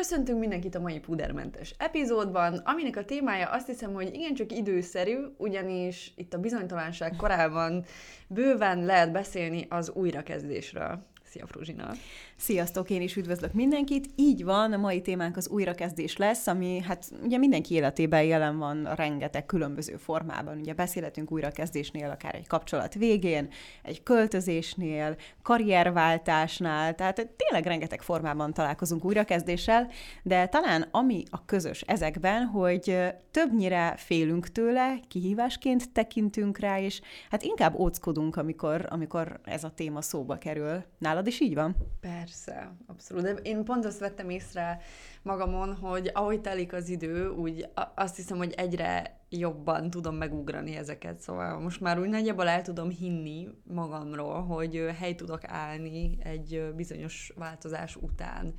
Köszöntünk 0.00 0.38
mindenkit 0.38 0.74
a 0.74 0.80
mai 0.80 0.98
pudermentes 0.98 1.74
epizódban, 1.78 2.54
aminek 2.54 2.96
a 2.96 3.04
témája 3.04 3.48
azt 3.48 3.66
hiszem, 3.66 3.92
hogy 3.92 4.14
igencsak 4.14 4.52
időszerű, 4.52 5.16
ugyanis 5.36 6.12
itt 6.16 6.34
a 6.34 6.38
bizonytalanság 6.38 7.16
korában 7.16 7.84
bőven 8.26 8.84
lehet 8.84 9.12
beszélni 9.12 9.66
az 9.68 9.90
újrakezdésről. 9.90 11.06
Szia, 11.30 11.46
Fruzsina! 11.46 11.92
Sziasztok, 12.36 12.90
én 12.90 13.02
is 13.02 13.16
üdvözlök 13.16 13.52
mindenkit. 13.52 14.06
Így 14.16 14.44
van, 14.44 14.72
a 14.72 14.76
mai 14.76 15.00
témánk 15.00 15.36
az 15.36 15.48
újrakezdés 15.48 16.16
lesz, 16.16 16.46
ami 16.46 16.80
hát 16.80 17.10
ugye 17.22 17.38
mindenki 17.38 17.74
életében 17.74 18.22
jelen 18.22 18.58
van 18.58 18.94
rengeteg 18.94 19.46
különböző 19.46 19.96
formában. 19.96 20.58
Ugye 20.58 20.74
beszélhetünk 20.74 21.32
újrakezdésnél, 21.32 22.10
akár 22.10 22.34
egy 22.34 22.46
kapcsolat 22.46 22.94
végén, 22.94 23.48
egy 23.82 24.02
költözésnél, 24.02 25.16
karrierváltásnál, 25.42 26.94
tehát 26.94 27.28
tényleg 27.36 27.66
rengeteg 27.66 28.02
formában 28.02 28.52
találkozunk 28.52 29.04
újrakezdéssel, 29.04 29.90
de 30.22 30.46
talán 30.46 30.88
ami 30.90 31.22
a 31.30 31.44
közös 31.44 31.80
ezekben, 31.80 32.44
hogy 32.44 32.96
többnyire 33.30 33.94
félünk 33.96 34.48
tőle, 34.48 35.00
kihívásként 35.08 35.92
tekintünk 35.92 36.58
rá, 36.58 36.80
és 36.80 37.00
hát 37.30 37.42
inkább 37.42 37.78
óckodunk, 37.78 38.36
amikor, 38.36 38.86
amikor 38.88 39.40
ez 39.44 39.64
a 39.64 39.70
téma 39.70 40.02
szóba 40.02 40.38
kerül. 40.38 40.84
Nálad 40.98 41.19
is 41.26 41.40
így 41.40 41.54
van? 41.54 41.76
Persze, 42.00 42.72
abszolút. 42.86 43.22
De 43.22 43.30
én 43.30 43.64
pont 43.64 43.84
azt 43.84 43.98
vettem 43.98 44.30
észre 44.30 44.80
magamon, 45.22 45.74
hogy 45.74 46.10
ahogy 46.14 46.40
telik 46.40 46.72
az 46.72 46.88
idő, 46.88 47.28
úgy 47.28 47.68
azt 47.94 48.16
hiszem, 48.16 48.36
hogy 48.36 48.52
egyre 48.52 49.20
jobban 49.28 49.90
tudom 49.90 50.16
megugrani 50.16 50.76
ezeket. 50.76 51.20
Szóval 51.20 51.60
most 51.60 51.80
már 51.80 51.98
úgy 52.00 52.08
nagyjából 52.08 52.48
el 52.48 52.62
tudom 52.62 52.90
hinni 52.90 53.48
magamról, 53.64 54.42
hogy 54.42 54.86
hely 54.98 55.14
tudok 55.14 55.40
állni 55.44 56.18
egy 56.22 56.72
bizonyos 56.76 57.32
változás 57.36 57.96
után. 57.96 58.54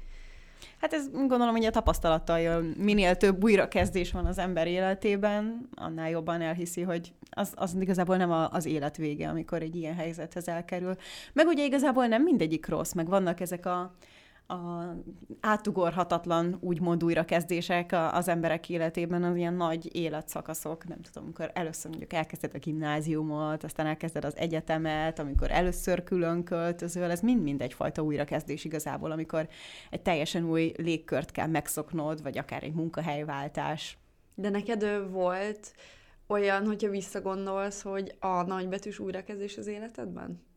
Hát 0.81 0.93
ez 0.93 1.09
gondolom, 1.11 1.55
hogy 1.55 1.65
a 1.65 1.71
tapasztalattal 1.71 2.39
jön. 2.39 2.75
Minél 2.77 3.15
több 3.15 3.43
újrakezdés 3.43 4.11
van 4.11 4.25
az 4.25 4.37
ember 4.37 4.67
életében, 4.67 5.69
annál 5.75 6.09
jobban 6.09 6.41
elhiszi, 6.41 6.81
hogy 6.81 7.13
az, 7.29 7.53
az 7.55 7.75
igazából 7.79 8.17
nem 8.17 8.31
a, 8.31 8.49
az 8.49 8.65
élet 8.65 8.97
vége, 8.97 9.29
amikor 9.29 9.61
egy 9.61 9.75
ilyen 9.75 9.95
helyzethez 9.95 10.47
elkerül. 10.47 10.95
Meg 11.33 11.47
ugye 11.47 11.63
igazából 11.63 12.05
nem 12.05 12.23
mindegyik 12.23 12.67
rossz, 12.67 12.93
meg 12.93 13.07
vannak 13.07 13.39
ezek 13.39 13.65
a 13.65 13.95
a 14.52 14.95
átugorhatatlan 15.39 16.57
úgymond 16.59 17.03
újrakezdések 17.03 17.95
az 18.11 18.27
emberek 18.27 18.69
életében, 18.69 19.23
az 19.23 19.35
ilyen 19.35 19.53
nagy 19.53 19.95
életszakaszok, 19.95 20.88
nem 20.88 21.02
tudom, 21.02 21.23
amikor 21.23 21.52
először 21.53 21.89
mondjuk 21.89 22.13
elkezded 22.13 22.52
a 22.53 22.58
gimnáziumot, 22.58 23.63
aztán 23.63 23.85
elkezded 23.85 24.25
az 24.25 24.38
egyetemet, 24.38 25.19
amikor 25.19 25.52
először 25.52 26.03
külön 26.03 26.43
költözöl, 26.43 27.11
ez 27.11 27.21
mind-mind 27.21 27.61
egyfajta 27.61 28.02
újrakezdés 28.02 28.66
igazából, 28.66 29.11
amikor 29.11 29.47
egy 29.89 30.02
teljesen 30.02 30.49
új 30.49 30.73
légkört 30.77 31.31
kell 31.31 31.47
megszoknod, 31.47 32.21
vagy 32.21 32.38
akár 32.38 32.63
egy 32.63 32.73
munkahelyváltás. 32.73 33.97
De 34.36 34.49
neked 34.49 35.09
volt 35.09 35.73
olyan, 36.27 36.65
hogyha 36.65 36.89
visszagondolsz, 36.89 37.81
hogy 37.81 38.15
a 38.19 38.41
nagybetűs 38.41 38.99
újrakezdés 38.99 39.58
az 39.58 39.67
életedben? 39.67 40.49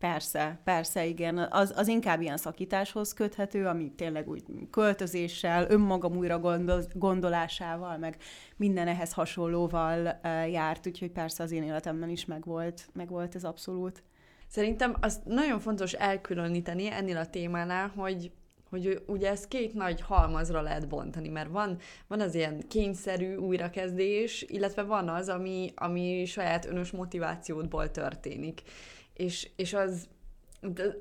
Persze, 0.00 0.60
persze, 0.64 1.06
igen. 1.06 1.38
Az, 1.38 1.72
az 1.76 1.88
inkább 1.88 2.20
ilyen 2.20 2.36
szakításhoz 2.36 3.12
köthető, 3.12 3.66
ami 3.66 3.92
tényleg 3.96 4.28
úgy 4.28 4.42
költözéssel, 4.70 5.70
önmagam 5.70 6.16
újra 6.16 6.38
gondol, 6.38 6.82
gondolásával, 6.92 7.98
meg 7.98 8.16
minden 8.56 8.88
ehhez 8.88 9.12
hasonlóval 9.12 10.20
járt, 10.50 10.86
úgyhogy 10.86 11.10
persze 11.10 11.42
az 11.42 11.52
én 11.52 11.62
életemben 11.62 12.08
is 12.08 12.24
megvolt, 12.24 12.88
megvolt 12.92 13.34
ez 13.34 13.44
abszolút. 13.44 14.02
Szerintem 14.48 14.96
az 15.00 15.20
nagyon 15.24 15.58
fontos 15.58 15.92
elkülöníteni 15.92 16.90
ennél 16.90 17.16
a 17.16 17.30
témánál, 17.30 17.88
hogy 17.88 18.30
hogy 18.70 19.02
ugye 19.06 19.30
ezt 19.30 19.48
két 19.48 19.74
nagy 19.74 20.00
halmazra 20.00 20.60
lehet 20.60 20.88
bontani, 20.88 21.28
mert 21.28 21.50
van, 21.50 21.78
van 22.06 22.20
az 22.20 22.34
ilyen 22.34 22.68
kényszerű 22.68 23.34
újrakezdés, 23.34 24.44
illetve 24.48 24.82
van 24.82 25.08
az, 25.08 25.28
ami, 25.28 25.72
ami 25.76 26.24
saját 26.24 26.66
önös 26.66 26.90
motivációdból 26.90 27.90
történik 27.90 28.62
és, 29.20 29.48
és 29.56 29.74
az, 29.74 30.08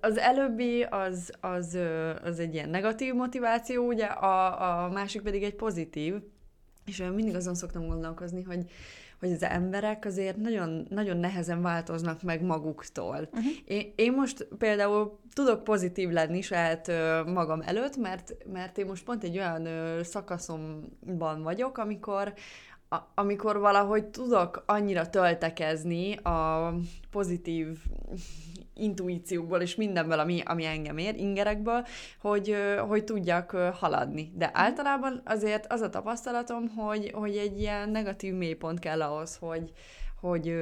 az 0.01 0.17
előbbi 0.17 0.83
az, 0.83 1.31
az, 1.39 1.77
az 2.23 2.39
egy 2.39 2.53
ilyen 2.53 2.69
negatív 2.69 3.13
motiváció, 3.13 3.87
ugye, 3.87 4.05
a, 4.05 4.83
a 4.83 4.89
másik 4.89 5.21
pedig 5.21 5.43
egy 5.43 5.55
pozitív, 5.55 6.15
és 6.85 6.99
olyan 6.99 7.13
mindig 7.13 7.35
azon 7.35 7.55
szoktam 7.55 7.87
gondolkozni, 7.87 8.43
hogy, 8.43 8.71
hogy 9.19 9.31
az 9.31 9.43
emberek 9.43 10.05
azért 10.05 10.37
nagyon, 10.37 10.87
nagyon 10.89 11.17
nehezen 11.17 11.61
változnak 11.61 12.21
meg 12.21 12.41
maguktól. 12.41 13.29
Uh-huh. 13.31 13.51
Én, 13.65 13.93
én 13.95 14.13
most 14.13 14.47
például 14.57 15.19
tudok 15.33 15.63
pozitív 15.63 16.09
lenni 16.09 16.41
saját 16.41 16.91
magam 17.25 17.61
előtt, 17.61 17.97
mert, 17.97 18.35
mert 18.51 18.77
én 18.77 18.85
most 18.85 19.03
pont 19.03 19.23
egy 19.23 19.37
olyan 19.37 19.67
szakaszomban 20.03 21.43
vagyok, 21.43 21.77
amikor, 21.77 22.33
amikor 23.15 23.59
valahogy 23.59 24.05
tudok 24.05 24.63
annyira 24.65 25.09
töltekezni 25.09 26.15
a 26.15 26.73
pozitív 27.11 27.77
intuíciókból 28.73 29.61
és 29.61 29.75
mindenből, 29.75 30.19
ami, 30.19 30.41
ami 30.45 30.65
engem 30.65 30.97
ér, 30.97 31.15
ingerekből, 31.15 31.85
hogy, 32.21 32.55
hogy 32.87 33.03
tudjak 33.03 33.51
haladni. 33.51 34.31
De 34.35 34.49
általában 34.53 35.21
azért 35.25 35.71
az 35.71 35.81
a 35.81 35.89
tapasztalatom, 35.89 36.67
hogy, 36.67 37.11
hogy 37.11 37.37
egy 37.37 37.59
ilyen 37.59 37.89
negatív 37.89 38.33
mélypont 38.33 38.79
kell 38.79 39.01
ahhoz, 39.01 39.37
hogy, 39.37 39.71
hogy, 40.19 40.55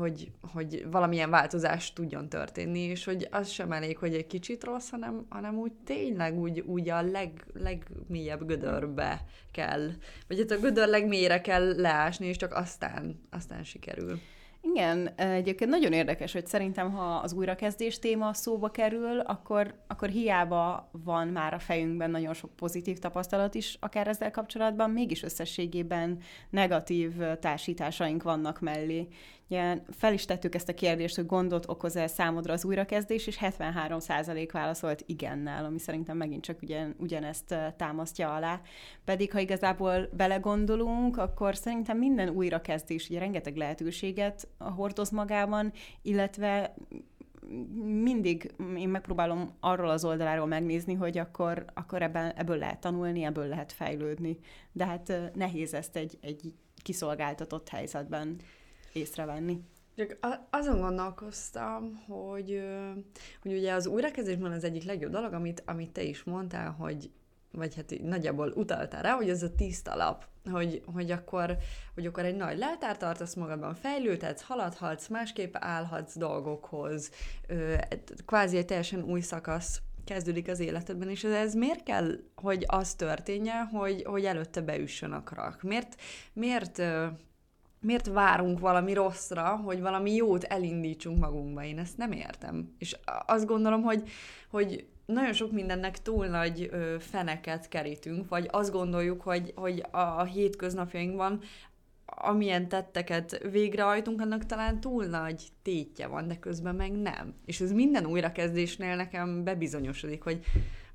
hogy, 0.00 0.30
hogy 0.52 0.86
valamilyen 0.90 1.30
változás 1.30 1.92
tudjon 1.92 2.28
történni, 2.28 2.80
és 2.80 3.04
hogy 3.04 3.28
az 3.30 3.48
sem 3.48 3.72
elég, 3.72 3.98
hogy 3.98 4.14
egy 4.14 4.26
kicsit 4.26 4.64
rossz, 4.64 4.90
hanem, 4.90 5.26
hanem 5.28 5.56
úgy 5.56 5.72
tényleg 5.84 6.38
úgy, 6.38 6.60
úgy 6.60 6.88
a 6.88 7.02
leg, 7.02 7.44
legmélyebb 7.54 8.46
gödörbe 8.46 9.24
kell, 9.52 9.90
vagy 10.28 10.38
hát 10.38 10.50
a 10.50 10.60
gödör 10.60 10.88
legmélyre 10.88 11.40
kell 11.40 11.80
leásni, 11.80 12.26
és 12.26 12.36
csak 12.36 12.54
aztán, 12.54 13.20
aztán 13.30 13.64
sikerül. 13.64 14.20
Igen, 14.62 15.08
egyébként 15.16 15.70
nagyon 15.70 15.92
érdekes, 15.92 16.32
hogy 16.32 16.46
szerintem, 16.46 16.90
ha 16.90 17.14
az 17.14 17.32
újrakezdés 17.32 17.98
téma 17.98 18.34
szóba 18.34 18.70
kerül, 18.70 19.20
akkor, 19.20 19.74
akkor 19.86 20.08
hiába 20.08 20.90
van 20.92 21.28
már 21.28 21.54
a 21.54 21.58
fejünkben 21.58 22.10
nagyon 22.10 22.34
sok 22.34 22.50
pozitív 22.56 22.98
tapasztalat 22.98 23.54
is, 23.54 23.76
akár 23.80 24.08
ezzel 24.08 24.30
kapcsolatban, 24.30 24.90
mégis 24.90 25.22
összességében 25.22 26.18
negatív 26.50 27.12
társításaink 27.40 28.22
vannak 28.22 28.60
mellé. 28.60 29.08
Ugye 29.50 29.78
fel 29.90 30.12
is 30.12 30.24
tettük 30.24 30.54
ezt 30.54 30.68
a 30.68 30.74
kérdést, 30.74 31.16
hogy 31.16 31.26
gondot 31.26 31.68
okoz-e 31.68 32.06
számodra 32.06 32.52
az 32.52 32.64
újrakezdés, 32.64 33.26
és 33.26 33.38
73% 33.40 34.48
válaszolt 34.52 35.02
igennel, 35.06 35.64
ami 35.64 35.78
szerintem 35.78 36.16
megint 36.16 36.42
csak 36.42 36.62
ugyan, 36.62 36.94
ugyanezt 36.98 37.54
támasztja 37.76 38.34
alá. 38.34 38.60
Pedig, 39.04 39.32
ha 39.32 39.38
igazából 39.38 40.08
belegondolunk, 40.16 41.16
akkor 41.16 41.56
szerintem 41.56 41.98
minden 41.98 42.28
újrakezdés 42.28 43.08
ugye 43.08 43.18
rengeteg 43.18 43.56
lehetőséget 43.56 44.48
hordoz 44.58 45.10
magában, 45.10 45.72
illetve 46.02 46.74
mindig 47.84 48.54
én 48.76 48.88
megpróbálom 48.88 49.56
arról 49.60 49.88
az 49.90 50.04
oldaláról 50.04 50.46
megnézni, 50.46 50.94
hogy 50.94 51.18
akkor, 51.18 51.64
akkor 51.74 52.02
ebben, 52.02 52.32
ebből 52.32 52.56
lehet 52.56 52.80
tanulni, 52.80 53.22
ebből 53.22 53.46
lehet 53.46 53.72
fejlődni. 53.72 54.38
De 54.72 54.86
hát 54.86 55.12
nehéz 55.34 55.74
ezt 55.74 55.96
egy, 55.96 56.18
egy 56.20 56.54
kiszolgáltatott 56.82 57.68
helyzetben 57.68 58.36
észrevenni. 58.92 59.60
Csak 59.96 60.18
azon 60.50 60.80
gondolkoztam, 60.80 62.02
hogy, 62.06 62.62
hogy 63.42 63.52
ugye 63.52 63.72
az 63.72 63.86
újrakezdésben 63.86 64.52
az 64.52 64.64
egyik 64.64 64.84
legjobb 64.84 65.10
dolog, 65.10 65.32
amit, 65.32 65.62
amit 65.66 65.90
te 65.90 66.02
is 66.02 66.24
mondtál, 66.24 66.70
hogy 66.70 67.10
vagy 67.52 67.74
hát 67.74 67.94
nagyjából 68.02 68.48
utaltál 68.48 69.02
rá, 69.02 69.14
hogy 69.14 69.28
ez 69.28 69.42
a 69.42 69.54
tiszta 69.54 69.96
lap, 69.96 70.24
hogy, 70.50 70.82
hogy, 70.94 71.10
akkor, 71.10 71.56
hogy 71.94 72.06
akkor 72.06 72.24
egy 72.24 72.36
nagy 72.36 72.58
leltár 72.58 72.96
tartasz 72.96 73.34
magadban, 73.34 73.74
fejlődhetsz, 73.74 74.42
haladhatsz, 74.42 75.08
másképp 75.08 75.54
állhatsz 75.58 76.16
dolgokhoz, 76.16 77.10
kvázi 78.26 78.56
egy 78.56 78.64
teljesen 78.64 79.02
új 79.02 79.20
szakasz 79.20 79.80
kezdődik 80.04 80.48
az 80.48 80.60
életedben, 80.60 81.08
és 81.08 81.24
ez, 81.24 81.32
ez 81.32 81.54
miért 81.54 81.82
kell, 81.82 82.10
hogy 82.34 82.64
az 82.66 82.94
történje, 82.94 83.60
hogy, 83.60 84.02
hogy 84.02 84.24
előtte 84.24 84.60
beüssön 84.60 85.12
a 85.12 85.22
krak? 85.22 85.62
Miért, 85.62 86.00
miért 86.32 86.82
miért 87.80 88.06
várunk 88.06 88.58
valami 88.58 88.92
rosszra, 88.92 89.56
hogy 89.56 89.80
valami 89.80 90.14
jót 90.14 90.44
elindítsunk 90.44 91.18
magunkba? 91.18 91.64
Én 91.64 91.78
ezt 91.78 91.96
nem 91.96 92.12
értem. 92.12 92.74
És 92.78 92.96
azt 93.26 93.46
gondolom, 93.46 93.82
hogy, 93.82 94.02
hogy 94.50 94.86
nagyon 95.06 95.32
sok 95.32 95.52
mindennek 95.52 96.02
túl 96.02 96.26
nagy 96.26 96.68
ö, 96.72 96.96
feneket 96.98 97.68
kerítünk, 97.68 98.28
vagy 98.28 98.48
azt 98.50 98.72
gondoljuk, 98.72 99.20
hogy, 99.20 99.52
hogy 99.56 99.84
a, 99.90 100.24
hétköznapjainkban 100.24 101.40
amilyen 102.16 102.68
tetteket 102.68 103.48
végrehajtunk, 103.50 104.20
annak 104.20 104.46
talán 104.46 104.80
túl 104.80 105.04
nagy 105.04 105.42
tétje 105.62 106.06
van, 106.06 106.28
de 106.28 106.38
közben 106.38 106.74
meg 106.74 106.92
nem. 106.92 107.34
És 107.44 107.60
ez 107.60 107.72
minden 107.72 108.06
újrakezdésnél 108.06 108.96
nekem 108.96 109.44
bebizonyosodik, 109.44 110.22
hogy 110.22 110.44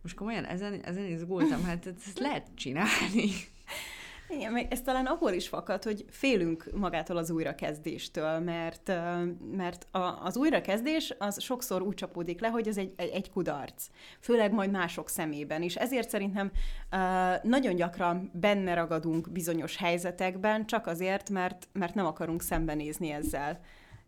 most 0.02 0.16
komolyan 0.16 0.46
ezen, 0.46 0.82
ezen 0.84 1.06
izgultam, 1.06 1.64
hát 1.64 1.88
ezt 2.06 2.20
lehet 2.20 2.48
csinálni. 2.56 3.30
Igen, 4.30 4.56
ez 4.70 4.82
talán 4.82 5.06
abból 5.06 5.32
is 5.32 5.48
fakad, 5.48 5.84
hogy 5.84 6.06
félünk 6.10 6.70
magától 6.74 7.18
az 7.18 7.30
újrakezdéstől, 7.30 8.40
mert, 8.40 8.92
mert 9.52 9.88
az 10.24 10.38
újrakezdés 10.38 11.14
az 11.18 11.42
sokszor 11.42 11.82
úgy 11.82 11.94
csapódik 11.94 12.42
le, 12.42 12.48
hogy 12.48 12.68
ez 12.68 12.78
egy, 12.78 12.94
egy 12.98 13.32
kudarc. 13.32 13.88
Főleg 14.20 14.54
majd 14.54 14.72
mások 14.72 15.10
szemében 15.10 15.62
is. 15.62 15.76
Ezért 15.76 16.10
szerintem 16.10 16.52
nagyon 17.42 17.76
gyakran 17.76 18.32
benne 18.34 18.74
ragadunk 18.74 19.32
bizonyos 19.32 19.78
helyzetekben, 19.78 20.66
csak 20.66 20.88
azért, 20.88 21.30
mert, 21.30 21.68
mert 21.74 21.94
nem 21.94 22.06
akarunk 22.06 22.42
szembenézni 22.42 23.10
ezzel. 23.12 23.60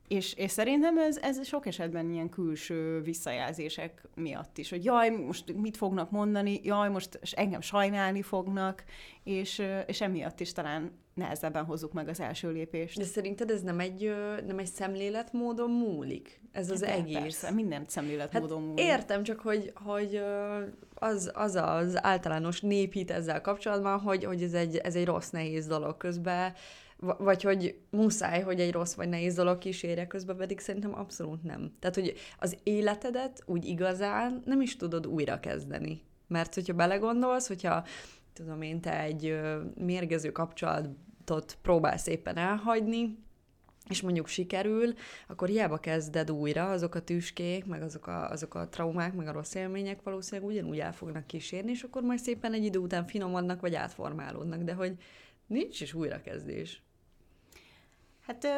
És, 0.07 0.33
és 0.33 0.51
szerintem 0.51 0.97
ez, 0.97 1.17
ez 1.17 1.47
sok 1.47 1.65
esetben 1.65 2.11
ilyen 2.11 2.29
külső 2.29 3.01
visszajelzések 3.01 4.07
miatt 4.15 4.57
is, 4.57 4.69
hogy 4.69 4.83
jaj, 4.83 5.09
most 5.09 5.53
mit 5.53 5.77
fognak 5.77 6.11
mondani, 6.11 6.59
jaj, 6.63 6.89
most 6.89 7.19
engem 7.31 7.61
sajnálni 7.61 8.21
fognak, 8.21 8.83
és, 9.23 9.63
és 9.85 10.01
emiatt 10.01 10.39
is 10.39 10.51
talán 10.51 10.91
nehezebben 11.13 11.65
hozzuk 11.65 11.93
meg 11.93 12.07
az 12.07 12.19
első 12.19 12.51
lépést. 12.51 12.97
De 12.97 13.03
szerinted 13.05 13.49
ez 13.49 13.61
nem 13.61 13.79
egy, 13.79 14.13
nem 14.45 14.59
egy 14.59 14.67
szemléletmódon 14.67 15.71
múlik? 15.71 16.41
Ez 16.51 16.69
az 16.69 16.79
De 16.79 16.93
egész? 16.93 17.17
Persze, 17.17 17.51
minden 17.51 17.83
szemléletmódon 17.87 18.59
hát 18.59 18.67
múlik. 18.67 18.85
Értem, 18.85 19.23
csak 19.23 19.39
hogy, 19.39 19.71
hogy 19.75 20.21
az, 20.93 21.31
az 21.33 21.55
az 21.55 22.03
általános 22.03 22.61
néphit 22.61 23.11
ezzel 23.11 23.41
kapcsolatban, 23.41 23.99
hogy, 23.99 24.23
hogy 24.23 24.43
ez, 24.43 24.53
egy, 24.53 24.77
ez 24.77 24.95
egy 24.95 25.05
rossz, 25.05 25.29
nehéz 25.29 25.67
dolog 25.67 25.97
közben, 25.97 26.53
vagy 26.99 27.43
hogy 27.43 27.79
muszáj, 27.89 28.41
hogy 28.41 28.59
egy 28.59 28.71
rossz 28.71 28.93
vagy 28.93 29.09
nehéz 29.09 29.35
dolog 29.35 29.57
kísérje 29.57 30.07
közben, 30.07 30.37
pedig 30.37 30.59
szerintem 30.59 30.93
abszolút 30.93 31.43
nem. 31.43 31.71
Tehát, 31.79 31.95
hogy 31.95 32.13
az 32.39 32.57
életedet 32.63 33.43
úgy 33.45 33.65
igazán 33.65 34.41
nem 34.45 34.61
is 34.61 34.75
tudod 34.75 35.07
újra 35.07 35.39
kezdeni. 35.39 36.01
Mert 36.27 36.53
hogyha 36.53 36.73
belegondolsz, 36.73 37.47
hogyha 37.47 37.83
tudom 38.33 38.61
én, 38.61 38.81
te 38.81 39.01
egy 39.01 39.39
mérgező 39.75 40.31
kapcsolatot 40.31 41.57
próbálsz 41.61 42.07
éppen 42.07 42.37
elhagyni, 42.37 43.17
és 43.89 44.01
mondjuk 44.01 44.27
sikerül, 44.27 44.93
akkor 45.27 45.47
hiába 45.47 45.77
kezded 45.77 46.31
újra, 46.31 46.69
azok 46.69 46.95
a 46.95 47.01
tüskék, 47.01 47.65
meg 47.65 47.81
azok 47.81 48.07
a, 48.07 48.29
azok 48.29 48.55
a 48.55 48.69
traumák, 48.69 49.13
meg 49.13 49.27
a 49.27 49.31
rossz 49.31 49.53
élmények 49.53 50.01
valószínűleg 50.03 50.49
ugyanúgy 50.49 50.79
el 50.79 50.93
fognak 50.93 51.27
kísérni, 51.27 51.71
és 51.71 51.83
akkor 51.83 52.01
majd 52.01 52.19
szépen 52.19 52.53
egy 52.53 52.63
idő 52.63 52.79
után 52.79 53.05
finomodnak, 53.05 53.61
vagy 53.61 53.75
átformálódnak, 53.75 54.61
de 54.61 54.73
hogy 54.73 54.95
nincs 55.47 55.81
is 55.81 55.93
újrakezdés. 55.93 56.81
Hát 58.27 58.43
ö, 58.43 58.49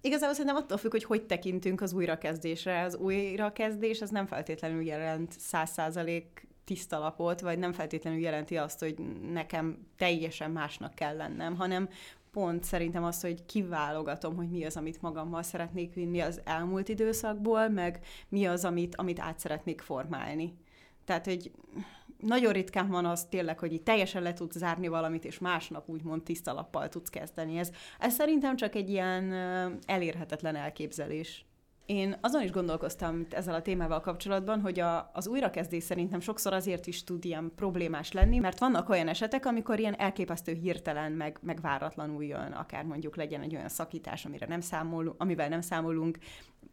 igazából 0.00 0.34
szerintem 0.34 0.56
attól 0.62 0.78
függ, 0.78 0.90
hogy 0.90 1.04
hogy 1.04 1.26
tekintünk 1.26 1.80
az 1.80 1.92
újrakezdésre. 1.92 2.82
Az 2.82 2.96
újrakezdés 2.96 4.00
az 4.00 4.10
nem 4.10 4.26
feltétlenül 4.26 4.82
jelent 4.82 5.32
száz 5.38 5.70
százalék 5.70 6.46
tiszta 6.64 6.98
lapot, 6.98 7.40
vagy 7.40 7.58
nem 7.58 7.72
feltétlenül 7.72 8.20
jelenti 8.20 8.56
azt, 8.56 8.80
hogy 8.80 8.94
nekem 9.32 9.86
teljesen 9.96 10.50
másnak 10.50 10.94
kell 10.94 11.16
lennem, 11.16 11.56
hanem 11.56 11.88
pont 12.32 12.64
szerintem 12.64 13.04
az, 13.04 13.20
hogy 13.20 13.46
kiválogatom, 13.46 14.36
hogy 14.36 14.50
mi 14.50 14.64
az, 14.64 14.76
amit 14.76 15.02
magammal 15.02 15.42
szeretnék 15.42 15.94
vinni 15.94 16.20
az 16.20 16.40
elmúlt 16.44 16.88
időszakból, 16.88 17.68
meg 17.68 17.98
mi 18.28 18.46
az, 18.46 18.64
amit, 18.64 18.94
amit 18.96 19.20
át 19.20 19.38
szeretnék 19.38 19.80
formálni. 19.80 20.54
Tehát, 21.04 21.24
hogy 21.24 21.50
nagyon 22.24 22.52
ritkán 22.52 22.88
van 22.88 23.04
az 23.04 23.24
tényleg, 23.24 23.58
hogy 23.58 23.72
így 23.72 23.82
teljesen 23.82 24.22
le 24.22 24.32
tudsz 24.32 24.56
zárni 24.56 24.88
valamit, 24.88 25.24
és 25.24 25.38
másnap 25.38 25.88
úgymond 25.88 26.22
tiszta 26.22 26.52
lappal 26.52 26.88
tudsz 26.88 27.10
kezdeni. 27.10 27.58
Ez, 27.58 27.70
ez 27.98 28.14
szerintem 28.14 28.56
csak 28.56 28.74
egy 28.74 28.90
ilyen 28.90 29.32
elérhetetlen 29.86 30.56
elképzelés. 30.56 31.44
Én 31.86 32.16
azon 32.20 32.42
is 32.42 32.50
gondolkoztam 32.50 33.26
ezzel 33.30 33.54
a 33.54 33.62
témával 33.62 34.00
kapcsolatban, 34.00 34.60
hogy 34.60 34.80
a, 34.80 35.10
az 35.12 35.26
újrakezdés 35.28 35.82
szerintem 35.82 36.20
sokszor 36.20 36.52
azért 36.52 36.86
is 36.86 37.04
tud 37.04 37.24
ilyen 37.24 37.52
problémás 37.56 38.12
lenni, 38.12 38.38
mert 38.38 38.58
vannak 38.58 38.88
olyan 38.88 39.08
esetek, 39.08 39.46
amikor 39.46 39.78
ilyen 39.78 39.98
elképesztő 39.98 40.52
hirtelen, 40.52 41.12
meg, 41.12 41.38
meg 41.42 41.58
jön, 42.18 42.52
akár 42.52 42.84
mondjuk 42.84 43.16
legyen 43.16 43.42
egy 43.42 43.54
olyan 43.54 43.68
szakítás, 43.68 44.24
amire 44.24 44.46
nem 44.46 44.60
számol, 44.60 45.14
amivel 45.18 45.48
nem 45.48 45.60
számolunk, 45.60 46.18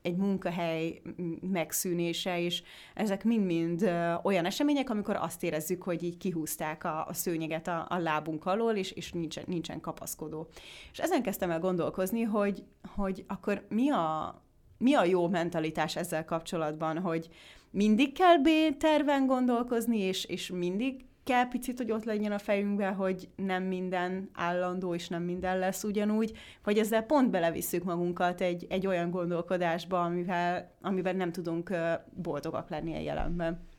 egy 0.01 0.15
munkahely 0.15 1.01
megszűnése, 1.41 2.41
és 2.41 2.63
ezek 2.93 3.23
mind-mind 3.23 3.91
olyan 4.23 4.45
események, 4.45 4.89
amikor 4.89 5.15
azt 5.15 5.43
érezzük, 5.43 5.83
hogy 5.83 6.03
így 6.03 6.17
kihúzták 6.17 6.83
a, 6.83 7.05
a 7.05 7.13
szőnyeget 7.13 7.67
a, 7.67 7.85
a 7.89 7.97
lábunk 7.97 8.45
alól, 8.45 8.73
és, 8.73 8.91
és 8.91 9.11
nincsen, 9.11 9.43
nincsen 9.47 9.79
kapaszkodó. 9.79 10.47
És 10.91 10.99
ezen 10.99 11.21
kezdtem 11.21 11.51
el 11.51 11.59
gondolkozni, 11.59 12.21
hogy, 12.21 12.63
hogy 12.95 13.23
akkor 13.27 13.65
mi 13.69 13.89
a, 13.89 14.35
mi 14.77 14.93
a 14.93 15.05
jó 15.05 15.27
mentalitás 15.27 15.95
ezzel 15.95 16.25
kapcsolatban, 16.25 16.99
hogy 16.99 17.29
mindig 17.71 18.13
kell 18.13 18.37
B-terven 18.37 19.25
gondolkozni, 19.25 19.99
és, 19.99 20.25
és 20.25 20.49
mindig 20.49 21.05
kell 21.23 21.47
picit, 21.47 21.77
hogy 21.77 21.91
ott 21.91 22.03
legyen 22.03 22.31
a 22.31 22.39
fejünkben, 22.39 22.93
hogy 22.93 23.29
nem 23.35 23.63
minden 23.63 24.29
állandó, 24.33 24.95
és 24.95 25.07
nem 25.07 25.23
minden 25.23 25.59
lesz 25.59 25.83
ugyanúgy, 25.83 26.37
vagy 26.63 26.77
ezzel 26.77 27.03
pont 27.03 27.29
belevisszük 27.29 27.83
magunkat 27.83 28.41
egy, 28.41 28.65
egy 28.69 28.87
olyan 28.87 29.09
gondolkodásba, 29.09 30.01
amivel, 30.01 30.75
amiben 30.81 31.15
nem 31.15 31.31
tudunk 31.31 31.75
boldogak 32.13 32.69
lenni 32.69 32.95
a 32.95 32.99
jelenben. 32.99 33.69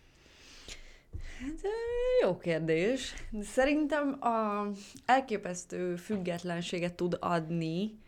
Hát 1.41 1.61
jó 2.23 2.37
kérdés. 2.37 3.15
Szerintem 3.41 4.19
a 4.21 4.67
elképesztő 5.06 5.97
függetlenséget 5.97 6.94
tud 6.94 7.17
adni 7.21 8.02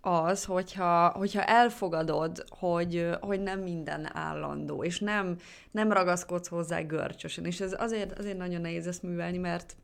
az, 0.00 0.44
hogyha, 0.44 1.08
hogyha 1.08 1.44
elfogadod, 1.44 2.44
hogy, 2.48 3.08
hogy 3.20 3.40
nem 3.40 3.60
minden 3.60 4.16
állandó, 4.16 4.84
és 4.84 5.00
nem, 5.00 5.36
nem 5.70 5.92
ragaszkodsz 5.92 6.48
hozzá 6.48 6.80
görcsösen. 6.80 7.44
És 7.44 7.60
ez 7.60 7.74
azért, 7.78 8.18
azért 8.18 8.38
nagyon 8.38 8.60
nehéz 8.60 8.86
ezt 8.86 9.02
művelni, 9.02 9.38
mert 9.38 9.76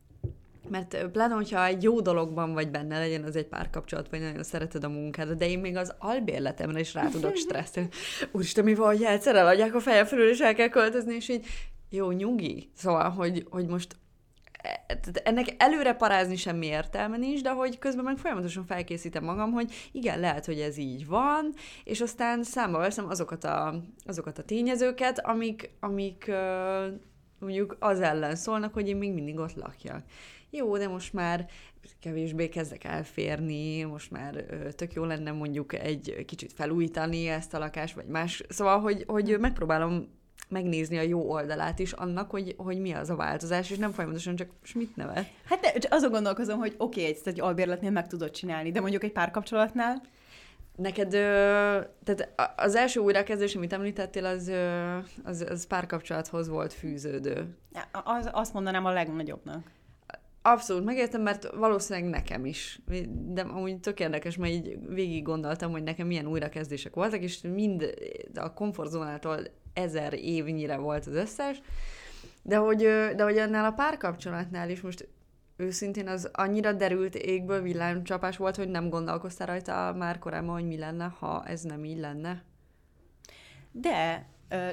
mert 0.69 1.07
pláne, 1.11 1.33
hogyha 1.33 1.65
egy 1.65 1.83
jó 1.83 2.01
dologban 2.01 2.53
vagy 2.53 2.71
benne, 2.71 2.99
legyen 2.99 3.23
az 3.23 3.35
egy 3.35 3.45
párkapcsolat, 3.45 4.09
vagy 4.09 4.19
nagyon 4.19 4.43
szereted 4.43 4.83
a 4.83 4.89
munkádat, 4.89 5.37
de 5.37 5.49
én 5.49 5.59
még 5.59 5.75
az 5.75 5.93
albérletemre 5.99 6.79
is 6.79 6.93
rá 6.93 7.07
tudok 7.07 7.35
stresszelni. 7.45 7.89
Úristen, 8.31 8.63
mi 8.63 8.75
van, 8.75 8.87
hogy 8.87 9.03
egyszer 9.03 9.35
eladják 9.35 9.75
a 9.75 9.79
feje 9.79 10.05
fölül, 10.05 10.29
és 10.29 10.39
el 10.39 10.53
kell 10.53 10.67
költözni, 10.67 11.15
és 11.15 11.29
így 11.29 11.45
jó, 11.89 12.11
nyugi. 12.11 12.69
Szóval, 12.75 13.09
hogy, 13.09 13.45
hogy 13.49 13.65
most 13.65 13.95
ennek 15.23 15.55
előre 15.57 15.93
parázni 15.93 16.35
semmi 16.35 16.65
értelme 16.65 17.17
nincs, 17.17 17.41
de 17.41 17.49
hogy 17.49 17.77
közben 17.77 18.03
meg 18.03 18.17
folyamatosan 18.17 18.65
felkészítem 18.65 19.23
magam, 19.23 19.51
hogy 19.51 19.73
igen, 19.91 20.19
lehet, 20.19 20.45
hogy 20.45 20.59
ez 20.59 20.77
így 20.77 21.07
van, 21.07 21.53
és 21.83 22.01
aztán 22.01 22.43
számba 22.43 22.77
veszem 22.77 23.09
azokat 23.09 23.43
a, 23.43 23.83
azokat 24.05 24.37
a 24.37 24.43
tényezőket, 24.43 25.25
amik, 25.25 25.69
amik 25.79 26.31
mondjuk 27.39 27.75
az 27.79 27.99
ellen 27.99 28.35
szólnak, 28.35 28.73
hogy 28.73 28.87
én 28.87 28.97
még 28.97 29.13
mindig 29.13 29.37
ott 29.37 29.55
lakjak. 29.55 30.03
Jó, 30.49 30.77
de 30.77 30.87
most 30.87 31.13
már 31.13 31.45
kevésbé 31.99 32.49
kezdek 32.49 32.83
elférni, 32.83 33.83
most 33.83 34.11
már 34.11 34.45
tök 34.75 34.93
jó 34.93 35.03
lenne 35.03 35.31
mondjuk 35.31 35.73
egy 35.73 36.23
kicsit 36.25 36.53
felújítani 36.53 37.27
ezt 37.27 37.53
a 37.53 37.59
lakást, 37.59 37.95
vagy 37.95 38.05
más. 38.05 38.43
Szóval, 38.49 38.79
hogy, 38.79 39.03
hogy 39.07 39.39
megpróbálom 39.39 40.16
megnézni 40.49 40.97
a 40.97 41.01
jó 41.01 41.31
oldalát 41.31 41.79
is 41.79 41.91
annak, 41.91 42.29
hogy, 42.31 42.55
hogy 42.57 42.79
mi 42.79 42.91
az 42.91 43.09
a 43.09 43.15
változás, 43.15 43.69
és 43.69 43.77
nem 43.77 43.91
folyamatosan 43.91 44.35
csak 44.35 44.49
mit 44.73 44.95
nevet. 44.95 45.25
Hát 45.45 45.59
de, 45.59 45.87
azon 45.89 46.11
gondolkozom, 46.11 46.59
hogy 46.59 46.75
oké, 46.77 46.99
okay, 46.99 47.13
egy, 47.13 47.21
egy 47.25 47.41
albérletnél 47.41 47.91
meg 47.91 48.07
tudod 48.07 48.31
csinálni, 48.31 48.71
de 48.71 48.81
mondjuk 48.81 49.03
egy 49.03 49.11
párkapcsolatnál 49.11 50.01
Neked, 50.77 51.13
ö, 51.13 51.79
tehát 52.03 52.53
az 52.55 52.75
első 52.75 52.99
újrakezdés, 52.99 53.55
amit 53.55 53.73
említettél, 53.73 54.25
az, 54.25 54.47
ö, 54.47 54.97
az, 55.23 55.45
az 55.49 55.67
párkapcsolathoz 55.67 56.47
volt 56.47 56.73
fűződő. 56.73 57.57
Az, 57.91 58.29
azt 58.31 58.53
mondanám 58.53 58.85
a 58.85 58.91
legnagyobbnak. 58.91 59.71
Abszolút 60.41 60.85
megértem, 60.85 61.21
mert 61.21 61.55
valószínűleg 61.55 62.09
nekem 62.09 62.45
is. 62.45 62.79
De 63.07 63.41
amúgy 63.41 63.79
tök 63.79 63.99
érdekes, 63.99 64.37
mert 64.37 64.53
így 64.53 64.77
végig 64.87 65.23
gondoltam, 65.23 65.71
hogy 65.71 65.83
nekem 65.83 66.07
milyen 66.07 66.27
újrakezdések 66.27 66.93
voltak, 66.93 67.21
és 67.21 67.41
mind 67.41 67.93
a 68.35 68.53
komfortzónától 68.53 69.39
ezer 69.77 70.13
évnyire 70.13 70.77
volt 70.77 71.05
az 71.05 71.13
összes, 71.13 71.61
de 72.41 72.55
hogy, 72.55 72.77
de 73.15 73.23
hogy 73.23 73.37
annál 73.37 73.65
a 73.65 73.71
párkapcsolatnál 73.71 74.69
is 74.69 74.81
most 74.81 75.07
őszintén 75.57 76.07
az 76.07 76.29
annyira 76.33 76.73
derült 76.73 77.15
égből 77.15 77.61
villámcsapás 77.61 78.37
volt, 78.37 78.55
hogy 78.55 78.69
nem 78.69 78.89
gondolkoztál 78.89 79.47
rajta 79.47 79.95
már 79.97 80.19
korábban, 80.19 80.53
hogy 80.53 80.67
mi 80.67 80.77
lenne, 80.77 81.15
ha 81.19 81.43
ez 81.45 81.61
nem 81.61 81.85
így 81.85 81.99
lenne? 81.99 82.43
De 83.71 84.25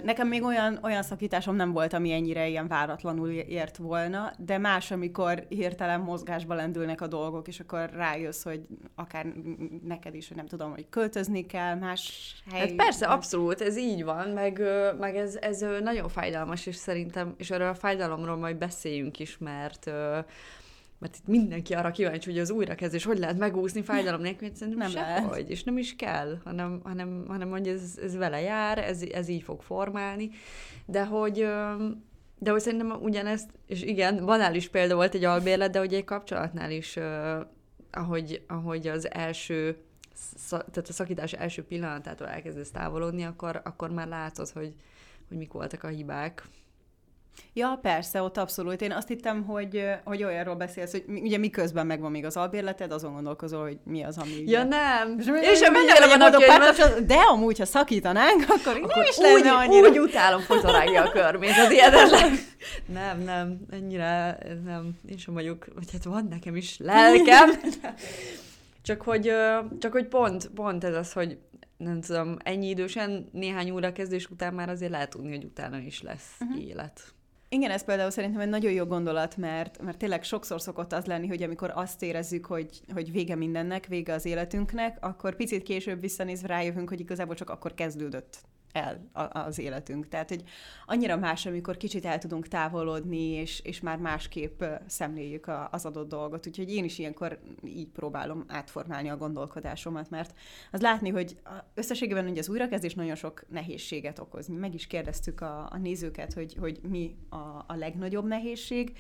Nekem 0.05 0.29
még 0.29 0.43
olyan, 0.43 0.79
olyan 0.83 1.03
szakításom 1.03 1.57
nem 1.57 1.73
volt, 1.73 1.93
ami 1.93 2.13
ennyire 2.13 2.49
ilyen 2.49 2.69
váratlanul 2.69 3.31
ért 3.31 3.77
volna, 3.77 4.33
de 4.39 4.59
más, 4.59 4.91
amikor 4.91 5.47
hirtelen 5.49 6.01
mozgásba 6.01 6.55
lendülnek 6.55 7.01
a 7.01 7.07
dolgok, 7.07 7.49
és 7.49 7.61
akkor 7.61 7.91
rájössz, 7.93 8.43
hogy 8.43 8.67
akár 8.95 9.27
neked 9.85 10.15
is, 10.15 10.29
hogy 10.29 10.37
nem 10.37 10.47
tudom, 10.47 10.71
hogy 10.71 10.89
költözni 10.89 11.47
kell 11.47 11.75
más 11.75 12.35
hely. 12.51 12.61
Hát 12.61 12.75
persze, 12.75 13.07
abszolút, 13.07 13.61
ez 13.61 13.77
így 13.77 14.05
van, 14.05 14.29
meg, 14.29 14.63
meg 14.99 15.17
ez, 15.17 15.37
ez 15.41 15.65
nagyon 15.83 16.09
fájdalmas, 16.09 16.67
és 16.67 16.77
szerintem, 16.77 17.35
és 17.37 17.51
erről 17.51 17.69
a 17.69 17.75
fájdalomról 17.75 18.37
majd 18.37 18.57
beszéljünk 18.57 19.19
is, 19.19 19.39
mert 19.39 19.91
mert 21.05 21.17
itt 21.17 21.27
mindenki 21.27 21.75
arra 21.75 21.91
kíváncsi, 21.91 22.31
hogy 22.31 22.41
az 22.41 22.51
újrakezdés 22.51 23.05
hogy 23.05 23.19
lehet 23.19 23.39
megúszni 23.39 23.83
fájdalom 23.83 24.21
nélkül, 24.21 24.49
szerintem 24.55 24.79
nem 24.79 24.91
sehogy, 24.91 25.31
lehet. 25.31 25.49
és 25.49 25.65
nem 25.65 25.79
is 25.79 25.97
kell, 25.97 26.41
hanem, 26.45 26.81
hanem, 26.85 27.25
hanem 27.29 27.51
hogy 27.51 27.69
ez, 27.69 27.99
ez 28.03 28.17
vele 28.17 28.41
jár, 28.41 28.79
ez, 28.79 29.03
ez 29.03 29.29
így 29.29 29.43
fog 29.43 29.63
formálni, 29.63 30.31
de 30.87 31.05
hogy, 31.05 31.47
de 32.39 32.51
hogy 32.51 32.61
szerintem 32.61 32.91
ugyanezt, 33.03 33.51
és 33.67 33.83
igen, 33.83 34.25
banális 34.25 34.69
példa 34.69 34.95
volt 34.95 35.15
egy 35.15 35.25
albérlet, 35.25 35.71
de 35.71 35.79
hogy 35.79 35.95
egy 35.95 36.05
kapcsolatnál 36.05 36.71
is, 36.71 36.99
ahogy, 37.91 38.45
ahogy 38.47 38.87
az 38.87 39.11
első, 39.13 39.77
tehát 40.49 40.89
a 40.89 40.93
szakítás 40.93 41.33
első 41.33 41.65
pillanatától 41.65 42.27
elkezdesz 42.27 42.71
távolodni, 42.71 43.25
akkor, 43.25 43.61
akkor 43.65 43.91
már 43.91 44.09
látod, 44.09 44.49
hogy, 44.49 44.75
hogy 45.29 45.37
mik 45.37 45.53
voltak 45.53 45.83
a 45.83 45.89
hibák. 45.89 46.45
Ja, 47.53 47.79
persze, 47.83 48.23
ott 48.23 48.37
abszolút. 48.37 48.83
Én 48.83 48.93
azt 48.93 49.09
hittem, 49.09 49.45
hogy, 49.45 49.85
hogy 50.05 50.25
olyanról 50.25 50.55
beszélsz, 50.55 50.91
hogy 50.91 51.05
ugye 51.07 51.39
miközben 51.39 51.87
megvan 51.87 52.11
még 52.11 52.25
az 52.25 52.37
albérleted, 52.37 52.93
azon 52.93 53.13
gondolkozol, 53.13 53.63
hogy 53.63 53.79
mi 53.85 54.03
az, 54.03 54.19
ami... 54.19 54.43
Ja, 54.47 54.63
nem. 54.63 55.19
És, 55.19 55.27
és 55.41 55.59
sem 55.59 55.73
mennyire 55.73 56.07
van 56.07 56.21
a 56.21 56.39
párkapcsolat, 56.47 57.07
de 57.07 57.15
amúgy, 57.15 57.59
ha 57.59 57.65
szakítanánk, 57.65 58.43
akkor, 58.49 58.77
akkor 58.77 58.97
nem 58.97 59.07
is 59.09 59.17
lenne 59.17 59.35
úgy, 59.35 59.47
annyira. 59.47 59.89
Úgy 59.89 59.99
utálom 60.09 60.41
fotorágja 60.41 61.03
a 61.03 61.11
körmét, 61.11 61.59
az 61.67 61.71
ilyetetlen. 61.71 62.39
nem, 62.87 63.21
nem, 63.21 63.61
ennyire 63.71 64.39
nem. 64.65 64.91
Én 65.11 65.17
sem 65.17 65.35
vagyok, 65.35 65.67
vagy 65.75 65.93
hát 65.93 66.05
van 66.05 66.27
nekem 66.31 66.57
is 66.57 66.79
lelkem. 66.79 67.51
Csak 68.83 69.03
hogy, 69.03 69.33
csak 69.79 69.93
hogy 69.93 70.07
pont, 70.07 70.51
pont 70.55 70.85
ez 70.85 70.95
az, 70.95 71.13
hogy 71.13 71.39
nem 71.77 72.01
tudom, 72.01 72.37
ennyi 72.43 72.69
idősen, 72.69 73.29
néhány 73.33 73.71
óra 73.71 73.93
kezdés 73.93 74.27
után 74.31 74.55
már 74.55 74.69
azért 74.69 74.91
lehet 74.91 75.11
tudni, 75.11 75.31
hogy 75.31 75.45
utána 75.45 75.79
is 75.79 76.03
lesz 76.03 76.37
uh-huh. 76.41 76.67
élet. 76.67 77.14
Igen, 77.55 77.71
ez 77.71 77.85
például 77.85 78.11
szerintem 78.11 78.41
egy 78.41 78.49
nagyon 78.49 78.73
jó 78.73 78.85
gondolat, 78.85 79.37
mert, 79.37 79.83
mert 79.83 79.99
tényleg 79.99 80.23
sokszor 80.23 80.61
szokott 80.61 80.93
az 80.93 81.05
lenni, 81.05 81.27
hogy 81.27 81.43
amikor 81.43 81.73
azt 81.75 82.03
érezzük, 82.03 82.47
hogy, 82.47 82.81
hogy 82.93 83.13
vége 83.13 83.35
mindennek, 83.35 83.87
vége 83.87 84.13
az 84.13 84.25
életünknek, 84.25 84.99
akkor 85.01 85.37
picit 85.37 85.63
később 85.63 86.01
visszanézve 86.01 86.47
rájövünk, 86.47 86.89
hogy 86.89 87.01
igazából 87.01 87.35
csak 87.35 87.51
akkor 87.51 87.75
kezdődött 87.75 88.39
el 88.75 89.11
az 89.33 89.59
életünk. 89.59 90.09
Tehát, 90.09 90.29
hogy 90.29 90.43
annyira 90.87 91.17
más, 91.17 91.47
amikor 91.47 91.77
kicsit 91.77 92.05
el 92.05 92.19
tudunk 92.19 92.49
távolodni, 92.49 93.27
és, 93.27 93.61
és 93.61 93.81
már 93.81 93.99
másképp 93.99 94.63
szemléljük 94.87 95.47
a, 95.47 95.69
az 95.73 95.87
adott 95.87 96.09
dolgot. 96.09 96.47
Úgyhogy 96.47 96.75
én 96.75 96.85
is 96.85 96.99
ilyenkor 96.99 97.39
így 97.65 97.89
próbálom 97.89 98.45
átformálni 98.49 99.09
a 99.09 99.17
gondolkodásomat, 99.17 100.11
mert 100.11 100.35
az 100.73 100.81
látni, 100.81 101.09
hogy 101.09 101.37
összességében 101.75 102.27
ugye 102.29 102.41
az 102.41 102.49
újrakezdés 102.49 102.95
nagyon 102.95 103.15
sok 103.15 103.45
nehézséget 103.49 104.19
okoz. 104.19 104.47
Mi 104.47 104.57
meg 104.57 104.75
is 104.75 104.87
kérdeztük 104.87 105.41
a, 105.41 105.69
a 105.71 105.79
nézőket, 105.79 106.33
hogy, 106.33 106.57
hogy 106.61 106.81
mi 106.89 107.17
a, 107.29 107.37
a 107.67 107.75
legnagyobb 107.77 108.27
nehézség, 108.27 108.97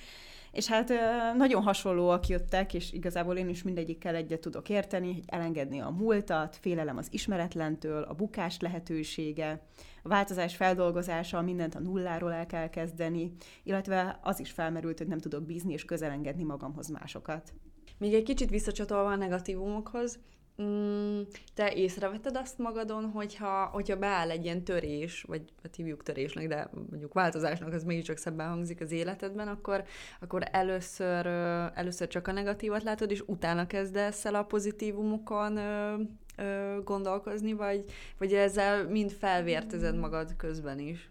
és 0.54 0.66
hát 0.66 0.92
nagyon 1.36 1.62
hasonlóak 1.62 2.26
jöttek, 2.26 2.74
és 2.74 2.92
igazából 2.92 3.36
én 3.36 3.48
is 3.48 3.62
mindegyikkel 3.62 4.14
egyet 4.14 4.40
tudok 4.40 4.68
érteni, 4.68 5.12
hogy 5.12 5.22
elengedni 5.26 5.80
a 5.80 5.90
múltat, 5.90 6.56
félelem 6.60 6.96
az 6.96 7.08
ismeretlentől, 7.10 8.02
a 8.02 8.14
bukás 8.14 8.60
lehetősége, 8.60 9.62
a 10.02 10.08
változás 10.08 10.56
feldolgozása, 10.56 11.42
mindent 11.42 11.74
a 11.74 11.80
nulláról 11.80 12.32
el 12.32 12.46
kell 12.46 12.68
kezdeni, 12.68 13.32
illetve 13.62 14.18
az 14.22 14.40
is 14.40 14.50
felmerült, 14.50 14.98
hogy 14.98 15.08
nem 15.08 15.18
tudok 15.18 15.46
bízni 15.46 15.72
és 15.72 15.84
közelengedni 15.84 16.42
magamhoz 16.42 16.88
másokat. 16.88 17.52
Még 17.98 18.14
egy 18.14 18.22
kicsit 18.22 18.50
visszacsatolva 18.50 19.10
a 19.10 19.16
negatívumokhoz, 19.16 20.18
Mm, 20.62 21.20
te 21.54 21.72
észrevetted 21.72 22.36
azt 22.36 22.58
magadon, 22.58 23.10
hogyha, 23.10 23.64
hogyha 23.64 23.96
beáll 23.96 24.30
egy 24.30 24.44
ilyen 24.44 24.64
törés, 24.64 25.22
vagy 25.22 25.42
hát 25.62 25.74
hívjuk 25.74 26.02
törésnek, 26.02 26.48
de 26.48 26.70
mondjuk 26.90 27.12
változásnak, 27.12 27.72
az 27.72 27.84
mégiscsak 27.84 28.16
szebben 28.16 28.48
hangzik 28.48 28.80
az 28.80 28.92
életedben, 28.92 29.48
akkor, 29.48 29.84
akkor 30.20 30.42
először, 30.50 31.26
először 31.74 32.08
csak 32.08 32.28
a 32.28 32.32
negatívat 32.32 32.82
látod, 32.82 33.10
és 33.10 33.22
utána 33.26 33.66
kezdesz 33.66 34.24
el 34.24 34.34
a 34.34 34.42
pozitívumokon 34.42 35.58
gondolkozni, 36.84 37.52
vagy, 37.52 37.84
vagy 38.18 38.32
ezzel 38.32 38.88
mind 38.88 39.10
felvértezed 39.12 39.96
magad 39.96 40.36
közben 40.36 40.78
is? 40.78 41.10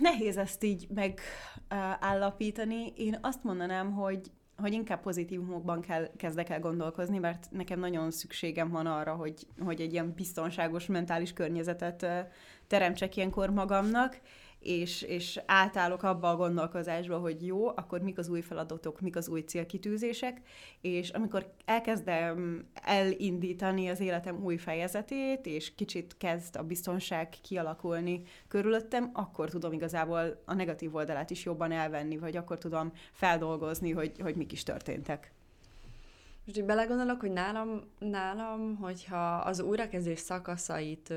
Nehéz 0.00 0.36
ezt 0.36 0.64
így 0.64 0.88
megállapítani. 1.68 2.92
Én 2.96 3.18
azt 3.20 3.44
mondanám, 3.44 3.92
hogy 3.92 4.30
hogy 4.56 4.72
inkább 4.72 5.00
pozitívumokban 5.00 5.80
kell, 5.80 6.10
kezdek 6.16 6.48
el 6.48 6.60
gondolkozni, 6.60 7.18
mert 7.18 7.48
nekem 7.50 7.78
nagyon 7.78 8.10
szükségem 8.10 8.70
van 8.70 8.86
arra, 8.86 9.14
hogy, 9.14 9.46
hogy 9.64 9.80
egy 9.80 9.92
ilyen 9.92 10.12
biztonságos 10.16 10.86
mentális 10.86 11.32
környezetet 11.32 12.06
teremtsek 12.66 13.16
ilyenkor 13.16 13.50
magamnak, 13.50 14.20
és, 14.62 15.02
és 15.02 15.40
átállok 15.46 16.02
abba 16.02 16.30
a 16.30 16.36
gondolkozásba, 16.36 17.18
hogy 17.18 17.46
jó, 17.46 17.68
akkor 17.68 18.00
mik 18.00 18.18
az 18.18 18.28
új 18.28 18.40
feladatok, 18.40 19.00
mik 19.00 19.16
az 19.16 19.28
új 19.28 19.40
célkitűzések, 19.40 20.40
és 20.80 21.10
amikor 21.10 21.52
elkezdem 21.64 22.66
elindítani 22.74 23.88
az 23.88 24.00
életem 24.00 24.44
új 24.44 24.56
fejezetét, 24.56 25.46
és 25.46 25.74
kicsit 25.74 26.16
kezd 26.18 26.56
a 26.56 26.62
biztonság 26.62 27.28
kialakulni 27.42 28.22
körülöttem, 28.48 29.10
akkor 29.12 29.50
tudom 29.50 29.72
igazából 29.72 30.42
a 30.44 30.54
negatív 30.54 30.94
oldalát 30.94 31.30
is 31.30 31.44
jobban 31.44 31.72
elvenni, 31.72 32.18
vagy 32.18 32.36
akkor 32.36 32.58
tudom 32.58 32.92
feldolgozni, 33.12 33.90
hogy, 33.90 34.12
hogy 34.20 34.36
mik 34.36 34.52
is 34.52 34.62
történtek. 34.62 35.32
Most 36.44 36.58
így 36.58 36.64
belegondolok, 36.64 37.20
hogy 37.20 37.30
nálam, 37.32 37.82
nálam 37.98 38.76
hogyha 38.76 39.34
az 39.34 39.60
újrakezdés 39.60 40.18
szakaszait 40.18 41.14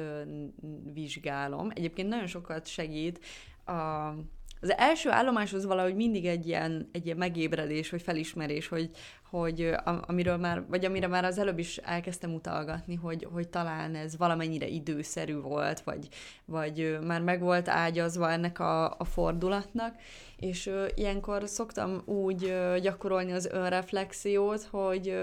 vizsgálom, 0.94 1.70
egyébként 1.74 2.10
nagyon 2.10 2.27
sokat 2.27 2.65
segít 2.65 3.25
a 3.65 4.12
az 4.65 4.74
első 4.77 5.10
állomáshoz 5.10 5.65
valahogy 5.65 5.95
mindig 5.95 6.25
egy 6.25 6.48
ilyen, 6.48 6.89
egy 6.91 7.05
ilyen 7.05 7.17
megébredés, 7.17 7.89
vagy 7.89 8.01
felismerés, 8.01 8.67
hogy, 8.67 8.89
hogy 9.29 9.72
amiről 10.01 10.38
már, 10.38 10.63
vagy 10.67 10.86
amire 10.86 11.07
már 11.07 11.25
az 11.25 11.38
előbb 11.38 11.60
is 11.60 11.77
elkezdtem 11.77 12.34
utalgatni, 12.34 12.95
hogy, 12.95 13.27
hogy 13.34 13.48
talán 13.48 13.95
ez 13.95 14.17
valamennyire 14.17 14.67
időszerű 14.67 15.39
volt, 15.39 15.79
vagy, 15.79 16.07
vagy 16.45 16.98
már 17.05 17.22
meg 17.22 17.39
volt 17.41 17.69
ágyazva 17.69 18.31
ennek 18.31 18.60
a, 18.60 18.86
a 18.98 19.03
fordulatnak, 19.03 19.95
és 20.38 20.72
ilyenkor 20.95 21.48
szoktam 21.48 22.01
úgy 22.05 22.53
gyakorolni 22.81 23.31
az 23.31 23.45
önreflexiót, 23.51 24.63
hogy 24.72 25.17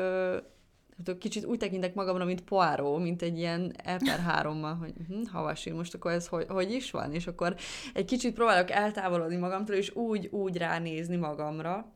ö, 1.08 1.18
kicsit 1.18 1.44
úgy 1.44 1.58
tekintek 1.58 1.94
magamra, 1.94 2.24
mint 2.24 2.40
poáró, 2.40 2.96
mint 2.96 3.22
egy 3.22 3.38
ilyen 3.38 3.76
per 3.82 4.18
hárommal, 4.18 4.74
hogy 4.74 4.92
hm, 5.08 5.22
havasi, 5.32 5.70
most 5.70 5.94
akkor 5.94 6.10
ez 6.10 6.26
hogy, 6.26 6.46
hogy 6.48 6.72
is 6.72 6.90
van? 6.90 7.12
És 7.12 7.26
akkor 7.26 7.54
egy 7.94 8.04
kicsit 8.04 8.34
próbálok 8.34 8.70
eltávolodni 8.70 9.36
magamtól, 9.36 9.74
és 9.74 9.94
úgy, 9.94 10.26
úgy 10.26 10.56
ránézni 10.56 11.16
magamra. 11.16 11.92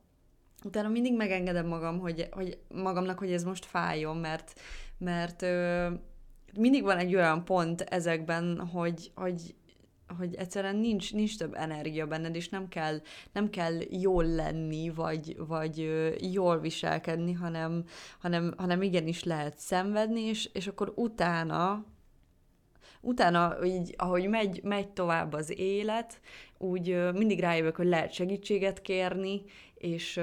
Utána 0.63 0.87
mindig 0.87 1.15
megengedem 1.15 1.67
magam, 1.67 1.99
hogy, 1.99 2.27
hogy 2.31 2.57
magamnak, 2.73 3.19
hogy 3.19 3.31
ez 3.31 3.43
most 3.43 3.65
fájjon, 3.65 4.17
mert, 4.17 4.59
mert 4.97 5.41
ö, 5.41 5.87
mindig 6.57 6.83
van 6.83 6.97
egy 6.97 7.15
olyan 7.15 7.45
pont 7.45 7.81
ezekben, 7.81 8.59
hogy, 8.59 9.11
hogy 9.15 9.55
hogy 10.17 10.35
egyszerűen 10.35 10.75
nincs, 10.75 11.13
nincs 11.13 11.37
több 11.37 11.53
energia 11.53 12.07
benned, 12.07 12.35
és 12.35 12.49
nem 12.49 12.67
kell, 12.67 13.01
nem 13.31 13.49
kell 13.49 13.79
jól 13.89 14.25
lenni, 14.25 14.89
vagy, 14.89 15.35
vagy 15.47 15.89
jól 16.31 16.59
viselkedni, 16.59 17.33
hanem, 17.33 17.83
hanem, 18.19 18.53
hanem 18.57 18.81
igenis 18.81 19.23
lehet 19.23 19.57
szenvedni, 19.57 20.21
és, 20.21 20.49
és 20.53 20.67
akkor 20.67 20.93
utána, 20.95 21.85
utána, 23.01 23.65
így, 23.65 23.93
ahogy 23.97 24.29
megy, 24.29 24.63
megy 24.63 24.89
tovább 24.89 25.33
az 25.33 25.59
élet, 25.59 26.21
úgy 26.57 27.11
mindig 27.13 27.39
rájövök, 27.39 27.75
hogy 27.75 27.87
lehet 27.87 28.13
segítséget 28.13 28.81
kérni, 28.81 29.41
és 29.75 30.19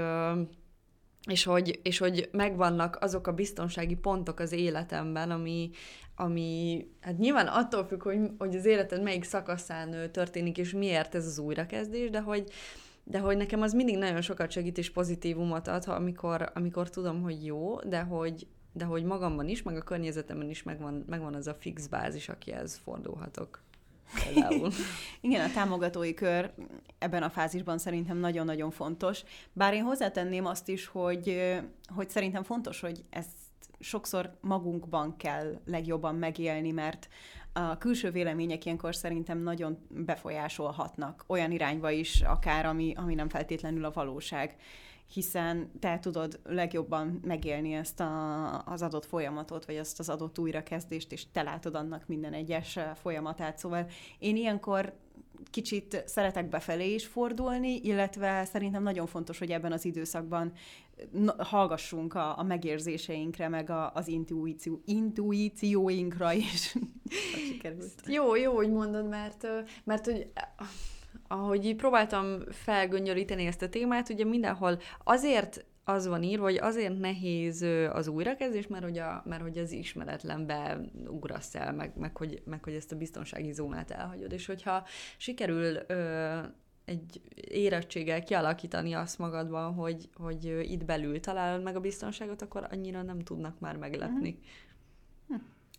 és 1.26 1.44
hogy, 1.44 1.80
és 1.82 1.98
hogy 1.98 2.28
megvannak 2.32 2.96
azok 3.00 3.26
a 3.26 3.32
biztonsági 3.32 3.94
pontok 3.94 4.38
az 4.38 4.52
életemben, 4.52 5.30
ami, 5.30 5.70
ami 6.16 6.86
hát 7.00 7.18
nyilván 7.18 7.46
attól 7.46 7.84
függ, 7.84 8.02
hogy, 8.02 8.18
hogy 8.38 8.56
az 8.56 8.64
életed 8.64 9.02
melyik 9.02 9.24
szakaszán 9.24 10.10
történik, 10.12 10.58
és 10.58 10.72
miért 10.72 11.14
ez 11.14 11.26
az 11.26 11.38
újrakezdés, 11.38 12.10
de 12.10 12.20
hogy, 12.20 12.50
de 13.04 13.18
hogy 13.18 13.36
nekem 13.36 13.62
az 13.62 13.72
mindig 13.72 13.98
nagyon 13.98 14.20
sokat 14.20 14.50
segít 14.50 14.78
és 14.78 14.90
pozitívumot 14.90 15.68
ad, 15.68 15.84
amikor, 15.86 16.50
amikor 16.54 16.90
tudom, 16.90 17.22
hogy 17.22 17.44
jó, 17.44 17.80
de 17.80 18.00
hogy, 18.00 18.46
de 18.72 18.84
hogy 18.84 19.04
magamban 19.04 19.48
is, 19.48 19.62
meg 19.62 19.76
a 19.76 19.82
környezetemben 19.82 20.50
is 20.50 20.62
megvan, 20.62 21.04
megvan 21.08 21.34
az 21.34 21.46
a 21.46 21.54
fix 21.54 21.86
bázis, 21.86 22.28
akihez 22.28 22.80
fordulhatok. 22.84 23.62
Igen, 25.20 25.48
a 25.48 25.52
támogatói 25.52 26.14
kör 26.14 26.52
ebben 26.98 27.22
a 27.22 27.30
fázisban 27.30 27.78
szerintem 27.78 28.16
nagyon-nagyon 28.16 28.70
fontos. 28.70 29.22
Bár 29.52 29.74
én 29.74 29.82
hozzátenném 29.82 30.46
azt 30.46 30.68
is, 30.68 30.86
hogy, 30.86 31.54
hogy 31.94 32.10
szerintem 32.10 32.42
fontos, 32.42 32.80
hogy 32.80 33.04
ezt 33.10 33.36
sokszor 33.78 34.38
magunkban 34.40 35.16
kell 35.16 35.60
legjobban 35.66 36.14
megélni, 36.14 36.70
mert 36.70 37.08
a 37.52 37.78
külső 37.78 38.10
vélemények 38.10 38.64
ilyenkor 38.64 38.94
szerintem 38.94 39.38
nagyon 39.38 39.78
befolyásolhatnak 39.88 41.24
olyan 41.26 41.50
irányba 41.50 41.90
is, 41.90 42.20
akár 42.20 42.66
ami, 42.66 42.92
ami 42.96 43.14
nem 43.14 43.28
feltétlenül 43.28 43.84
a 43.84 43.90
valóság 43.90 44.56
hiszen 45.12 45.70
te 45.80 45.98
tudod 45.98 46.40
legjobban 46.44 47.20
megélni 47.24 47.72
ezt 47.72 48.00
a, 48.00 48.62
az 48.66 48.82
adott 48.82 49.04
folyamatot, 49.04 49.64
vagy 49.64 49.74
ezt 49.74 49.98
az 49.98 50.08
adott 50.08 50.38
újrakezdést, 50.38 51.12
és 51.12 51.30
te 51.32 51.42
látod 51.42 51.74
annak 51.74 52.06
minden 52.06 52.32
egyes 52.32 52.78
folyamatát. 52.94 53.58
Szóval 53.58 53.86
én 54.18 54.36
ilyenkor 54.36 54.92
kicsit 55.50 56.02
szeretek 56.06 56.48
befelé 56.48 56.94
is 56.94 57.06
fordulni, 57.06 57.80
illetve 57.82 58.44
szerintem 58.44 58.82
nagyon 58.82 59.06
fontos, 59.06 59.38
hogy 59.38 59.50
ebben 59.50 59.72
az 59.72 59.84
időszakban 59.84 60.52
hallgassunk 61.38 62.14
a, 62.14 62.38
a 62.38 62.42
megérzéseinkre, 62.42 63.48
meg 63.48 63.70
a, 63.70 63.92
az 63.94 64.08
intuíció, 64.08 64.82
intuícióinkra 64.84 66.32
is. 66.32 66.76
jó, 68.06 68.36
jó, 68.36 68.54
hogy 68.54 68.70
mondod, 68.70 69.08
mert, 69.08 69.46
mert 69.84 70.04
hogy 70.04 70.30
ahogy 71.28 71.64
így 71.64 71.76
próbáltam 71.76 72.38
felgöngyölíteni 72.50 73.46
ezt 73.46 73.62
a 73.62 73.68
témát, 73.68 74.08
ugye 74.08 74.24
mindenhol 74.24 74.78
azért 75.04 75.64
az 75.84 76.06
van 76.06 76.22
írva, 76.22 76.44
hogy 76.44 76.56
azért 76.56 76.98
nehéz 76.98 77.62
az 77.92 78.08
újrakezdés, 78.08 78.66
mert 78.66 78.84
hogy, 78.84 78.98
a, 78.98 79.22
mert 79.26 79.42
hogy 79.42 79.58
az 79.58 79.72
ismeretlenbe 79.72 80.80
ugrasz 81.06 81.54
el, 81.54 81.72
meg, 81.72 81.92
meg, 81.96 82.16
hogy, 82.16 82.42
meg 82.44 82.64
hogy 82.64 82.74
ezt 82.74 82.92
a 82.92 82.96
biztonsági 82.96 83.52
zónát 83.52 83.90
elhagyod. 83.90 84.32
És 84.32 84.46
hogyha 84.46 84.86
sikerül 85.16 85.78
ö, 85.86 86.38
egy 86.84 87.20
érettséggel 87.34 88.22
kialakítani 88.22 88.92
azt 88.92 89.18
magadban, 89.18 89.74
hogy, 89.74 90.08
hogy 90.14 90.44
itt 90.44 90.84
belül 90.84 91.20
találod 91.20 91.62
meg 91.62 91.76
a 91.76 91.80
biztonságot, 91.80 92.42
akkor 92.42 92.68
annyira 92.70 93.02
nem 93.02 93.18
tudnak 93.18 93.60
már 93.60 93.76
meglepni. 93.76 94.30
Mm-hmm. 94.30 94.42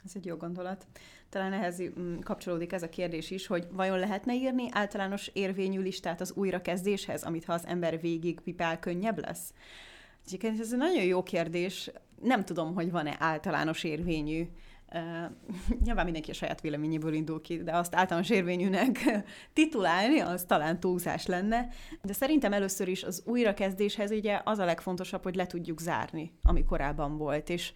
Ez 0.05 0.11
egy 0.15 0.25
jó 0.25 0.35
gondolat. 0.35 0.87
Talán 1.29 1.53
ehhez 1.53 1.81
mm, 1.81 2.19
kapcsolódik 2.19 2.73
ez 2.73 2.83
a 2.83 2.89
kérdés 2.89 3.31
is, 3.31 3.47
hogy 3.47 3.67
vajon 3.71 3.99
lehetne 3.99 4.33
írni 4.33 4.67
általános 4.71 5.29
érvényű 5.33 5.79
listát 5.79 6.21
az 6.21 6.31
újrakezdéshez, 6.35 7.23
amit 7.23 7.45
ha 7.45 7.53
az 7.53 7.65
ember 7.65 8.01
végig 8.01 8.39
pipál, 8.39 8.79
könnyebb 8.79 9.19
lesz? 9.19 9.53
Egyébként 10.25 10.59
ez 10.59 10.71
egy 10.71 10.77
nagyon 10.77 11.03
jó 11.03 11.23
kérdés. 11.23 11.91
Nem 12.21 12.45
tudom, 12.45 12.73
hogy 12.73 12.91
van-e 12.91 13.15
általános 13.19 13.83
érvényű 13.83 14.47
Uh, 14.93 15.31
nyilván 15.85 16.03
mindenki 16.03 16.31
a 16.31 16.33
saját 16.33 16.61
véleményéből 16.61 17.13
indul 17.13 17.41
ki, 17.41 17.63
de 17.63 17.75
azt 17.75 17.95
általános 17.95 18.29
érvényűnek 18.29 19.23
titulálni, 19.53 20.19
az 20.19 20.43
talán 20.43 20.79
túlzás 20.79 21.25
lenne. 21.25 21.67
De 22.01 22.13
szerintem 22.13 22.53
először 22.53 22.87
is 22.87 23.03
az 23.03 23.23
újrakezdéshez 23.25 24.11
ugye 24.11 24.41
az 24.43 24.59
a 24.59 24.65
legfontosabb, 24.65 25.23
hogy 25.23 25.35
le 25.35 25.47
tudjuk 25.47 25.79
zárni, 25.79 26.33
ami 26.43 26.63
korábban 26.63 27.17
volt. 27.17 27.49
És 27.49 27.73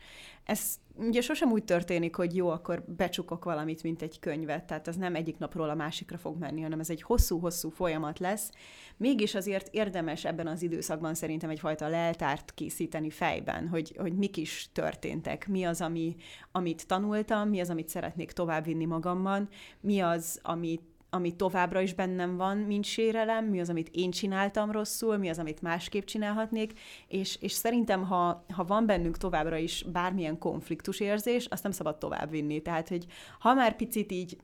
ez 0.49 0.75
ugye 0.95 1.21
sosem 1.21 1.51
úgy 1.51 1.63
történik, 1.63 2.15
hogy 2.15 2.35
jó, 2.35 2.49
akkor 2.49 2.83
becsukok 2.87 3.43
valamit, 3.43 3.83
mint 3.83 4.01
egy 4.01 4.19
könyvet, 4.19 4.65
tehát 4.65 4.87
ez 4.87 4.95
nem 4.95 5.15
egyik 5.15 5.37
napról 5.37 5.69
a 5.69 5.75
másikra 5.75 6.17
fog 6.17 6.37
menni, 6.37 6.61
hanem 6.61 6.79
ez 6.79 6.89
egy 6.89 7.01
hosszú-hosszú 7.01 7.69
folyamat 7.69 8.19
lesz. 8.19 8.51
Mégis 8.97 9.35
azért 9.35 9.73
érdemes 9.73 10.25
ebben 10.25 10.47
az 10.47 10.61
időszakban 10.61 11.13
szerintem 11.13 11.49
egyfajta 11.49 11.87
leltárt 11.87 12.53
készíteni 12.53 13.09
fejben, 13.09 13.67
hogy, 13.67 13.95
hogy 13.97 14.13
mik 14.13 14.37
is 14.37 14.69
történtek, 14.73 15.47
mi 15.47 15.63
az, 15.63 15.81
ami, 15.81 16.15
amit 16.51 16.87
tanultam, 16.87 17.49
mi 17.49 17.59
az, 17.59 17.69
amit 17.69 17.89
szeretnék 17.89 18.31
továbbvinni 18.31 18.85
magamban, 18.85 19.49
mi 19.79 19.99
az, 19.99 20.39
amit 20.43 20.88
ami 21.09 21.35
továbbra 21.35 21.81
is 21.81 21.93
bennem 21.93 22.37
van, 22.37 22.57
mint 22.57 22.85
sérelem, 22.85 23.45
mi 23.45 23.59
az, 23.59 23.69
amit 23.69 23.89
én 23.93 24.11
csináltam 24.11 24.71
rosszul, 24.71 25.17
mi 25.17 25.29
az, 25.29 25.39
amit 25.39 25.61
másképp 25.61 26.05
csinálhatnék, 26.05 26.79
és, 27.07 27.37
és 27.41 27.51
szerintem, 27.51 28.03
ha, 28.03 28.45
ha 28.53 28.63
van 28.63 28.85
bennünk 28.85 29.17
továbbra 29.17 29.57
is 29.57 29.85
bármilyen 29.91 30.37
konfliktus 30.37 30.99
érzés, 30.99 31.45
azt 31.45 31.63
nem 31.63 31.71
szabad 31.71 31.97
továbbvinni. 31.97 32.61
Tehát, 32.61 32.87
hogy 32.87 33.05
ha 33.39 33.53
már 33.53 33.75
picit 33.75 34.11
így 34.11 34.37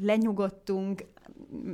lenyugodtunk, 0.00 1.04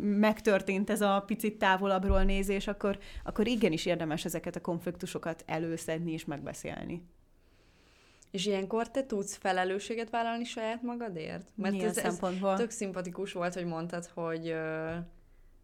megtörtént 0.02 0.90
ez 0.90 1.00
a 1.00 1.22
picit 1.26 1.58
távolabbról 1.58 2.22
nézés, 2.22 2.66
akkor, 2.66 2.98
akkor 3.24 3.46
igenis 3.46 3.86
érdemes 3.86 4.24
ezeket 4.24 4.56
a 4.56 4.60
konfliktusokat 4.60 5.42
előszedni 5.46 6.12
és 6.12 6.24
megbeszélni. 6.24 7.02
És 8.30 8.46
ilyenkor 8.46 8.90
te 8.90 9.06
tudsz 9.06 9.36
felelősséget 9.36 10.10
vállalni 10.10 10.44
saját 10.44 10.82
magadért? 10.82 11.46
Mert 11.54 11.74
Milyen 11.74 11.88
ez, 11.88 11.96
szempontból? 11.96 12.52
ez 12.52 12.58
tök 12.58 12.70
szimpatikus 12.70 13.32
volt, 13.32 13.54
hogy 13.54 13.64
mondtad, 13.64 14.06
hogy, 14.14 14.54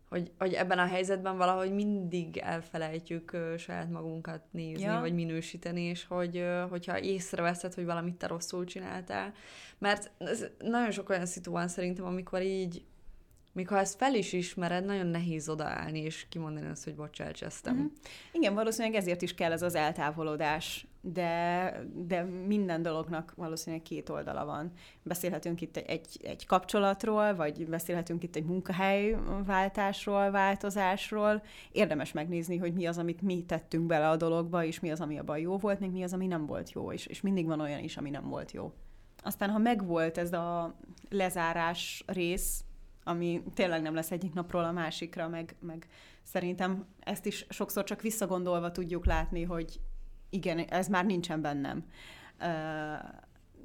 hogy, 0.08 0.32
hogy 0.38 0.52
ebben 0.52 0.78
a 0.78 0.86
helyzetben 0.86 1.36
valahogy 1.36 1.72
mindig 1.72 2.36
elfelejtjük 2.36 3.36
saját 3.58 3.90
magunkat 3.90 4.40
nézni, 4.50 4.84
ja. 4.84 5.00
vagy 5.00 5.14
minősíteni, 5.14 5.82
és 5.82 6.04
hogy, 6.06 6.44
hogyha 6.70 7.00
észreveszed, 7.00 7.74
hogy 7.74 7.84
valamit 7.84 8.14
te 8.14 8.26
rosszul 8.26 8.64
csináltál. 8.64 9.32
Mert 9.78 10.10
ez 10.18 10.46
nagyon 10.58 10.90
sok 10.90 11.08
olyan 11.08 11.26
szitu 11.26 11.50
van 11.50 11.68
szerintem, 11.68 12.04
amikor 12.04 12.42
így 12.42 12.84
még 13.54 13.68
ha 13.68 13.78
ezt 13.78 13.96
fel 13.96 14.14
is 14.14 14.32
ismered, 14.32 14.84
nagyon 14.84 15.06
nehéz 15.06 15.48
odaállni 15.48 16.00
és 16.00 16.26
kimondani 16.28 16.66
azt, 16.66 16.84
hogy 16.84 16.94
bocs, 16.94 17.20
elcsesztem. 17.20 17.74
Mm-hmm. 17.74 17.86
Igen, 18.32 18.54
valószínűleg 18.54 18.96
ezért 18.96 19.22
is 19.22 19.34
kell 19.34 19.52
ez 19.52 19.62
az 19.62 19.74
eltávolodás, 19.74 20.86
de, 21.00 21.72
de 21.94 22.22
minden 22.22 22.82
dolognak 22.82 23.32
valószínűleg 23.36 23.84
két 23.84 24.08
oldala 24.08 24.44
van. 24.44 24.72
Beszélhetünk 25.02 25.60
itt 25.60 25.76
egy, 25.76 26.06
egy 26.22 26.46
kapcsolatról, 26.46 27.34
vagy 27.34 27.66
beszélhetünk 27.66 28.22
itt 28.22 28.36
egy 28.36 28.44
munkahelyváltásról, 28.44 30.30
változásról. 30.30 31.42
Érdemes 31.72 32.12
megnézni, 32.12 32.56
hogy 32.56 32.72
mi 32.72 32.86
az, 32.86 32.98
amit 32.98 33.22
mi 33.22 33.44
tettünk 33.44 33.86
bele 33.86 34.08
a 34.08 34.16
dologba, 34.16 34.64
és 34.64 34.80
mi 34.80 34.90
az, 34.90 35.00
ami 35.00 35.18
abban 35.18 35.38
jó 35.38 35.56
volt, 35.56 35.80
még 35.80 35.90
mi 35.90 36.02
az, 36.02 36.12
ami 36.12 36.26
nem 36.26 36.46
volt 36.46 36.72
jó, 36.72 36.92
és, 36.92 37.06
és 37.06 37.20
mindig 37.20 37.46
van 37.46 37.60
olyan 37.60 37.80
is, 37.80 37.96
ami 37.96 38.10
nem 38.10 38.28
volt 38.28 38.52
jó. 38.52 38.72
Aztán, 39.22 39.50
ha 39.50 39.58
megvolt 39.58 40.18
ez 40.18 40.32
a 40.32 40.74
lezárás 41.10 42.04
rész, 42.06 42.64
ami 43.04 43.42
tényleg 43.54 43.82
nem 43.82 43.94
lesz 43.94 44.10
egyik 44.10 44.32
napról 44.32 44.64
a 44.64 44.72
másikra, 44.72 45.28
meg, 45.28 45.56
meg 45.60 45.86
szerintem 46.22 46.86
ezt 47.00 47.26
is 47.26 47.46
sokszor 47.48 47.84
csak 47.84 48.00
visszagondolva 48.02 48.70
tudjuk 48.70 49.06
látni, 49.06 49.42
hogy 49.42 49.80
igen, 50.30 50.58
ez 50.58 50.88
már 50.88 51.04
nincsen 51.04 51.40
bennem 51.40 51.84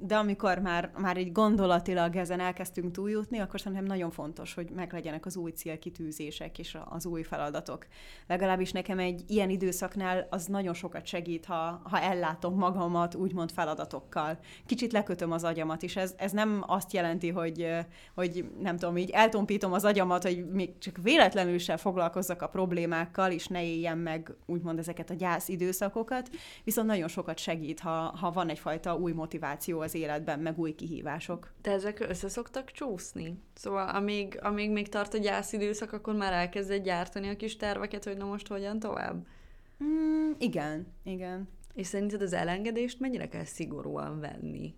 de 0.02 0.16
amikor 0.16 0.58
már, 0.58 0.90
már 0.98 1.16
egy 1.16 1.32
gondolatilag 1.32 2.16
ezen 2.16 2.40
elkezdtünk 2.40 2.92
túljutni, 2.92 3.38
akkor 3.38 3.60
szerintem 3.60 3.86
nagyon 3.86 4.10
fontos, 4.10 4.54
hogy 4.54 4.70
meglegyenek 4.70 5.26
az 5.26 5.36
új 5.36 5.50
célkitűzések 5.50 6.58
és 6.58 6.78
az 6.84 7.06
új 7.06 7.22
feladatok. 7.22 7.86
Legalábbis 8.26 8.72
nekem 8.72 8.98
egy 8.98 9.22
ilyen 9.26 9.50
időszaknál 9.50 10.26
az 10.30 10.46
nagyon 10.46 10.74
sokat 10.74 11.06
segít, 11.06 11.44
ha, 11.44 11.80
ha 11.84 12.00
ellátom 12.00 12.54
magamat 12.54 13.14
úgymond 13.14 13.50
feladatokkal. 13.52 14.38
Kicsit 14.66 14.92
lekötöm 14.92 15.32
az 15.32 15.44
agyamat, 15.44 15.82
és 15.82 15.96
ez, 15.96 16.14
ez 16.16 16.32
nem 16.32 16.64
azt 16.66 16.92
jelenti, 16.92 17.28
hogy, 17.28 17.68
hogy 18.14 18.50
nem 18.60 18.76
tudom, 18.76 18.96
így 18.96 19.10
eltompítom 19.10 19.72
az 19.72 19.84
agyamat, 19.84 20.22
hogy 20.22 20.50
még 20.50 20.78
csak 20.78 20.96
véletlenül 21.02 21.58
sem 21.58 21.76
foglalkozzak 21.76 22.42
a 22.42 22.48
problémákkal, 22.48 23.30
és 23.30 23.46
ne 23.46 23.64
éljem 23.64 23.98
meg 23.98 24.34
úgymond 24.46 24.78
ezeket 24.78 25.10
a 25.10 25.14
gyász 25.14 25.48
időszakokat, 25.48 26.30
viszont 26.64 26.86
nagyon 26.86 27.08
sokat 27.08 27.38
segít, 27.38 27.80
ha, 27.80 28.16
ha 28.20 28.30
van 28.30 28.48
egyfajta 28.48 28.96
új 28.96 29.12
motiváció 29.12 29.82
az 29.90 30.00
életben, 30.00 30.38
meg 30.38 30.58
új 30.58 30.74
kihívások. 30.74 31.52
De 31.62 31.70
ezek 31.70 32.00
össze 32.00 32.28
szoktak 32.28 32.70
csúszni? 32.70 33.42
Szóval 33.54 33.88
amíg, 33.88 34.38
amíg 34.42 34.70
még 34.70 34.88
tart 34.88 35.14
a 35.14 35.18
gyászidőszak, 35.18 35.92
akkor 35.92 36.14
már 36.14 36.32
elkezded 36.32 36.82
gyártani 36.82 37.28
a 37.28 37.36
kis 37.36 37.56
terveket, 37.56 38.04
hogy 38.04 38.16
na 38.16 38.24
most 38.24 38.46
hogyan 38.46 38.78
tovább? 38.78 39.26
Mm, 39.84 40.30
igen, 40.38 40.86
igen. 41.04 41.48
És 41.74 41.86
szerinted 41.86 42.22
az 42.22 42.32
elengedést 42.32 43.00
mennyire 43.00 43.28
kell 43.28 43.44
szigorúan 43.44 44.20
venni? 44.20 44.74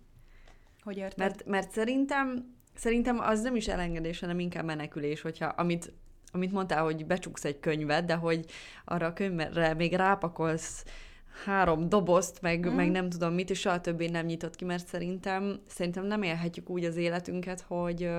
Hogy 0.81 0.97
érted? 0.97 1.17
Mert, 1.17 1.45
mert 1.45 1.71
szerintem, 1.71 2.55
szerintem 2.75 3.19
az 3.19 3.41
nem 3.41 3.55
is 3.55 3.67
elengedés, 3.67 4.19
hanem 4.19 4.39
inkább 4.39 4.65
menekülés, 4.65 5.21
hogyha 5.21 5.45
amit, 5.45 5.93
amit 6.31 6.51
mondtál, 6.51 6.83
hogy 6.83 7.05
becsuksz 7.05 7.45
egy 7.45 7.59
könyvet, 7.59 8.05
de 8.05 8.15
hogy 8.15 8.45
arra 8.85 9.05
a 9.05 9.13
könyvre 9.13 9.73
még 9.73 9.93
rápakolsz 9.93 10.83
három 11.45 11.89
dobozt, 11.89 12.41
meg, 12.41 12.69
mm. 12.69 12.73
meg 12.73 12.91
nem 12.91 13.09
tudom 13.09 13.33
mit, 13.33 13.49
és 13.49 13.59
soha 13.59 13.81
többé 13.81 14.07
nem 14.07 14.25
nyitott 14.25 14.55
ki, 14.55 14.65
mert 14.65 14.87
szerintem, 14.87 15.59
szerintem 15.67 16.05
nem 16.05 16.23
élhetjük 16.23 16.69
úgy 16.69 16.83
az 16.83 16.95
életünket, 16.95 17.61
hogy, 17.61 18.09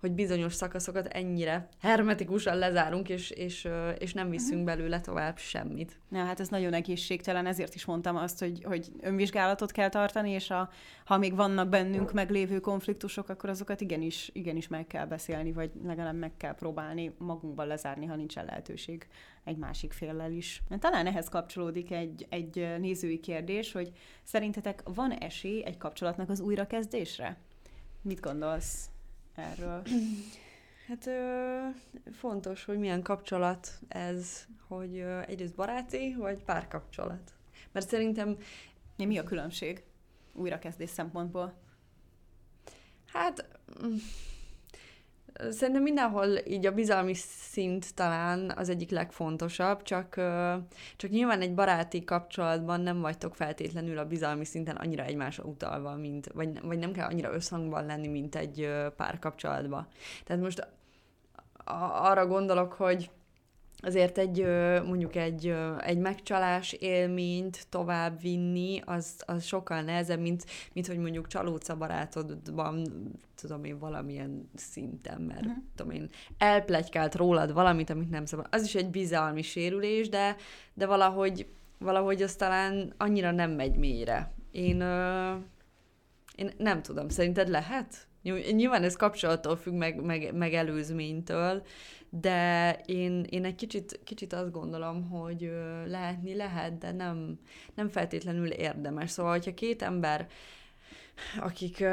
hogy 0.00 0.12
bizonyos 0.12 0.54
szakaszokat 0.54 1.06
ennyire 1.06 1.68
hermetikusan 1.80 2.56
lezárunk, 2.56 3.08
és, 3.08 3.30
és, 3.30 3.68
és 3.98 4.12
nem 4.12 4.30
viszünk 4.30 4.60
mm. 4.60 4.64
belőle 4.64 5.00
tovább 5.00 5.38
semmit. 5.38 6.00
Na, 6.08 6.24
hát 6.24 6.40
ez 6.40 6.48
nagyon 6.48 6.72
egészségtelen, 6.72 7.46
ezért 7.46 7.74
is 7.74 7.84
mondtam 7.84 8.16
azt, 8.16 8.38
hogy, 8.38 8.64
hogy 8.64 8.88
önvizsgálatot 9.00 9.70
kell 9.70 9.88
tartani, 9.88 10.30
és 10.30 10.50
a, 10.50 10.70
ha 11.04 11.16
még 11.16 11.34
vannak 11.34 11.68
bennünk 11.68 12.12
meglévő 12.12 12.60
konfliktusok, 12.60 13.28
akkor 13.28 13.50
azokat 13.50 13.80
igenis, 13.80 14.30
igenis 14.32 14.68
meg 14.68 14.86
kell 14.86 15.06
beszélni, 15.06 15.52
vagy 15.52 15.70
legalább 15.84 16.18
meg 16.18 16.32
kell 16.36 16.54
próbálni 16.54 17.14
magunkban 17.18 17.66
lezárni, 17.66 18.06
ha 18.06 18.16
nincs 18.16 18.34
lehetőség 18.34 19.06
egy 19.44 19.56
másik 19.56 19.92
féllel 19.92 20.32
is. 20.32 20.62
Talán 20.78 21.06
ehhez 21.06 21.28
kapcsolódik 21.28 21.90
egy, 21.90 22.26
egy 22.28 22.54
nézői 22.78 23.20
kérdés, 23.20 23.72
hogy 23.72 23.92
szerintetek 24.22 24.82
van 24.84 25.12
esély 25.12 25.64
egy 25.64 25.76
kapcsolatnak 25.76 26.28
az 26.28 26.40
újrakezdésre? 26.40 27.36
Mit 28.02 28.20
gondolsz 28.20 28.90
erről? 29.34 29.82
Hát 30.86 31.06
ö, 31.06 31.58
fontos, 32.12 32.64
hogy 32.64 32.78
milyen 32.78 33.02
kapcsolat 33.02 33.78
ez, 33.88 34.46
hogy 34.68 34.98
ö, 34.98 35.20
egyrészt 35.20 35.54
baráti, 35.54 36.14
vagy 36.18 36.42
párkapcsolat. 36.44 37.32
Mert 37.72 37.88
szerintem... 37.88 38.36
Mi 38.96 39.18
a 39.18 39.22
különbség 39.22 39.84
újrakezdés 40.32 40.90
szempontból? 40.90 41.54
Hát 43.06 43.60
Szerintem 45.50 45.82
mindenhol 45.82 46.26
így 46.26 46.66
a 46.66 46.72
bizalmi 46.72 47.14
szint 47.14 47.94
talán 47.94 48.52
az 48.56 48.68
egyik 48.68 48.90
legfontosabb, 48.90 49.82
csak, 49.82 50.14
csak 50.96 51.10
nyilván 51.10 51.40
egy 51.40 51.54
baráti 51.54 52.04
kapcsolatban 52.04 52.80
nem 52.80 53.00
vagytok 53.00 53.34
feltétlenül 53.34 53.98
a 53.98 54.04
bizalmi 54.04 54.44
szinten 54.44 54.76
annyira 54.76 55.04
egymásra 55.04 55.44
utalva, 55.44 55.94
mint, 55.94 56.26
vagy, 56.34 56.60
vagy 56.62 56.78
nem 56.78 56.92
kell 56.92 57.08
annyira 57.08 57.34
összhangban 57.34 57.86
lenni, 57.86 58.08
mint 58.08 58.34
egy 58.36 58.70
párkapcsolatban. 58.96 59.86
Tehát 60.24 60.42
most 60.42 60.68
arra 62.02 62.26
gondolok, 62.26 62.72
hogy 62.72 63.10
azért 63.82 64.18
egy 64.18 64.46
mondjuk 64.86 65.16
egy, 65.16 65.54
egy 65.78 65.98
megcsalás 65.98 66.72
élményt 66.72 67.66
tovább 67.68 68.20
vinni, 68.20 68.80
az, 68.84 69.22
az 69.26 69.44
sokkal 69.44 69.82
nehezebb, 69.82 70.20
mint, 70.20 70.44
mint 70.72 70.86
hogy 70.86 70.98
mondjuk 70.98 71.26
csalódsz 71.26 71.68
a 71.68 71.76
barátodban, 71.76 72.86
tudom 73.40 73.64
én, 73.64 73.78
valamilyen 73.78 74.50
szinten, 74.54 75.20
mert 75.20 75.46
uh-huh. 75.46 75.62
tudom 75.74 75.92
én, 75.92 76.08
elplegykált 76.38 77.14
rólad 77.14 77.52
valamit, 77.52 77.90
amit 77.90 78.10
nem 78.10 78.24
szabad. 78.24 78.46
Az 78.50 78.64
is 78.64 78.74
egy 78.74 78.90
bizalmi 78.90 79.42
sérülés, 79.42 80.08
de, 80.08 80.36
de 80.74 80.86
valahogy, 80.86 81.46
valahogy 81.78 82.22
az 82.22 82.34
talán 82.34 82.94
annyira 82.96 83.30
nem 83.30 83.50
megy 83.50 83.76
mélyre. 83.76 84.32
Én, 84.50 84.80
ö, 84.80 85.34
én 86.34 86.50
nem 86.58 86.82
tudom, 86.82 87.08
szerinted 87.08 87.48
lehet? 87.48 88.08
Nyilván 88.22 88.82
ez 88.82 88.96
kapcsolattól 88.96 89.56
függ, 89.56 89.74
meg, 89.74 90.02
meg, 90.02 90.34
meg 90.34 90.54
előzménytől, 90.54 91.62
de 92.10 92.72
én, 92.86 93.24
én 93.28 93.44
egy 93.44 93.54
kicsit, 93.54 94.00
kicsit 94.04 94.32
azt 94.32 94.50
gondolom, 94.52 95.08
hogy 95.08 95.52
lehetni 95.86 96.34
lehet, 96.34 96.78
de 96.78 96.92
nem, 96.92 97.38
nem 97.74 97.88
feltétlenül 97.88 98.50
érdemes. 98.50 99.10
Szóval, 99.10 99.32
hogyha 99.32 99.54
két 99.54 99.82
ember 99.82 100.28
akik 101.38 101.84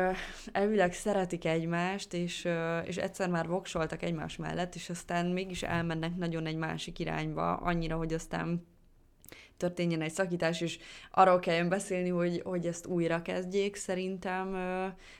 elvileg 0.51 0.93
szeretik 0.93 1.45
egymást, 1.45 2.13
és, 2.13 2.47
és 2.85 2.97
egyszer 2.97 3.29
már 3.29 3.47
voksoltak 3.47 4.03
egymás 4.03 4.35
mellett, 4.35 4.75
és 4.75 4.89
aztán 4.89 5.25
mégis 5.25 5.63
elmennek 5.63 6.15
nagyon 6.15 6.45
egy 6.45 6.55
másik 6.55 6.99
irányba, 6.99 7.55
annyira, 7.55 7.95
hogy 7.97 8.13
aztán 8.13 8.67
történjen 9.57 10.01
egy 10.01 10.11
szakítás, 10.11 10.61
és 10.61 10.79
arról 11.11 11.39
kelljen 11.39 11.69
beszélni, 11.69 12.09
hogy, 12.09 12.41
hogy 12.45 12.65
ezt 12.65 12.85
újra 12.85 13.21
kezdjék, 13.21 13.75
szerintem, 13.75 14.55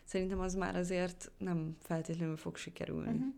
szerintem 0.04 0.40
az 0.40 0.56
már 0.56 0.76
azért 0.76 1.32
nem 1.38 1.78
feltétlenül 1.82 2.38
fog 2.38 2.58
sikerülni. 2.58 3.10
Uh-huh. 3.10 3.34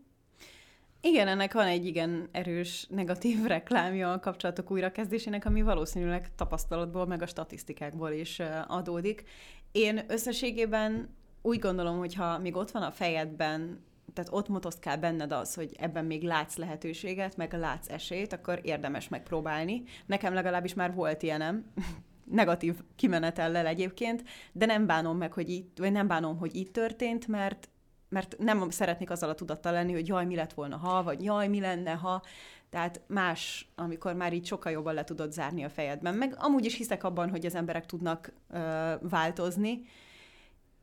Igen, 1.02 1.28
ennek 1.28 1.52
van 1.52 1.66
egy 1.66 1.86
igen 1.86 2.28
erős 2.32 2.86
negatív 2.90 3.42
reklámja 3.56 4.12
a 4.12 4.20
kapcsolatok 4.20 4.70
újrakezdésének, 4.70 5.44
ami 5.44 5.62
valószínűleg 5.62 6.34
tapasztalatból, 6.34 7.06
meg 7.06 7.22
a 7.22 7.26
statisztikákból 7.26 8.10
is 8.10 8.40
adódik. 8.66 9.24
Én 9.72 10.04
összességében 10.08 11.16
úgy 11.42 11.58
gondolom, 11.58 11.98
hogy 11.98 12.14
ha 12.14 12.38
még 12.38 12.56
ott 12.56 12.70
van 12.70 12.82
a 12.82 12.90
fejedben, 12.90 13.84
tehát 14.14 14.32
ott 14.32 14.48
motoszkál 14.48 14.98
benned 14.98 15.32
az, 15.32 15.54
hogy 15.54 15.76
ebben 15.78 16.04
még 16.04 16.22
látsz 16.22 16.56
lehetőséget, 16.56 17.36
meg 17.36 17.52
látsz 17.52 17.90
esélyt, 17.90 18.32
akkor 18.32 18.60
érdemes 18.62 19.08
megpróbálni. 19.08 19.82
Nekem 20.06 20.34
legalábbis 20.34 20.74
már 20.74 20.94
volt 20.94 21.22
ilyenem, 21.22 21.72
negatív 22.24 22.74
kimenetellel 22.96 23.66
egyébként, 23.66 24.24
de 24.52 24.66
nem 24.66 24.86
bánom 24.86 25.16
meg, 25.16 25.32
hogy 25.32 25.50
így, 25.50 25.66
vagy 25.76 25.92
nem 25.92 26.06
bánom, 26.06 26.38
hogy 26.38 26.56
így 26.56 26.70
történt, 26.70 27.26
mert 27.26 27.68
mert 28.10 28.36
nem 28.38 28.70
szeretnék 28.70 29.10
azzal 29.10 29.28
a 29.28 29.34
tudattal 29.34 29.72
lenni, 29.72 29.92
hogy 29.92 30.08
jaj, 30.08 30.24
mi 30.24 30.34
lett 30.34 30.52
volna 30.52 30.76
ha, 30.76 31.02
vagy 31.02 31.24
jaj, 31.24 31.48
mi 31.48 31.60
lenne 31.60 31.90
ha. 31.90 32.22
Tehát 32.70 33.00
más, 33.06 33.70
amikor 33.74 34.14
már 34.14 34.32
így 34.32 34.46
sokkal 34.46 34.72
jobban 34.72 34.94
le 34.94 35.04
tudod 35.04 35.32
zárni 35.32 35.64
a 35.64 35.68
fejedben. 35.68 36.14
Meg 36.14 36.34
amúgy 36.38 36.64
is 36.64 36.76
hiszek 36.76 37.04
abban, 37.04 37.30
hogy 37.30 37.46
az 37.46 37.54
emberek 37.54 37.86
tudnak 37.86 38.32
ö, 38.50 38.94
változni, 39.00 39.82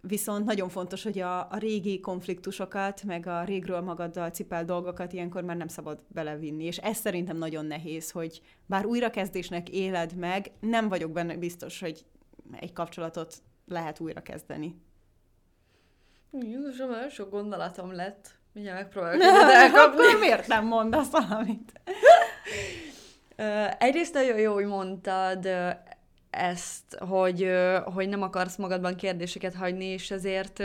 viszont 0.02 0.46
nagyon 0.46 0.70
fontos, 0.70 1.04
hogy 1.04 1.20
a, 1.20 1.40
a 1.40 1.58
régi 1.58 2.00
konfliktusokat, 2.00 3.04
meg 3.04 3.28
a 3.28 3.44
régről 3.44 3.82
magaddal 3.82 4.30
cipel 4.30 4.66
dolgokat 4.66 5.14
ilyenkor 5.14 5.44
már 5.44 5.58
nem 5.58 5.68
szabad 5.68 6.04
belevinni. 6.08 6.64
És 6.64 6.78
ez 6.78 6.98
szerintem 6.98 7.38
nagyon 7.38 7.66
nehéz, 7.66 8.12
hogy 8.12 8.42
bár 8.66 8.86
újrakezdésnek 8.86 9.70
éled 9.70 10.16
meg, 10.16 10.52
nem 10.60 10.90
vagyok 10.90 11.12
benne 11.12 11.36
biztos, 11.38 11.80
hogy 11.80 12.06
egy 12.60 12.74
kapcsolatot 12.74 13.36
lehet 13.68 14.00
újrakezdeni. 14.00 14.82
Jézusom, 16.32 16.90
nagyon 16.90 17.10
sok 17.10 17.30
gondolatom 17.30 17.92
lett. 17.92 18.36
Mindjárt 18.54 18.80
megpróbálok 18.80 19.22
elkapni. 19.64 20.20
Miért 20.20 20.48
nem 20.48 20.66
mondasz 20.66 21.10
valamit? 21.10 21.72
Egyrészt 23.80 24.14
nagyon 24.14 24.40
jó, 24.40 24.54
hogy 24.54 24.66
mondtad 24.66 25.48
ezt, 26.38 26.96
hogy, 27.00 27.50
hogy 27.84 28.10
nem 28.10 28.22
akarsz 28.22 28.56
magadban 28.56 28.96
kérdéseket 28.96 29.56
hagyni, 29.56 29.86
és 29.86 30.12
ezért 30.12 30.64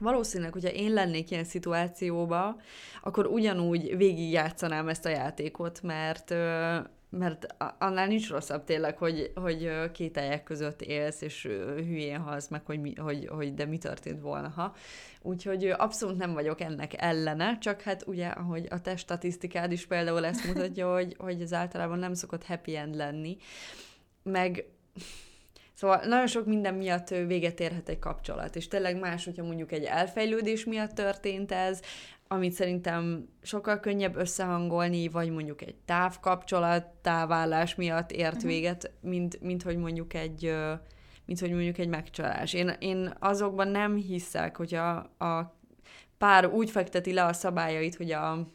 valószínűleg, 0.00 0.52
hogyha 0.52 0.70
én 0.70 0.92
lennék 0.92 1.30
ilyen 1.30 1.44
szituációba, 1.44 2.56
akkor 3.02 3.26
ugyanúgy 3.26 3.96
végigjátszanám 3.96 4.88
ezt 4.88 5.06
a 5.06 5.08
játékot, 5.08 5.82
mert 5.82 6.34
mert 7.18 7.46
annál 7.78 8.06
nincs 8.06 8.30
rosszabb 8.30 8.64
tényleg, 8.64 8.98
hogy, 8.98 9.32
hogy 9.34 9.90
két 9.92 10.20
között 10.44 10.82
élsz, 10.82 11.20
és 11.20 11.42
hülyén 11.76 12.18
halsz 12.18 12.48
meg, 12.48 12.64
hogy, 12.64 12.80
mi, 12.80 12.94
hogy, 12.94 13.28
hogy 13.32 13.54
de 13.54 13.64
mi 13.64 13.78
történt 13.78 14.20
volna, 14.20 14.48
ha. 14.48 14.74
Úgyhogy 15.22 15.64
abszolút 15.64 16.16
nem 16.16 16.32
vagyok 16.32 16.60
ennek 16.60 17.02
ellene, 17.02 17.58
csak 17.58 17.80
hát 17.80 18.06
ugye, 18.06 18.26
ahogy 18.26 18.66
a 18.70 18.80
te 18.80 18.96
statisztikád 18.96 19.72
is 19.72 19.86
például 19.86 20.24
ezt 20.24 20.46
mutatja, 20.46 20.92
hogy, 20.92 21.16
hogy 21.18 21.40
ez 21.40 21.52
általában 21.52 21.98
nem 21.98 22.14
szokott 22.14 22.44
happy 22.44 22.76
end 22.76 22.94
lenni. 22.94 23.36
Meg 24.24 24.64
Szóval 25.74 26.00
nagyon 26.04 26.26
sok 26.26 26.46
minden 26.46 26.74
miatt 26.74 27.08
véget 27.08 27.60
érhet 27.60 27.88
egy 27.88 27.98
kapcsolat, 27.98 28.56
és 28.56 28.68
tényleg 28.68 28.98
más, 28.98 29.24
hogyha 29.24 29.44
mondjuk 29.44 29.72
egy 29.72 29.84
elfejlődés 29.84 30.64
miatt 30.64 30.90
történt 30.90 31.52
ez, 31.52 31.80
amit 32.28 32.52
szerintem 32.52 33.28
sokkal 33.42 33.80
könnyebb 33.80 34.16
összehangolni, 34.16 35.08
vagy 35.08 35.30
mondjuk 35.30 35.62
egy 35.62 35.74
távkapcsolat, 35.84 36.86
távvállás 37.02 37.74
miatt 37.74 38.10
ért 38.10 38.34
uh-huh. 38.34 38.50
véget, 38.50 38.90
mint, 39.00 39.40
mint 39.40 39.62
hogy 39.62 39.76
mondjuk 39.76 40.14
egy 40.14 40.54
mint 41.26 41.40
hogy 41.40 41.50
mondjuk 41.50 41.78
egy 41.78 41.88
megcsalás. 41.88 42.52
Én, 42.52 42.68
én 42.78 43.14
azokban 43.18 43.68
nem 43.68 43.96
hiszek, 43.96 44.56
hogy 44.56 44.74
a, 44.74 44.96
a 45.24 45.56
pár 46.18 46.46
úgy 46.46 46.70
fekteti 46.70 47.12
le 47.12 47.24
a 47.24 47.32
szabályait, 47.32 47.96
hogy 47.96 48.10
a, 48.10 48.48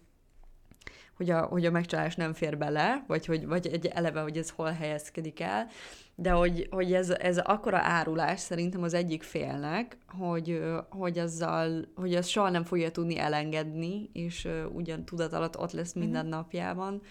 hogy 1.19 1.29
a, 1.29 1.41
hogy 1.41 1.65
a 1.65 1.71
megcsalás 1.71 2.15
nem 2.15 2.34
fér 2.34 2.58
bele, 2.58 3.03
vagy, 3.08 3.25
hogy, 3.25 3.47
vagy 3.47 3.67
egy 3.67 3.86
eleve, 3.86 4.21
hogy 4.21 4.38
ez 4.38 4.49
hol 4.49 4.71
helyezkedik 4.71 5.39
el, 5.39 5.67
de 6.15 6.32
hogy, 6.32 6.67
hogy 6.71 6.93
ez, 6.93 7.10
ez 7.10 7.38
akkora 7.38 7.77
árulás 7.77 8.39
szerintem 8.39 8.84
az 8.84 8.93
egyik 8.93 9.23
félnek, 9.23 9.97
hogy, 10.08 10.62
hogy 10.89 11.19
azzal, 11.19 11.88
hogy 11.95 12.15
az 12.15 12.27
soha 12.27 12.49
nem 12.49 12.63
fogja 12.63 12.91
tudni 12.91 13.17
elengedni, 13.17 14.10
és 14.13 14.47
ugyan 14.73 15.05
tudat 15.05 15.34
alatt 15.34 15.60
ott 15.60 15.71
lesz 15.71 15.93
mhm. 15.93 16.03
minden 16.03 16.25
uh-huh. 16.25 16.39
napjában. 16.39 17.01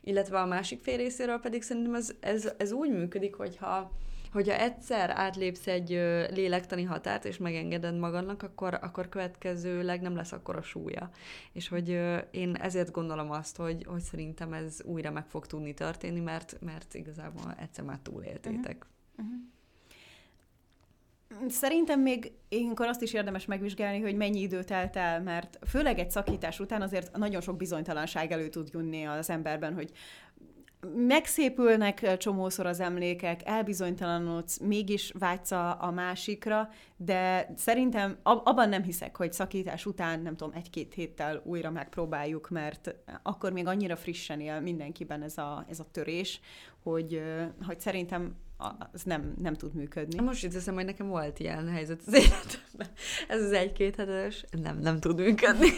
Illetve 0.00 0.38
a 0.38 0.46
másik 0.46 0.82
fél 0.82 0.96
részéről 0.96 1.38
pedig 1.38 1.62
szerintem 1.62 1.94
ez, 1.94 2.10
ez, 2.20 2.52
ez 2.56 2.72
úgy 2.72 2.90
működik, 2.90 3.34
hogyha 3.34 3.90
hogyha 4.36 4.60
egyszer 4.60 5.10
átlépsz 5.10 5.66
egy 5.66 5.88
lélektani 6.30 6.82
határt, 6.82 7.24
és 7.24 7.36
megengeded 7.36 7.98
magadnak, 7.98 8.42
akkor, 8.42 8.78
akkor 8.82 9.08
következőleg 9.08 10.00
nem 10.00 10.16
lesz 10.16 10.32
akkor 10.32 10.56
a 10.56 10.62
súlya. 10.62 11.10
És 11.52 11.68
hogy 11.68 11.88
én 12.30 12.54
ezért 12.54 12.90
gondolom 12.90 13.30
azt, 13.30 13.56
hogy, 13.56 13.84
hogy 13.88 14.00
szerintem 14.00 14.52
ez 14.52 14.82
újra 14.84 15.10
meg 15.10 15.26
fog 15.26 15.46
tudni 15.46 15.74
történni, 15.74 16.20
mert, 16.20 16.56
mert 16.60 16.94
igazából 16.94 17.54
egyszer 17.60 17.84
már 17.84 17.98
túléltétek. 17.98 18.86
Uh-huh. 19.16 19.34
Uh-huh. 21.30 21.50
Szerintem 21.50 22.00
még 22.00 22.32
ilyenkor 22.48 22.86
azt 22.86 23.02
is 23.02 23.12
érdemes 23.12 23.44
megvizsgálni, 23.44 24.00
hogy 24.00 24.16
mennyi 24.16 24.40
idő 24.40 24.62
telt 24.64 24.96
el, 24.96 25.22
mert 25.22 25.58
főleg 25.68 25.98
egy 25.98 26.10
szakítás 26.10 26.60
után 26.60 26.82
azért 26.82 27.16
nagyon 27.16 27.40
sok 27.40 27.56
bizonytalanság 27.56 28.32
elő 28.32 28.48
tud 28.48 28.68
jönni 28.72 29.04
az 29.04 29.30
emberben, 29.30 29.74
hogy 29.74 29.90
megszépülnek 30.94 32.16
csomószor 32.16 32.66
az 32.66 32.80
emlékek, 32.80 33.40
elbizonytalanodsz, 33.44 34.58
mégis 34.58 35.12
vágysz 35.18 35.50
a, 35.50 35.82
a 35.82 35.90
másikra, 35.90 36.68
de 36.96 37.52
szerintem 37.56 38.18
abban 38.22 38.68
nem 38.68 38.82
hiszek, 38.82 39.16
hogy 39.16 39.32
szakítás 39.32 39.86
után, 39.86 40.20
nem 40.20 40.36
tudom, 40.36 40.54
egy-két 40.54 40.94
héttel 40.94 41.42
újra 41.44 41.70
megpróbáljuk, 41.70 42.48
mert 42.50 42.94
akkor 43.22 43.52
még 43.52 43.66
annyira 43.66 43.96
frissen 43.96 44.40
él 44.40 44.60
mindenkiben 44.60 45.22
ez 45.22 45.38
a, 45.38 45.64
ez 45.68 45.80
a 45.80 45.86
törés, 45.90 46.40
hogy, 46.82 47.22
hogy 47.66 47.80
szerintem 47.80 48.34
az 48.92 49.02
nem, 49.02 49.34
nem 49.42 49.54
tud 49.54 49.74
működni. 49.74 50.20
Most 50.20 50.44
itt 50.44 50.52
hiszem, 50.52 50.74
hogy 50.74 50.84
nekem 50.84 51.08
volt 51.08 51.38
ilyen 51.38 51.68
helyzet 51.68 52.00
az 52.06 52.14
életemben. 52.14 52.88
Ez 53.28 53.42
az 53.42 53.52
egy-két 53.52 53.96
hetes, 53.96 54.44
nem, 54.62 54.78
nem 54.78 55.00
tud 55.00 55.18
működni. 55.18 55.68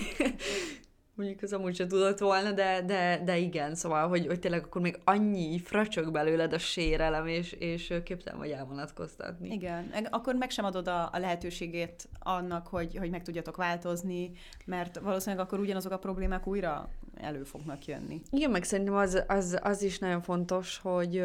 Mondjuk 1.18 1.42
az 1.42 1.52
amúgy 1.52 1.74
sem 1.74 1.88
tudott 1.88 2.18
volna, 2.18 2.52
de, 2.52 2.82
de, 2.82 3.22
de 3.24 3.38
igen, 3.38 3.74
szóval, 3.74 4.08
hogy, 4.08 4.26
hogy 4.26 4.38
tényleg 4.38 4.64
akkor 4.64 4.80
még 4.80 4.98
annyi 5.04 5.58
fröcsög 5.58 6.12
belőled 6.12 6.52
a 6.52 6.58
sérelem, 6.58 7.26
és, 7.26 7.52
és 7.52 7.94
képtelen 8.04 8.38
vagy 8.38 8.50
elvonatkoztatni. 8.50 9.48
Igen, 9.48 9.92
akkor 10.10 10.34
meg 10.34 10.50
sem 10.50 10.64
adod 10.64 10.88
a, 10.88 11.08
a 11.12 11.18
lehetőségét 11.18 12.08
annak, 12.18 12.66
hogy, 12.66 12.96
hogy 12.96 13.10
meg 13.10 13.22
tudjatok 13.22 13.56
változni, 13.56 14.30
mert 14.66 14.98
valószínűleg 14.98 15.44
akkor 15.44 15.58
ugyanazok 15.58 15.92
a 15.92 15.98
problémák 15.98 16.46
újra 16.46 16.88
elő 17.14 17.42
fognak 17.42 17.84
jönni. 17.84 18.20
Igen, 18.30 18.50
meg 18.50 18.64
szerintem 18.64 18.94
az, 18.94 19.24
az, 19.26 19.58
az 19.62 19.82
is 19.82 19.98
nagyon 19.98 20.20
fontos, 20.20 20.78
hogy, 20.78 21.24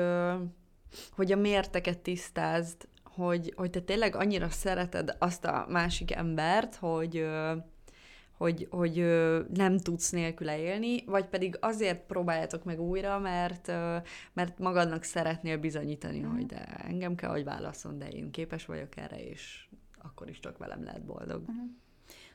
hogy 1.11 1.31
a 1.31 1.35
mérteket 1.35 1.99
tisztázd, 1.99 2.87
hogy, 3.03 3.53
hogy 3.55 3.69
te 3.69 3.79
tényleg 3.79 4.15
annyira 4.15 4.49
szereted 4.49 5.15
azt 5.19 5.45
a 5.45 5.65
másik 5.69 6.15
embert, 6.15 6.75
hogy 6.75 7.25
hogy, 8.43 8.67
hogy 8.69 8.95
nem 9.53 9.77
tudsz 9.77 10.09
nélküle 10.09 10.59
élni, 10.59 11.03
vagy 11.05 11.25
pedig 11.25 11.57
azért 11.59 12.05
próbáljátok 12.05 12.63
meg 12.63 12.81
újra, 12.81 13.19
mert, 13.19 13.67
mert 14.33 14.59
magadnak 14.59 15.03
szeretnél 15.03 15.57
bizonyítani, 15.57 16.19
mm. 16.19 16.31
hogy 16.31 16.45
de 16.45 16.65
engem 16.65 17.15
kell, 17.15 17.29
hogy 17.29 17.43
válaszol, 17.43 17.93
de 17.93 18.07
én 18.09 18.31
képes 18.31 18.65
vagyok 18.65 18.97
erre, 18.97 19.23
és 19.23 19.67
akkor 20.01 20.29
is 20.29 20.39
csak 20.39 20.57
velem 20.57 20.83
lehet 20.83 21.05
boldog. 21.05 21.41
Mm. 21.51 21.82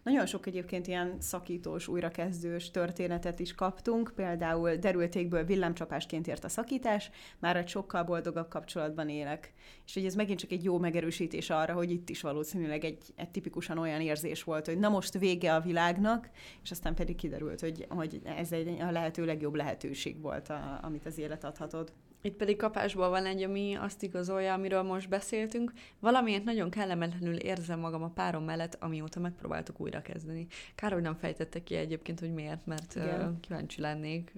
Nagyon 0.09 0.27
sok 0.27 0.47
egyébként 0.47 0.87
ilyen 0.87 1.16
szakítós, 1.21 1.88
újrakezdős 1.88 2.71
történetet 2.71 3.40
is 3.40 3.55
kaptunk, 3.55 4.12
például 4.14 4.77
derültékből 4.77 5.44
villámcsapásként 5.44 6.27
ért 6.27 6.44
a 6.44 6.49
szakítás, 6.49 7.11
már 7.38 7.57
egy 7.57 7.68
sokkal 7.68 8.03
boldogabb 8.03 8.49
kapcsolatban 8.49 9.09
élek. 9.09 9.53
És 9.87 9.94
hogy 9.94 10.05
ez 10.05 10.14
megint 10.14 10.38
csak 10.38 10.51
egy 10.51 10.64
jó 10.64 10.79
megerősítés 10.79 11.51
arra, 11.51 11.73
hogy 11.73 11.90
itt 11.90 12.09
is 12.09 12.21
valószínűleg 12.21 12.85
egy, 12.85 13.03
egy 13.16 13.31
tipikusan 13.31 13.79
olyan 13.79 14.01
érzés 14.01 14.44
volt, 14.44 14.66
hogy 14.66 14.79
na 14.79 14.88
most 14.88 15.18
vége 15.18 15.55
a 15.55 15.61
világnak, 15.61 16.31
és 16.62 16.71
aztán 16.71 16.94
pedig 16.94 17.16
kiderült, 17.16 17.61
hogy, 17.61 17.87
hogy 17.88 18.21
ez 18.25 18.53
egy 18.53 18.81
a 18.81 18.90
lehető 18.90 19.25
legjobb 19.25 19.55
lehetőség 19.55 20.21
volt, 20.21 20.49
a, 20.49 20.79
amit 20.83 21.07
az 21.07 21.18
élet 21.18 21.44
adhatod. 21.44 21.92
Itt 22.20 22.37
pedig 22.37 22.57
kapásból 22.57 23.09
van 23.09 23.26
egy, 23.26 23.42
ami 23.42 23.74
azt 23.74 24.02
igazolja, 24.02 24.52
amiről 24.52 24.83
most 24.83 25.09
beszéltünk. 25.09 25.72
Valamiért 26.00 26.44
nagyon 26.44 26.70
kellemetlenül 26.70 27.37
érzem 27.37 27.81
magam 27.81 28.02
a 28.02 28.11
párom 28.11 28.44
mellett, 28.44 28.76
amióta 28.81 29.20
megpróbáltuk 29.20 29.81
újra 29.81 30.02
kezdeni. 30.02 30.46
Kár, 30.74 30.92
hogy 30.92 31.02
nem 31.02 31.14
fejtette 31.14 31.62
ki 31.62 31.74
egyébként, 31.74 32.20
hogy 32.20 32.33
miért, 32.33 32.66
mert 32.66 32.94
Igen. 32.94 33.40
kíváncsi 33.40 33.81
lennék, 33.81 34.33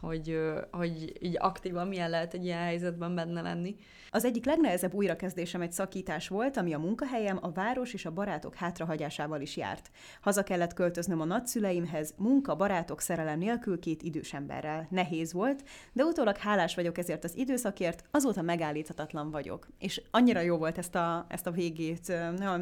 hogy, 0.00 0.40
hogy 0.70 1.12
így 1.20 1.36
aktívan 1.38 1.88
milyen 1.88 2.10
lehet 2.10 2.34
egy 2.34 2.44
ilyen 2.44 2.62
helyzetben 2.62 3.14
benne 3.14 3.40
lenni. 3.40 3.76
Az 4.10 4.24
egyik 4.24 4.44
legnehezebb 4.44 4.94
újrakezdésem 4.94 5.60
egy 5.60 5.72
szakítás 5.72 6.28
volt, 6.28 6.56
ami 6.56 6.74
a 6.74 6.78
munkahelyem, 6.78 7.38
a 7.40 7.50
város 7.50 7.94
és 7.94 8.06
a 8.06 8.12
barátok 8.12 8.54
hátrahagyásával 8.54 9.40
is 9.40 9.56
járt. 9.56 9.90
Haza 10.20 10.42
kellett 10.42 10.72
költöznöm 10.72 11.20
a 11.20 11.24
nagyszüleimhez, 11.24 12.14
munka, 12.16 12.56
barátok, 12.56 13.00
szerelem 13.00 13.38
nélkül 13.38 13.78
két 13.78 14.02
idős 14.02 14.32
emberrel. 14.32 14.86
Nehéz 14.90 15.32
volt, 15.32 15.64
de 15.92 16.04
utólag 16.04 16.36
hálás 16.36 16.74
vagyok 16.74 16.98
ezért 16.98 17.24
az 17.24 17.36
időszakért, 17.36 18.04
azóta 18.10 18.42
megállíthatatlan 18.42 19.30
vagyok. 19.30 19.68
És 19.78 20.02
annyira 20.10 20.40
jó 20.40 20.56
volt 20.56 20.78
ezt 20.78 20.94
a, 20.94 21.26
ezt 21.28 21.46
a 21.46 21.50
végét 21.50 22.08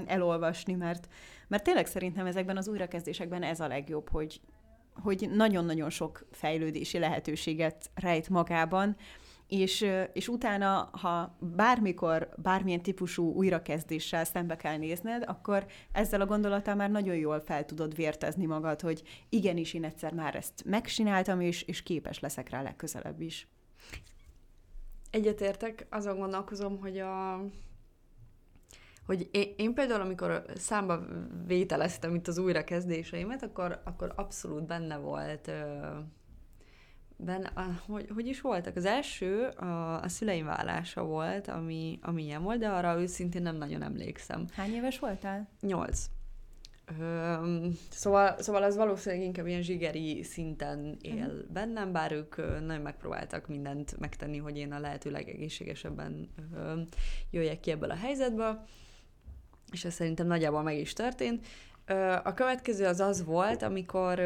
elolvasni, 0.06 0.74
mert, 0.74 1.08
mert 1.48 1.62
tényleg 1.62 1.86
szerintem 1.86 2.26
ezekben 2.26 2.56
az 2.56 2.68
újrakezdésekben 2.68 3.42
ez 3.42 3.60
a 3.60 3.68
legjobb, 3.68 4.08
hogy, 4.10 4.40
hogy 4.94 5.30
nagyon-nagyon 5.34 5.90
sok 5.90 6.26
fejlődési 6.30 6.98
lehetőséget 6.98 7.90
rejt 7.94 8.28
magában, 8.28 8.96
és, 9.48 9.86
és 10.12 10.28
utána, 10.28 10.88
ha 10.92 11.36
bármikor 11.40 12.28
bármilyen 12.36 12.82
típusú 12.82 13.32
újrakezdéssel 13.32 14.24
szembe 14.24 14.56
kell 14.56 14.76
nézned, 14.76 15.24
akkor 15.26 15.66
ezzel 15.92 16.20
a 16.20 16.26
gondolattal 16.26 16.74
már 16.74 16.90
nagyon 16.90 17.16
jól 17.16 17.40
fel 17.40 17.64
tudod 17.64 17.94
vértezni 17.94 18.46
magad, 18.46 18.80
hogy 18.80 19.02
igenis, 19.28 19.74
én 19.74 19.84
egyszer 19.84 20.12
már 20.12 20.34
ezt 20.34 20.64
megcsináltam, 20.64 21.40
és, 21.40 21.62
és 21.62 21.82
képes 21.82 22.20
leszek 22.20 22.48
rá 22.48 22.62
legközelebb 22.62 23.20
is. 23.20 23.48
Egyetértek, 25.10 25.86
azon 25.90 26.18
gondolkozom, 26.18 26.78
hogy 26.80 26.98
a 26.98 27.44
hogy 29.06 29.28
én, 29.32 29.54
én 29.56 29.74
például, 29.74 30.00
amikor 30.00 30.44
számba 30.54 31.00
vételeztem 31.46 32.14
itt 32.14 32.28
az 32.28 32.38
újrakezdéseimet, 32.38 33.42
akkor, 33.42 33.80
akkor 33.84 34.12
abszolút 34.16 34.66
benne 34.66 34.96
volt 34.96 35.50
benne, 37.16 37.52
hogy, 37.86 38.08
hogy 38.14 38.26
is 38.26 38.40
voltak? 38.40 38.76
Az 38.76 38.84
első 38.84 39.46
a, 39.46 40.02
a 40.02 40.08
szüleim 40.08 40.44
vállása 40.44 41.04
volt, 41.04 41.48
ami, 41.48 41.98
ami 42.02 42.22
ilyen 42.22 42.42
volt, 42.42 42.58
de 42.58 42.68
arra 42.68 43.00
őszintén 43.00 43.42
nem 43.42 43.56
nagyon 43.56 43.82
emlékszem. 43.82 44.46
Hány 44.52 44.74
éves 44.74 44.98
voltál? 44.98 45.48
Nyolc. 45.60 46.06
Ö, 47.00 47.66
szóval, 47.90 48.38
szóval 48.38 48.62
az 48.62 48.76
valószínűleg 48.76 49.24
inkább 49.24 49.46
ilyen 49.46 49.62
zsigeri 49.62 50.22
szinten 50.22 50.96
él 51.00 51.14
uh-huh. 51.14 51.52
bennem, 51.52 51.92
bár 51.92 52.12
ők 52.12 52.36
nagyon 52.36 52.82
megpróbáltak 52.82 53.48
mindent 53.48 53.98
megtenni, 53.98 54.38
hogy 54.38 54.56
én 54.56 54.72
a 54.72 54.78
lehető 54.78 55.10
legegészségesebben 55.10 56.28
ö, 56.54 56.80
jöjjek 57.30 57.60
ki 57.60 57.70
ebből 57.70 57.90
a 57.90 57.96
helyzetből, 57.96 58.64
és 59.74 59.84
ez 59.84 59.94
szerintem 59.94 60.26
nagyjából 60.26 60.62
meg 60.62 60.78
is 60.78 60.92
történt. 60.92 61.46
A 62.22 62.34
következő 62.34 62.86
az 62.86 63.00
az 63.00 63.24
volt, 63.24 63.62
amikor, 63.62 64.18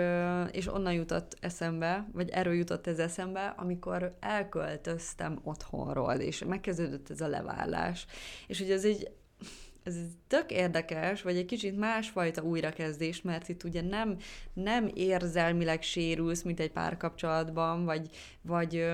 és 0.50 0.72
onnan 0.72 0.92
jutott 0.92 1.36
eszembe, 1.40 2.08
vagy 2.12 2.28
erről 2.28 2.54
jutott 2.54 2.86
ez 2.86 2.98
eszembe, 2.98 3.54
amikor 3.56 4.16
elköltöztem 4.20 5.38
otthonról, 5.42 6.14
és 6.14 6.44
megkezdődött 6.44 7.10
ez 7.10 7.20
a 7.20 7.28
leválás. 7.28 8.06
És 8.46 8.58
hogy 8.58 8.70
ez 8.70 8.84
egy 8.84 9.10
ez 9.82 9.96
tök 10.26 10.50
érdekes, 10.50 11.22
vagy 11.22 11.36
egy 11.36 11.44
kicsit 11.44 11.78
másfajta 11.78 12.42
újrakezdés, 12.42 13.22
mert 13.22 13.48
itt 13.48 13.64
ugye 13.64 13.82
nem, 13.82 14.16
nem 14.52 14.90
érzelmileg 14.94 15.82
sérülsz, 15.82 16.42
mint 16.42 16.60
egy 16.60 16.70
párkapcsolatban, 16.70 17.84
vagy, 17.84 18.08
vagy, 18.42 18.84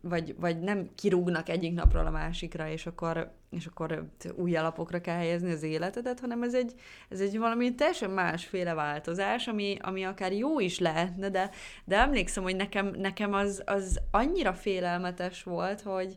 vagy, 0.00 0.34
vagy 0.38 0.60
nem 0.60 0.88
kirúgnak 0.94 1.48
egyik 1.48 1.74
napról 1.74 2.06
a 2.06 2.10
másikra, 2.10 2.68
és 2.68 2.86
akkor, 2.86 3.32
és 3.50 3.66
akkor 3.66 4.08
új 4.34 4.56
alapokra 4.56 5.00
kell 5.00 5.16
helyezni 5.16 5.50
az 5.50 5.62
életedet, 5.62 6.20
hanem 6.20 6.42
ez 6.42 6.54
egy, 6.54 6.72
ez 7.08 7.20
egy 7.20 7.38
valami 7.38 7.74
teljesen 7.74 8.10
másféle 8.10 8.74
változás, 8.74 9.46
ami, 9.46 9.76
ami 9.80 10.04
akár 10.04 10.32
jó 10.32 10.60
is 10.60 10.78
lehetne, 10.78 11.28
de, 11.28 11.50
de 11.84 11.96
emlékszem, 11.96 12.42
hogy 12.42 12.56
nekem, 12.56 12.86
nekem 12.96 13.32
az, 13.32 13.62
az 13.66 14.00
annyira 14.10 14.52
félelmetes 14.52 15.42
volt, 15.42 15.80
hogy, 15.80 16.16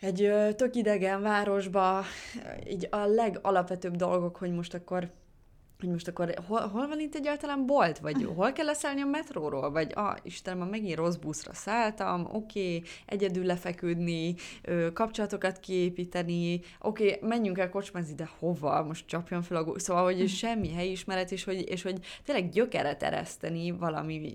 egy 0.00 0.32
tök 0.56 0.74
idegen 0.74 1.22
városba, 1.22 2.04
így 2.68 2.88
a 2.90 3.04
legalapvetőbb 3.06 3.96
dolgok, 3.96 4.36
hogy 4.36 4.52
most 4.52 4.74
akkor 4.74 5.10
hogy 5.80 5.88
most 5.88 6.08
akkor 6.08 6.34
hol, 6.46 6.60
hol 6.60 6.88
van 6.88 7.00
itt 7.00 7.14
egyáltalán 7.14 7.66
bolt, 7.66 7.98
vagy 7.98 8.28
hol 8.34 8.52
kell 8.52 8.64
leszállni 8.64 9.00
a 9.00 9.06
metróról, 9.06 9.70
vagy 9.70 9.90
ah, 9.94 10.16
Istenem, 10.22 10.68
megint 10.68 10.96
rossz 10.96 11.14
buszra 11.14 11.54
szálltam, 11.54 12.24
oké, 12.32 12.76
okay, 12.76 12.82
egyedül 13.06 13.44
lefeküdni, 13.44 14.34
kapcsolatokat 14.92 15.60
kiépíteni, 15.60 16.60
oké, 16.80 17.14
okay, 17.14 17.28
menjünk 17.28 17.58
el 17.58 17.70
kocsmázni, 17.70 18.14
de 18.14 18.30
hova, 18.38 18.82
most 18.82 19.06
csapjon 19.06 19.42
fel 19.42 19.56
a 19.56 19.64
gó... 19.64 19.78
Szóval, 19.78 20.04
hogy 20.04 20.18
hm. 20.20 20.26
semmi 20.26 20.72
helyismeret, 20.72 21.32
és 21.32 21.44
hogy, 21.44 21.68
és 21.68 21.82
hogy 21.82 21.98
tényleg 22.24 22.48
gyökeret 22.48 23.02
ereszteni 23.02 23.70
valami 23.70 24.34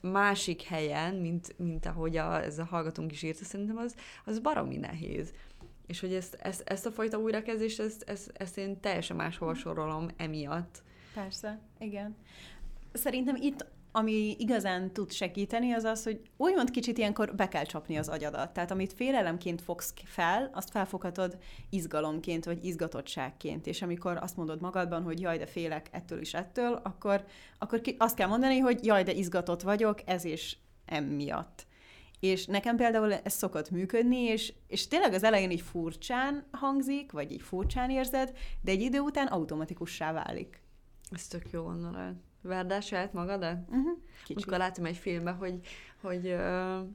másik 0.00 0.62
helyen, 0.62 1.14
mint, 1.14 1.54
mint 1.58 1.86
ahogy 1.86 2.16
a, 2.16 2.42
ez 2.42 2.58
a 2.58 2.64
hallgatónk 2.64 3.12
is 3.12 3.22
írta, 3.22 3.44
szerintem 3.44 3.76
az, 3.76 3.94
az 4.24 4.38
baromi 4.38 4.76
nehéz. 4.76 5.32
És 5.90 6.00
hogy 6.00 6.14
ezt, 6.14 6.34
ezt, 6.34 6.62
ezt 6.64 6.86
a 6.86 6.90
fajta 6.90 7.18
újrakezdést, 7.18 7.80
ezt, 7.80 8.02
ezt, 8.02 8.32
ezt 8.34 8.58
én 8.58 8.80
teljesen 8.80 9.16
máshol 9.16 9.54
sorolom 9.54 10.08
emiatt. 10.16 10.82
Persze, 11.14 11.60
igen. 11.78 12.16
Szerintem 12.92 13.36
itt 13.36 13.66
ami 13.92 14.36
igazán 14.38 14.92
tud 14.92 15.12
segíteni, 15.12 15.72
az 15.72 15.84
az, 15.84 16.04
hogy 16.04 16.20
úgymond 16.36 16.70
kicsit 16.70 16.98
ilyenkor 16.98 17.34
be 17.34 17.48
kell 17.48 17.64
csapni 17.64 17.98
az 17.98 18.08
agyadat. 18.08 18.52
Tehát 18.52 18.70
amit 18.70 18.92
félelemként 18.92 19.60
fogsz 19.60 19.92
fel, 20.04 20.50
azt 20.52 20.70
felfoghatod 20.70 21.38
izgalomként, 21.70 22.44
vagy 22.44 22.64
izgatottságként. 22.64 23.66
És 23.66 23.82
amikor 23.82 24.16
azt 24.16 24.36
mondod 24.36 24.60
magadban, 24.60 25.02
hogy 25.02 25.20
jaj, 25.20 25.38
de 25.38 25.46
félek 25.46 25.88
ettől 25.90 26.20
is 26.20 26.34
ettől, 26.34 26.80
akkor, 26.82 27.24
akkor 27.58 27.80
azt 27.98 28.16
kell 28.16 28.28
mondani, 28.28 28.58
hogy 28.58 28.84
jaj, 28.84 29.02
de 29.02 29.12
izgatott 29.12 29.62
vagyok, 29.62 29.98
ez 30.04 30.24
is 30.24 30.58
emiatt. 30.84 31.66
És 32.20 32.46
nekem 32.46 32.76
például 32.76 33.12
ez 33.12 33.32
szokott 33.32 33.70
működni, 33.70 34.18
és, 34.18 34.52
és 34.66 34.88
tényleg 34.88 35.12
az 35.12 35.22
elején 35.22 35.50
így 35.50 35.60
furcsán 35.60 36.44
hangzik, 36.50 37.12
vagy 37.12 37.32
így 37.32 37.42
furcsán 37.42 37.90
érzed, 37.90 38.36
de 38.60 38.70
egy 38.70 38.80
idő 38.80 38.98
után 38.98 39.26
automatikussá 39.26 40.12
válik. 40.12 40.62
Ez 41.10 41.26
tök 41.26 41.50
jó 41.50 41.62
gondolat. 41.62 42.14
Verd 42.42 42.70
el 42.70 42.80
saját 42.80 43.12
magadat? 43.12 43.58
Uh-huh. 43.68 43.98
Amikor 44.28 44.58
látom 44.58 44.84
egy 44.84 44.96
filmben, 44.96 45.34
hogy, 45.34 45.60
hogy, 46.00 46.26
uh, 46.26 46.88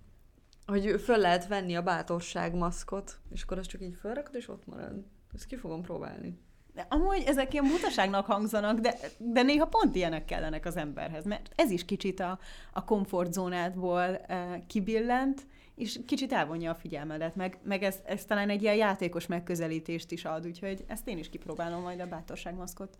hogy 0.65 1.01
föl 1.01 1.17
lehet 1.17 1.47
venni 1.47 1.75
a 1.75 1.81
bátorság 1.81 2.53
maszkot, 2.53 3.19
és 3.29 3.43
akkor 3.43 3.57
az 3.57 3.65
csak 3.65 3.81
így 3.81 3.95
felrakod, 3.95 4.35
és 4.35 4.47
ott 4.47 4.65
marad. 4.65 5.05
Ezt 5.33 5.45
ki 5.45 5.55
fogom 5.55 5.81
próbálni. 5.81 6.39
De 6.75 6.85
amúgy 6.89 7.23
ezek 7.25 7.53
ilyen 7.53 7.67
butaságnak 7.67 8.25
hangzanak, 8.25 8.79
de, 8.79 8.97
de 9.17 9.41
néha 9.41 9.65
pont 9.65 9.95
ilyenek 9.95 10.25
kellenek 10.25 10.65
az 10.65 10.77
emberhez, 10.77 11.25
mert 11.25 11.49
ez 11.55 11.71
is 11.71 11.85
kicsit 11.85 12.19
a, 12.19 12.39
a 12.73 12.83
komfortzónádból 12.83 14.17
e, 14.17 14.63
kibillent, 14.67 15.45
és 15.75 15.99
kicsit 16.05 16.33
elvonja 16.33 16.71
a 16.71 16.75
figyelmedet, 16.75 17.35
meg, 17.35 17.57
meg 17.63 17.83
ez, 17.83 17.99
ez 18.05 18.25
talán 18.25 18.49
egy 18.49 18.61
ilyen 18.61 18.75
játékos 18.75 19.27
megközelítést 19.27 20.11
is 20.11 20.25
ad, 20.25 20.45
úgyhogy 20.45 20.83
ezt 20.87 21.07
én 21.07 21.17
is 21.17 21.29
kipróbálom 21.29 21.81
majd 21.81 21.99
a 21.99 22.07
bátorságmaszkot. 22.07 22.97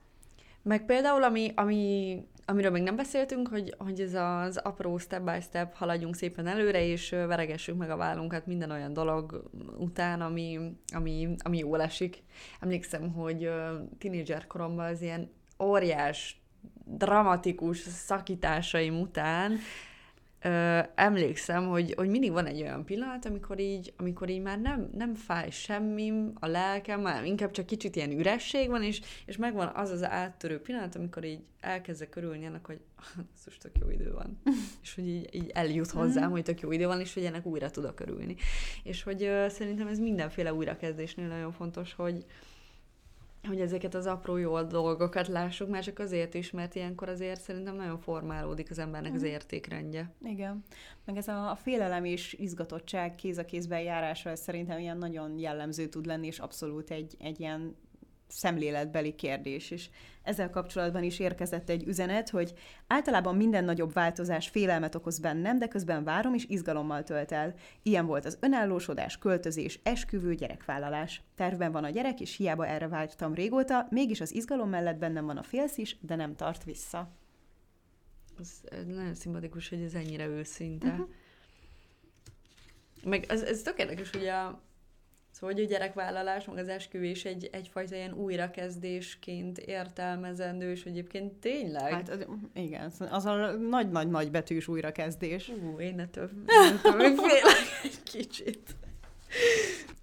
Meg 0.67 0.85
például, 0.85 1.23
ami, 1.23 1.51
ami, 1.55 2.17
amiről 2.45 2.71
még 2.71 2.83
nem 2.83 2.95
beszéltünk, 2.95 3.47
hogy, 3.47 3.75
hogy 3.77 3.99
ez 3.99 4.13
az 4.13 4.57
apró 4.57 4.97
step 4.97 5.21
by 5.21 5.41
step 5.41 5.73
haladjunk 5.75 6.15
szépen 6.15 6.47
előre, 6.47 6.85
és 6.85 7.09
veregessük 7.09 7.77
meg 7.77 7.89
a 7.89 7.97
vállunkat 7.97 8.45
minden 8.45 8.71
olyan 8.71 8.93
dolog 8.93 9.49
után, 9.77 10.21
ami, 10.21 10.59
ami, 10.93 11.35
ami 11.37 11.57
jól 11.57 11.81
esik. 11.81 12.23
Emlékszem, 12.59 13.11
hogy 13.11 13.49
tínédzser 13.97 14.47
koromban 14.47 14.85
az 14.85 15.01
ilyen 15.01 15.31
óriás, 15.63 16.41
dramatikus 16.85 17.79
szakításaim 17.79 18.99
után 18.99 19.57
ö, 20.45 20.79
emlékszem, 20.95 21.67
hogy, 21.67 21.93
hogy 21.97 22.09
mindig 22.09 22.31
van 22.31 22.45
egy 22.45 22.61
olyan 22.61 22.85
pillanat, 22.85 23.25
amikor 23.25 23.59
így, 23.59 23.93
amikor 23.97 24.29
így 24.29 24.41
már 24.41 24.59
nem, 24.61 24.89
nem 24.97 25.13
fáj 25.13 25.49
semmi 25.49 26.13
a 26.33 26.47
lelkem, 26.47 27.01
már 27.01 27.25
inkább 27.25 27.51
csak 27.51 27.65
kicsit 27.65 27.95
ilyen 27.95 28.11
üresség 28.11 28.69
van, 28.69 28.83
és, 28.83 29.01
és 29.25 29.37
megvan 29.37 29.71
az 29.73 29.89
az 29.89 30.03
áttörő 30.03 30.59
pillanat, 30.61 30.95
amikor 30.95 31.23
így 31.23 31.39
elkezdek 31.59 32.09
körülni 32.09 32.45
ennek, 32.45 32.65
hogy 32.65 32.79
most 33.45 33.59
tök 33.61 33.77
jó 33.81 33.89
idő 33.89 34.11
van. 34.13 34.41
és 34.83 34.95
hogy 34.95 35.07
így, 35.07 35.35
így 35.35 35.51
eljut 35.53 35.91
hozzám, 35.91 36.31
hogy 36.31 36.43
tök 36.43 36.59
jó 36.61 36.71
idő 36.71 36.85
van, 36.85 36.99
és 36.99 37.13
hogy 37.13 37.25
ennek 37.25 37.45
újra 37.45 37.69
tudok 37.69 37.99
örülni. 37.99 38.35
És 38.83 39.03
hogy 39.03 39.23
ö, 39.23 39.45
szerintem 39.49 39.87
ez 39.87 39.99
mindenféle 39.99 40.53
újrakezdésnél 40.53 41.27
nagyon 41.27 41.51
fontos, 41.51 41.93
hogy, 41.93 42.25
hogy 43.45 43.61
ezeket 43.61 43.93
az 43.95 44.05
apró 44.05 44.37
jó 44.37 44.61
dolgokat 44.61 45.27
lássuk, 45.27 45.69
már 45.69 45.83
csak 45.83 45.99
azért 45.99 46.33
is, 46.33 46.51
mert 46.51 46.75
ilyenkor 46.75 47.09
azért 47.09 47.41
szerintem 47.41 47.75
nagyon 47.75 47.99
formálódik 47.99 48.69
az 48.69 48.79
embernek 48.79 49.13
az 49.13 49.21
mhm. 49.21 49.29
értékrendje. 49.29 50.13
Igen. 50.23 50.63
Meg 51.05 51.17
ez 51.17 51.27
a, 51.27 51.51
a 51.51 51.55
félelem 51.55 52.05
és 52.05 52.33
izgatottság 52.33 53.15
kéz 53.15 53.37
a 53.37 53.45
kézben 53.45 53.81
járása, 53.81 54.29
ez 54.29 54.39
szerintem 54.39 54.79
ilyen 54.79 54.97
nagyon 54.97 55.39
jellemző 55.39 55.87
tud 55.87 56.05
lenni, 56.05 56.27
és 56.27 56.39
abszolút 56.39 56.91
egy, 56.91 57.15
egy 57.19 57.39
ilyen 57.39 57.75
szemléletbeli 58.27 59.15
kérdés, 59.15 59.71
és 59.71 59.89
ezzel 60.23 60.49
kapcsolatban 60.49 61.03
is 61.03 61.19
érkezett 61.19 61.69
egy 61.69 61.83
üzenet, 61.83 62.29
hogy 62.29 62.53
általában 62.87 63.35
minden 63.35 63.63
nagyobb 63.63 63.93
változás 63.93 64.47
félelmet 64.47 64.95
okoz 64.95 65.19
bennem, 65.19 65.59
de 65.59 65.67
közben 65.67 66.03
várom 66.03 66.33
és 66.33 66.45
izgalommal 66.47 67.03
tölt 67.03 67.31
el. 67.31 67.53
Ilyen 67.83 68.05
volt 68.05 68.25
az 68.25 68.37
önállósodás, 68.41 69.17
költözés, 69.17 69.79
esküvő, 69.83 70.35
gyerekvállalás. 70.35 71.21
Tervben 71.35 71.71
van 71.71 71.83
a 71.83 71.89
gyerek, 71.89 72.19
és 72.19 72.35
hiába 72.35 72.67
erre 72.67 72.87
vágytam 72.87 73.33
régóta, 73.33 73.87
mégis 73.89 74.21
az 74.21 74.33
izgalom 74.33 74.69
mellett 74.69 74.97
bennem 74.97 75.25
van 75.25 75.37
a 75.37 75.43
félsz 75.43 75.77
is, 75.77 75.97
de 76.01 76.15
nem 76.15 76.35
tart 76.35 76.63
vissza. 76.63 77.11
Ez 78.39 78.61
nagyon 78.87 79.13
szimpatikus, 79.13 79.69
hogy 79.69 79.81
ez 79.81 79.93
ennyire 79.93 80.25
őszinte. 80.25 80.87
Uh-huh. 80.87 81.07
Meg 83.03 83.25
ez, 83.27 83.41
ez 83.41 83.61
tök 83.61 83.79
érdekes, 83.79 84.09
hogy 84.09 84.27
a, 84.27 84.61
Szóval, 85.35 85.55
hogy 85.55 85.63
a 85.63 85.67
gyerekvállalás, 85.67 86.45
meg 86.45 86.57
az 86.57 86.67
esküvés 86.67 87.25
egy, 87.25 87.49
egyfajta 87.51 87.95
ilyen 87.95 88.13
újrakezdésként 88.13 89.57
értelmezendő, 89.57 90.71
és 90.71 90.83
egyébként 90.83 91.33
tényleg. 91.33 91.91
Hát 91.91 92.09
az, 92.09 92.25
igen, 92.53 92.91
az 93.09 93.25
a 93.25 93.51
nagy-nagy-nagy 93.51 94.31
betűs 94.31 94.67
újrakezdés. 94.67 95.49
Ú, 95.49 95.79
én 95.79 95.95
ne 95.95 96.07
több 96.07 96.31
még 96.97 97.15
félek 97.15 97.83
egy 97.83 98.03
kicsit. 98.03 98.75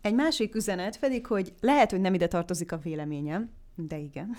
Egy 0.00 0.14
másik 0.14 0.54
üzenet 0.54 0.98
pedig, 0.98 1.26
hogy 1.26 1.52
lehet, 1.60 1.90
hogy 1.90 2.00
nem 2.00 2.14
ide 2.14 2.26
tartozik 2.26 2.72
a 2.72 2.78
véleményem, 2.78 3.50
de 3.74 3.96
igen. 3.96 4.36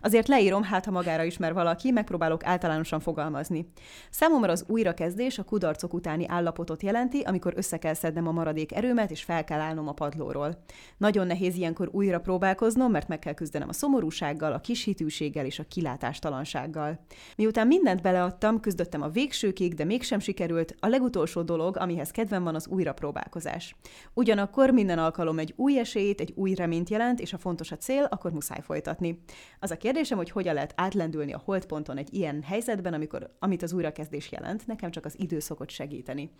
Azért 0.00 0.28
leírom, 0.28 0.62
hát 0.62 0.84
ha 0.84 0.90
magára 0.90 1.22
ismer 1.22 1.52
valaki, 1.52 1.90
megpróbálok 1.90 2.44
általánosan 2.44 3.00
fogalmazni. 3.00 3.68
Számomra 4.10 4.52
az 4.52 4.64
újrakezdés 4.68 5.38
a 5.38 5.42
kudarcok 5.42 5.94
utáni 5.94 6.28
állapotot 6.28 6.82
jelenti, 6.82 7.20
amikor 7.20 7.52
össze 7.56 7.76
kell 7.78 7.94
szednem 7.94 8.26
a 8.26 8.32
maradék 8.32 8.74
erőmet, 8.74 9.10
és 9.10 9.22
fel 9.22 9.44
kell 9.44 9.60
állnom 9.60 9.88
a 9.88 9.92
padlóról. 9.92 10.62
Nagyon 10.96 11.26
nehéz 11.26 11.56
ilyenkor 11.56 11.88
újra 11.92 12.20
próbálkoznom, 12.20 12.90
mert 12.90 13.08
meg 13.08 13.18
kell 13.18 13.34
küzdenem 13.34 13.68
a 13.68 13.72
szomorúsággal, 13.72 14.52
a 14.52 14.60
kishitűséggel 14.60 15.46
és 15.46 15.58
a 15.58 15.64
kilátástalansággal. 15.68 17.04
Miután 17.36 17.66
mindent 17.66 18.02
beleadtam, 18.02 18.60
küzdöttem 18.60 19.02
a 19.02 19.08
végsőkig, 19.08 19.74
de 19.74 19.84
mégsem 19.84 20.18
sikerült, 20.18 20.74
a 20.80 20.86
legutolsó 20.86 21.42
dolog, 21.42 21.76
amihez 21.76 22.10
kedvem 22.10 22.42
van, 22.44 22.54
az 22.54 22.68
újrapróbálkozás. 22.68 23.76
Ugyanakkor 24.14 24.70
minden 24.70 24.98
alkalom 24.98 25.38
egy 25.38 25.52
új 25.56 25.78
esélyt, 25.78 26.20
egy 26.20 26.32
új 26.36 26.54
reményt 26.54 26.90
jelent, 26.90 27.20
és 27.20 27.32
a 27.32 27.38
fontos 27.38 27.72
a 27.72 27.76
cél, 27.76 28.06
akkor 28.10 28.32
muszáj 28.32 28.60
folytatni. 28.60 29.22
Az 29.60 29.70
a 29.70 29.76
kérdésem, 29.76 30.16
hogy 30.16 30.30
hogyan 30.30 30.54
lehet 30.54 30.72
átlendülni 30.76 31.32
a 31.32 31.42
holdponton 31.44 31.96
egy 31.96 32.14
ilyen 32.14 32.42
helyzetben, 32.42 32.94
amikor, 32.94 33.36
amit 33.38 33.62
az 33.62 33.72
újrakezdés 33.72 34.32
jelent, 34.32 34.66
nekem 34.66 34.90
csak 34.90 35.04
az 35.04 35.14
idő 35.18 35.38
szokott 35.38 35.70
segíteni. 35.70 36.30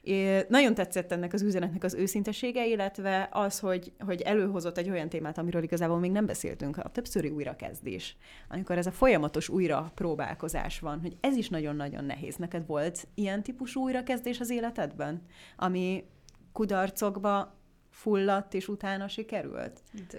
É, 0.00 0.40
nagyon 0.48 0.74
tetszett 0.74 1.12
ennek 1.12 1.32
az 1.32 1.42
üzenetnek 1.42 1.84
az 1.84 1.94
őszintesége, 1.94 2.66
illetve 2.66 3.28
az, 3.32 3.58
hogy, 3.58 3.92
hogy 3.98 4.20
előhozott 4.20 4.78
egy 4.78 4.90
olyan 4.90 5.08
témát, 5.08 5.38
amiről 5.38 5.62
igazából 5.62 5.98
még 5.98 6.10
nem 6.10 6.26
beszéltünk, 6.26 6.76
a 6.76 6.88
többszöri 6.88 7.28
újrakezdés. 7.28 8.16
Amikor 8.48 8.78
ez 8.78 8.86
a 8.86 8.92
folyamatos 8.92 9.48
újra 9.48 9.92
próbálkozás 9.94 10.78
van, 10.78 11.00
hogy 11.00 11.16
ez 11.20 11.36
is 11.36 11.48
nagyon-nagyon 11.48 12.04
nehéz. 12.04 12.36
Neked 12.36 12.66
volt 12.66 13.08
ilyen 13.14 13.42
típusú 13.42 13.82
újrakezdés 13.82 14.40
az 14.40 14.50
életedben, 14.50 15.22
ami 15.56 16.04
kudarcokba 16.52 17.60
fulladt, 17.90 18.54
és 18.54 18.68
utána 18.68 19.08
sikerült? 19.08 19.82
De 20.10 20.18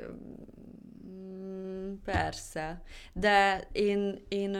hát, 2.05 2.15
persze. 2.15 2.81
De 3.13 3.67
én, 3.71 4.25
én, 4.27 4.57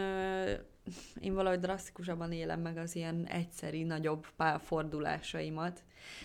én 1.20 1.34
valahogy 1.34 1.60
drasztikusabban 1.60 2.32
élem 2.32 2.60
meg 2.60 2.76
az 2.76 2.96
ilyen 2.96 3.26
egyszeri, 3.26 3.82
nagyobb 3.82 4.26
pálfordulásaimat. 4.36 5.82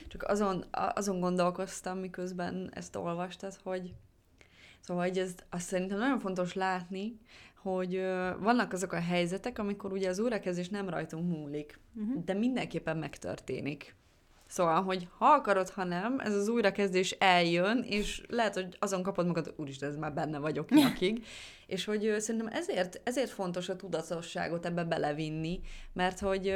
Csak 0.07 0.23
azon, 0.23 0.65
azon 0.71 1.19
gondolkoztam, 1.19 1.97
miközben 1.97 2.71
ezt 2.73 2.95
olvastad, 2.95 3.55
hogy 3.63 3.93
Szóval, 4.81 5.03
hogy 5.03 5.17
ez 5.17 5.35
azt 5.49 5.67
szerintem 5.67 5.97
nagyon 5.97 6.19
fontos 6.19 6.53
látni, 6.53 7.19
hogy 7.55 7.95
vannak 8.39 8.73
azok 8.73 8.91
a 8.91 8.99
helyzetek, 8.99 9.59
amikor 9.59 9.91
ugye 9.91 10.09
az 10.09 10.19
újrakezdés 10.19 10.69
nem 10.69 10.89
rajtunk 10.89 11.37
múlik, 11.37 11.79
uh-huh. 11.95 12.23
de 12.23 12.33
mindenképpen 12.33 12.97
megtörténik. 12.97 13.95
Szóval, 14.49 14.83
hogy 14.83 15.07
ha 15.17 15.25
akarod, 15.25 15.69
ha 15.69 15.83
nem, 15.83 16.19
ez 16.19 16.33
az 16.33 16.47
újrakezdés 16.47 17.11
eljön, 17.11 17.85
és 17.87 18.21
lehet, 18.27 18.53
hogy 18.53 18.75
azon 18.79 19.03
kapod 19.03 19.25
magad, 19.25 19.53
úristen, 19.57 19.89
ez 19.89 19.95
már 19.95 20.13
benne 20.13 20.37
vagyok 20.37 20.69
nyakig, 20.81 21.25
és 21.67 21.85
hogy 21.85 22.15
szerintem 22.17 22.49
ezért, 22.51 23.01
ezért 23.03 23.29
fontos 23.29 23.69
a 23.69 23.75
tudatosságot 23.75 24.65
ebbe 24.65 24.83
belevinni, 24.83 25.59
mert 25.93 26.19
hogy 26.19 26.55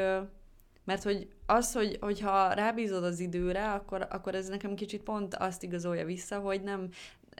mert 0.85 1.03
hogy 1.03 1.27
az, 1.45 1.73
hogy, 1.73 1.97
hogyha 2.01 2.53
rábízod 2.53 3.03
az 3.03 3.19
időre, 3.19 3.71
akkor, 3.71 4.07
akkor 4.09 4.35
ez 4.35 4.47
nekem 4.47 4.75
kicsit 4.75 5.03
pont 5.03 5.35
azt 5.35 5.63
igazolja 5.63 6.05
vissza, 6.05 6.39
hogy 6.39 6.63
nem, 6.63 6.89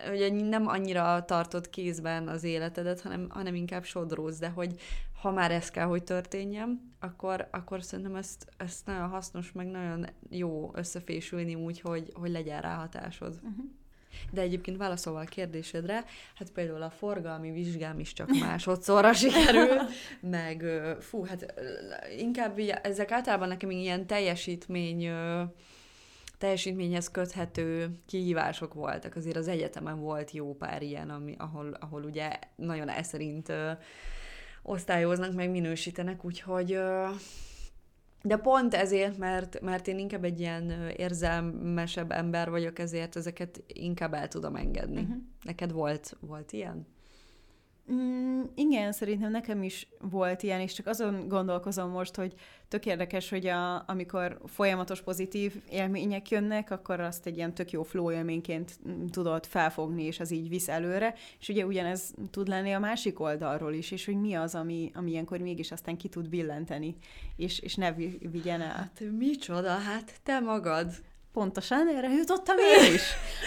hogy 0.07 0.33
nem 0.33 0.67
annyira 0.67 1.25
tartod 1.25 1.69
kézben 1.69 2.27
az 2.27 2.43
életedet, 2.43 3.01
hanem, 3.01 3.27
hanem 3.29 3.55
inkább 3.55 3.83
sodróz, 3.83 4.39
de 4.39 4.49
hogy 4.49 4.79
ha 5.23 5.31
már 5.31 5.51
ez 5.51 5.69
kell, 5.69 5.85
hogy 5.85 6.03
történjen, 6.03 6.95
akkor, 6.99 7.47
akkor 7.51 7.83
szerintem 7.83 8.15
ezt, 8.15 8.47
ezt 8.57 8.85
nagyon 8.85 9.09
hasznos, 9.09 9.51
meg 9.51 9.67
nagyon 9.67 10.07
jó 10.29 10.71
összefésülni 10.73 11.55
úgy, 11.55 11.81
hogy, 11.81 12.11
hogy 12.13 12.31
legyen 12.31 12.61
rá 12.61 12.75
hatásod. 12.75 13.33
Uh-huh. 13.33 13.65
De 14.31 14.41
egyébként 14.41 14.77
válaszolva 14.77 15.19
a 15.19 15.23
kérdésedre, 15.23 16.03
hát 16.35 16.51
például 16.51 16.81
a 16.81 16.89
forgalmi 16.89 17.51
vizsgám 17.51 17.99
is 17.99 18.13
csak 18.13 18.29
másodszorra 18.39 19.13
sikerül, 19.23 19.81
meg 20.21 20.65
fú, 20.99 21.25
hát 21.25 21.53
inkább 22.17 22.59
ezek 22.81 23.11
általában 23.11 23.47
nekem 23.47 23.71
ilyen 23.71 24.07
teljesítmény 24.07 25.09
teljesítményhez 26.37 27.11
köthető 27.11 27.99
kihívások 28.05 28.73
voltak. 28.73 29.15
Azért 29.15 29.35
az 29.35 29.47
egyetemen 29.47 29.99
volt 29.99 30.31
jó 30.31 30.55
pár 30.55 30.81
ilyen, 30.81 31.09
ami, 31.09 31.35
ahol, 31.37 31.77
ahol 31.79 32.03
ugye 32.03 32.29
nagyon 32.55 32.89
e 32.89 33.03
szerint 33.03 33.51
osztályoznak, 34.63 35.33
meg 35.33 35.49
minősítenek, 35.49 36.25
úgyhogy 36.25 36.79
de 38.25 38.37
pont 38.37 38.73
ezért, 38.73 39.17
mert, 39.17 39.61
mert 39.61 39.87
én 39.87 39.99
inkább 39.99 40.23
egy 40.23 40.39
ilyen 40.39 40.89
érzelmesebb 40.95 42.11
ember 42.11 42.49
vagyok, 42.49 42.79
ezért 42.79 43.15
ezeket 43.15 43.63
inkább 43.67 44.13
el 44.13 44.27
tudom 44.27 44.55
engedni. 44.55 45.01
Uh-huh. 45.01 45.17
Neked 45.43 45.71
volt, 45.71 46.17
volt 46.19 46.51
ilyen? 46.51 46.87
Mm, 47.91 48.41
igen, 48.55 48.91
szerintem 48.91 49.31
nekem 49.31 49.63
is 49.63 49.87
volt 49.99 50.43
ilyen, 50.43 50.59
és 50.59 50.73
csak 50.73 50.87
azon 50.87 51.27
gondolkozom 51.27 51.89
most, 51.89 52.15
hogy 52.15 52.33
tök 52.67 52.85
érdekes, 52.85 53.29
hogy 53.29 53.47
a, 53.47 53.83
amikor 53.87 54.37
folyamatos 54.45 55.01
pozitív 55.01 55.53
élmények 55.69 56.29
jönnek, 56.29 56.71
akkor 56.71 56.99
azt 56.99 57.25
egy 57.25 57.37
ilyen 57.37 57.53
tök 57.53 57.71
jó 57.71 57.83
flow 57.83 58.11
élményként 58.11 58.79
mm, 58.87 59.05
tudod 59.05 59.45
felfogni, 59.45 60.03
és 60.03 60.19
az 60.19 60.31
így 60.31 60.49
visz 60.49 60.67
előre, 60.67 61.13
és 61.39 61.49
ugye 61.49 61.65
ugyanez 61.65 62.13
tud 62.31 62.47
lenni 62.47 62.71
a 62.71 62.79
másik 62.79 63.19
oldalról 63.19 63.73
is, 63.73 63.91
és 63.91 64.05
hogy 64.05 64.19
mi 64.19 64.33
az, 64.33 64.55
ami, 64.55 64.91
ami 64.93 65.11
ilyenkor 65.11 65.39
mégis 65.39 65.71
aztán 65.71 65.97
ki 65.97 66.07
tud 66.07 66.29
billenteni, 66.29 66.95
és, 67.35 67.59
és 67.59 67.75
ne 67.75 67.93
vigyen 68.31 68.61
el. 68.61 68.75
Hát 68.75 69.03
micsoda, 69.17 69.69
hát 69.69 70.19
te 70.23 70.39
magad. 70.39 70.91
Pontosan 71.33 71.87
erre 71.87 72.09
jutottam 72.09 72.57
én 72.77 72.93
is. 72.93 73.01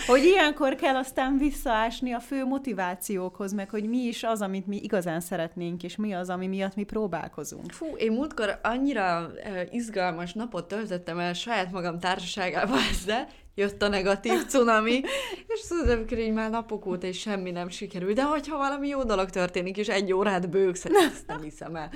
Hogy 0.06 0.24
ilyenkor 0.24 0.74
kell 0.74 0.96
aztán 0.96 1.38
visszaásni 1.38 2.12
a 2.12 2.20
fő 2.20 2.44
motivációkhoz, 2.44 3.52
meg 3.52 3.70
hogy 3.70 3.88
mi 3.88 3.98
is 3.98 4.22
az, 4.22 4.40
amit 4.40 4.66
mi 4.66 4.76
igazán 4.82 5.20
szeretnénk, 5.20 5.82
és 5.82 5.96
mi 5.96 6.14
az, 6.14 6.28
ami 6.28 6.46
miatt 6.46 6.74
mi 6.74 6.84
próbálkozunk. 6.84 7.72
Fú, 7.72 7.86
én 7.96 8.12
múltkor 8.12 8.58
annyira 8.62 9.30
izgalmas 9.70 10.32
napot 10.32 10.68
töltöttem 10.68 11.18
el 11.18 11.32
saját 11.32 11.72
magam 11.72 11.98
társaságával 11.98 12.78
ezzel, 12.90 13.28
jött 13.54 13.82
a 13.82 13.88
negatív 13.88 14.46
cunami, 14.46 15.00
és 15.54 15.60
tudod, 15.68 15.88
amikor 15.88 16.18
így 16.18 16.32
már 16.32 16.50
napok 16.50 16.86
óta 16.86 17.06
és 17.06 17.18
semmi 17.18 17.50
nem 17.50 17.68
sikerül, 17.68 18.12
de 18.12 18.24
hogyha 18.24 18.56
valami 18.56 18.88
jó 18.88 19.02
dolog 19.02 19.30
történik, 19.30 19.76
és 19.76 19.88
egy 19.88 20.12
órát 20.12 20.50
bőgsz, 20.50 20.84
ezt 20.84 21.26
nem 21.26 21.42
hiszem 21.42 21.76
el. 21.76 21.90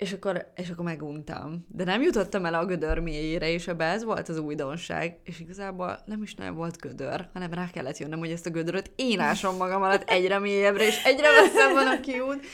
És 0.00 0.12
akkor, 0.12 0.52
és 0.56 0.70
akkor 0.70 0.84
meguntam. 0.84 1.66
De 1.68 1.84
nem 1.84 2.02
jutottam 2.02 2.44
el 2.44 2.54
a 2.54 2.64
gödör 2.64 2.98
mélyére, 2.98 3.48
és 3.48 3.68
ebbe 3.68 3.84
ez 3.84 4.04
volt 4.04 4.28
az 4.28 4.38
újdonság. 4.38 5.18
És 5.24 5.40
igazából 5.40 5.98
nem 6.04 6.22
is 6.22 6.34
nagyon 6.34 6.54
volt 6.54 6.76
gödör, 6.76 7.28
hanem 7.32 7.52
rá 7.52 7.70
kellett 7.70 7.98
jönnöm, 7.98 8.18
hogy 8.18 8.30
ezt 8.30 8.46
a 8.46 8.50
gödöröt 8.50 8.90
én 8.96 9.20
ásom 9.20 9.56
magam 9.56 9.82
alatt 9.82 10.10
egyre 10.10 10.38
mélyebbre, 10.38 10.86
és 10.86 11.04
egyre 11.04 11.26
messzebb 11.40 11.72
van 11.72 11.86
a 11.86 12.00
kiút. 12.00 12.46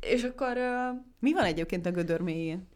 És 0.00 0.22
akkor... 0.22 0.58
Mi 1.18 1.32
van 1.32 1.44
egyébként 1.44 1.86
a 1.86 1.90
gödör 1.90 2.20
mélyén? 2.20 2.68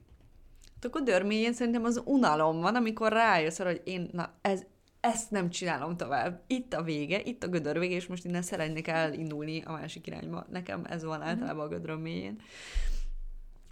Hát 0.74 0.84
a 0.84 0.98
gödör 0.98 1.22
mélyén 1.22 1.52
szerintem 1.52 1.84
az 1.84 2.02
unalom 2.04 2.60
van, 2.60 2.74
amikor 2.74 3.12
rájössz 3.12 3.58
hogy 3.58 3.80
én, 3.84 4.08
na, 4.12 4.34
ez, 4.40 4.62
ezt 5.00 5.30
nem 5.30 5.50
csinálom 5.50 5.96
tovább. 5.96 6.42
Itt 6.46 6.74
a 6.74 6.82
vége, 6.82 7.20
itt 7.24 7.44
a 7.44 7.48
gödör 7.48 7.78
vége, 7.78 7.94
és 7.94 8.06
most 8.06 8.24
innen 8.24 8.42
szeretnék 8.42 8.88
elindulni 8.88 9.62
a 9.66 9.72
másik 9.72 10.06
irányba. 10.06 10.46
Nekem 10.50 10.84
ez 10.88 11.04
van 11.04 11.22
általában 11.22 11.64
a 11.64 11.68
gödör 11.68 11.96
mélyén. 11.96 12.40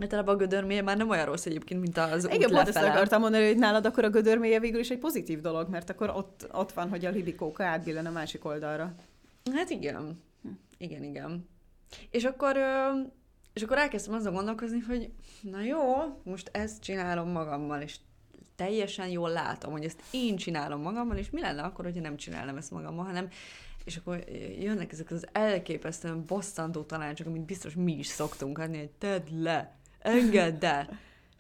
Általában 0.01 0.35
a 0.35 0.39
gödörmélye 0.39 0.83
már 0.83 0.97
nem 0.97 1.09
olyan 1.09 1.25
rossz 1.25 1.47
egyébként, 1.47 1.81
mint 1.81 1.99
az 1.99 2.29
Igen, 2.33 2.51
pont 2.51 2.69
ezt 2.69 2.77
akartam 2.77 3.21
mondani, 3.21 3.47
hogy 3.47 3.57
nálad 3.57 3.87
akkor 3.87 4.05
a 4.05 4.11
gödörmélye 4.11 4.61
végül 4.61 4.81
is 4.81 4.91
egy 4.91 4.99
pozitív 4.99 5.41
dolog, 5.41 5.69
mert 5.69 5.91
akkor 5.91 6.11
ott, 6.11 6.49
ott 6.53 6.73
van, 6.73 6.89
hogy 6.89 7.05
a 7.05 7.11
libikóka 7.11 7.65
átbillen 7.65 8.07
a 8.07 8.11
másik 8.11 8.45
oldalra. 8.45 8.95
Hát 9.55 9.71
igen. 9.71 10.23
Igen, 10.79 11.03
igen. 11.03 11.49
És 12.11 12.25
akkor, 12.25 12.57
és 13.53 13.63
akkor 13.63 13.79
elkezdtem 13.79 14.15
azon 14.15 14.33
gondolkozni, 14.33 14.79
hogy 14.79 15.11
na 15.41 15.61
jó, 15.61 15.83
most 16.23 16.51
ezt 16.53 16.83
csinálom 16.83 17.29
magammal, 17.29 17.81
és 17.81 17.97
teljesen 18.57 19.09
jól 19.09 19.31
látom, 19.31 19.73
hogy 19.73 19.85
ezt 19.85 20.03
én 20.11 20.37
csinálom 20.37 20.81
magammal, 20.81 21.17
és 21.17 21.31
mi 21.31 21.41
lenne 21.41 21.63
akkor, 21.63 21.85
hogyha 21.85 22.01
nem 22.01 22.17
csinálnám 22.17 22.57
ezt 22.57 22.71
magammal, 22.71 23.05
hanem 23.05 23.29
és 23.85 23.97
akkor 23.97 24.25
jönnek 24.61 24.93
ezek 24.93 25.11
az 25.11 25.27
elképesztően 25.33 26.25
bosszantó 26.27 26.83
tanácsok, 26.83 27.27
amit 27.27 27.45
biztos 27.45 27.75
mi 27.75 27.99
is 27.99 28.07
szoktunk 28.07 28.59
adni, 28.59 28.79
hogy 28.79 28.91
tedd 28.91 29.43
le, 29.43 29.80
engedd 30.01 30.65
el. 30.65 30.99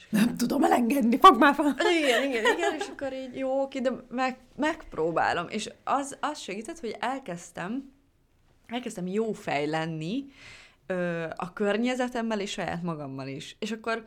Nem 0.08 0.36
tudom 0.36 0.64
elengedni, 0.64 1.18
fog 1.18 1.38
már 1.38 1.54
fel. 1.54 1.76
Igen, 2.02 2.22
igen, 2.22 2.44
igen, 2.56 2.74
és 2.78 2.86
akkor 2.88 3.12
így 3.12 3.36
jó, 3.36 3.62
oké, 3.62 3.78
de 3.78 3.90
meg, 4.08 4.38
megpróbálom. 4.56 5.46
És 5.48 5.70
az, 5.84 6.16
az 6.20 6.38
segített, 6.38 6.80
hogy 6.80 6.96
elkezdtem, 7.00 7.92
elkezdtem 8.66 9.06
jó 9.06 9.32
fej 9.32 9.66
lenni 9.66 10.24
ö, 10.86 11.26
a 11.36 11.52
környezetemmel 11.52 12.40
és 12.40 12.50
saját 12.50 12.82
magammal 12.82 13.26
is. 13.28 13.56
És 13.58 13.70
akkor 13.70 14.06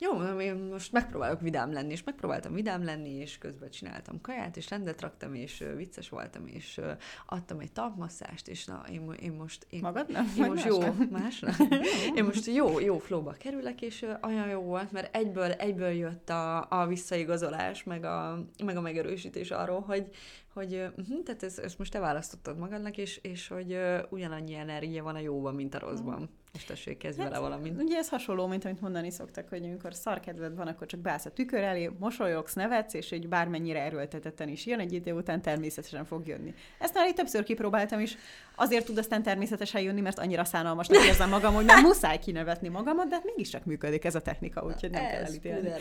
jó, 0.00 0.12
mondom, 0.12 0.40
én 0.40 0.54
most 0.54 0.92
megpróbálok 0.92 1.40
vidám 1.40 1.72
lenni, 1.72 1.92
és 1.92 2.02
megpróbáltam 2.02 2.52
vidám 2.52 2.84
lenni, 2.84 3.10
és 3.10 3.38
közben 3.38 3.70
csináltam 3.70 4.20
kaját, 4.20 4.56
és 4.56 4.70
rendet 4.70 5.00
raktam, 5.00 5.34
és 5.34 5.64
vicces 5.76 6.08
voltam, 6.08 6.46
és 6.46 6.80
adtam 7.26 7.58
egy 7.58 7.72
tapmasszást, 7.72 8.48
és 8.48 8.64
na, 8.64 8.84
én, 8.92 9.12
én 9.20 9.32
most... 9.32 9.66
Én, 9.70 9.80
Magadnak? 9.80 10.26
Én 10.38 10.46
most 10.46 10.64
jó, 10.64 10.78
másra? 11.10 11.50
én 12.16 12.24
most 12.24 12.46
jó, 12.46 12.78
jó 12.80 12.98
flóba 12.98 13.32
kerülek, 13.38 13.82
és 13.82 14.06
olyan 14.22 14.48
jó 14.48 14.60
volt, 14.60 14.92
mert 14.92 15.16
egyből, 15.16 15.50
egyből 15.50 15.90
jött 15.90 16.30
a, 16.30 16.66
a 16.70 16.86
visszaigazolás, 16.86 17.84
meg 17.84 18.04
a, 18.04 18.44
meg 18.64 18.76
a 18.76 18.80
megerősítés 18.80 19.50
arról, 19.50 19.80
hogy, 19.80 20.08
hogy 20.52 20.74
uh, 20.74 21.22
tehát 21.24 21.42
ezt, 21.42 21.58
ezt 21.58 21.78
most 21.78 21.92
te 21.92 21.98
választottad 21.98 22.58
magadnak, 22.58 22.96
és, 22.96 23.18
és 23.22 23.48
hogy 23.48 23.72
uh, 23.72 23.98
ugyanannyi 24.08 24.54
energia 24.54 25.02
van 25.02 25.14
a 25.14 25.20
jóban, 25.20 25.54
mint 25.54 25.74
a 25.74 25.78
rosszban. 25.78 26.20
Mm. 26.20 26.47
És 26.58 26.64
tessék, 26.64 26.98
kezdj 26.98 27.20
hát, 27.20 27.28
vele 27.28 27.40
valamit. 27.40 27.82
Ugye 27.82 27.96
ez 27.96 28.08
hasonló, 28.08 28.46
mint 28.46 28.64
amit 28.64 28.80
mondani 28.80 29.10
szoktak, 29.10 29.48
hogy 29.48 29.64
amikor 29.64 29.94
szarkedved 29.94 30.56
van, 30.56 30.66
akkor 30.66 30.86
csak 30.86 31.00
beállsz 31.00 31.24
a 31.24 31.30
tükör 31.30 31.62
elé, 31.62 31.90
mosolyogsz, 31.98 32.54
nevetsz, 32.54 32.94
és 32.94 33.12
egy 33.12 33.28
bármennyire 33.28 33.80
erőltetetten 33.80 34.48
is 34.48 34.66
jön, 34.66 34.78
egy 34.78 34.92
idő 34.92 35.12
után 35.12 35.42
természetesen 35.42 36.04
fog 36.04 36.26
jönni. 36.26 36.54
Ezt 36.78 36.94
már 36.94 37.08
itt 37.08 37.14
többször 37.14 37.42
kipróbáltam 37.42 38.00
is. 38.00 38.16
Azért 38.54 38.84
tud 38.84 38.98
aztán 38.98 39.22
természetesen 39.22 39.80
jönni, 39.80 40.00
mert 40.00 40.18
annyira 40.18 40.44
szánalmasnak 40.44 41.04
érzem 41.04 41.28
magam, 41.28 41.54
hogy 41.54 41.64
már 41.64 41.82
muszáj 41.82 42.18
kinevetni 42.18 42.68
magamat, 42.68 43.08
de 43.08 43.14
hát 43.14 43.24
mégiscsak 43.24 43.64
működik 43.64 44.04
ez 44.04 44.14
a 44.14 44.22
technika, 44.22 44.64
úgyhogy 44.64 44.90
nem 44.90 45.04
ez 45.04 45.10
kell 45.10 45.24
elítélni. 45.24 45.72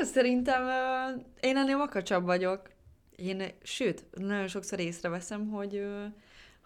Ez 0.00 0.10
szerintem 0.10 0.62
én 1.40 1.56
ennél 1.56 1.76
makacsabb 1.76 2.24
vagyok. 2.24 2.70
Én, 3.16 3.42
sőt, 3.62 4.04
nagyon 4.10 4.48
sokszor 4.48 4.80
észreveszem, 4.80 5.48
hogy 5.48 5.86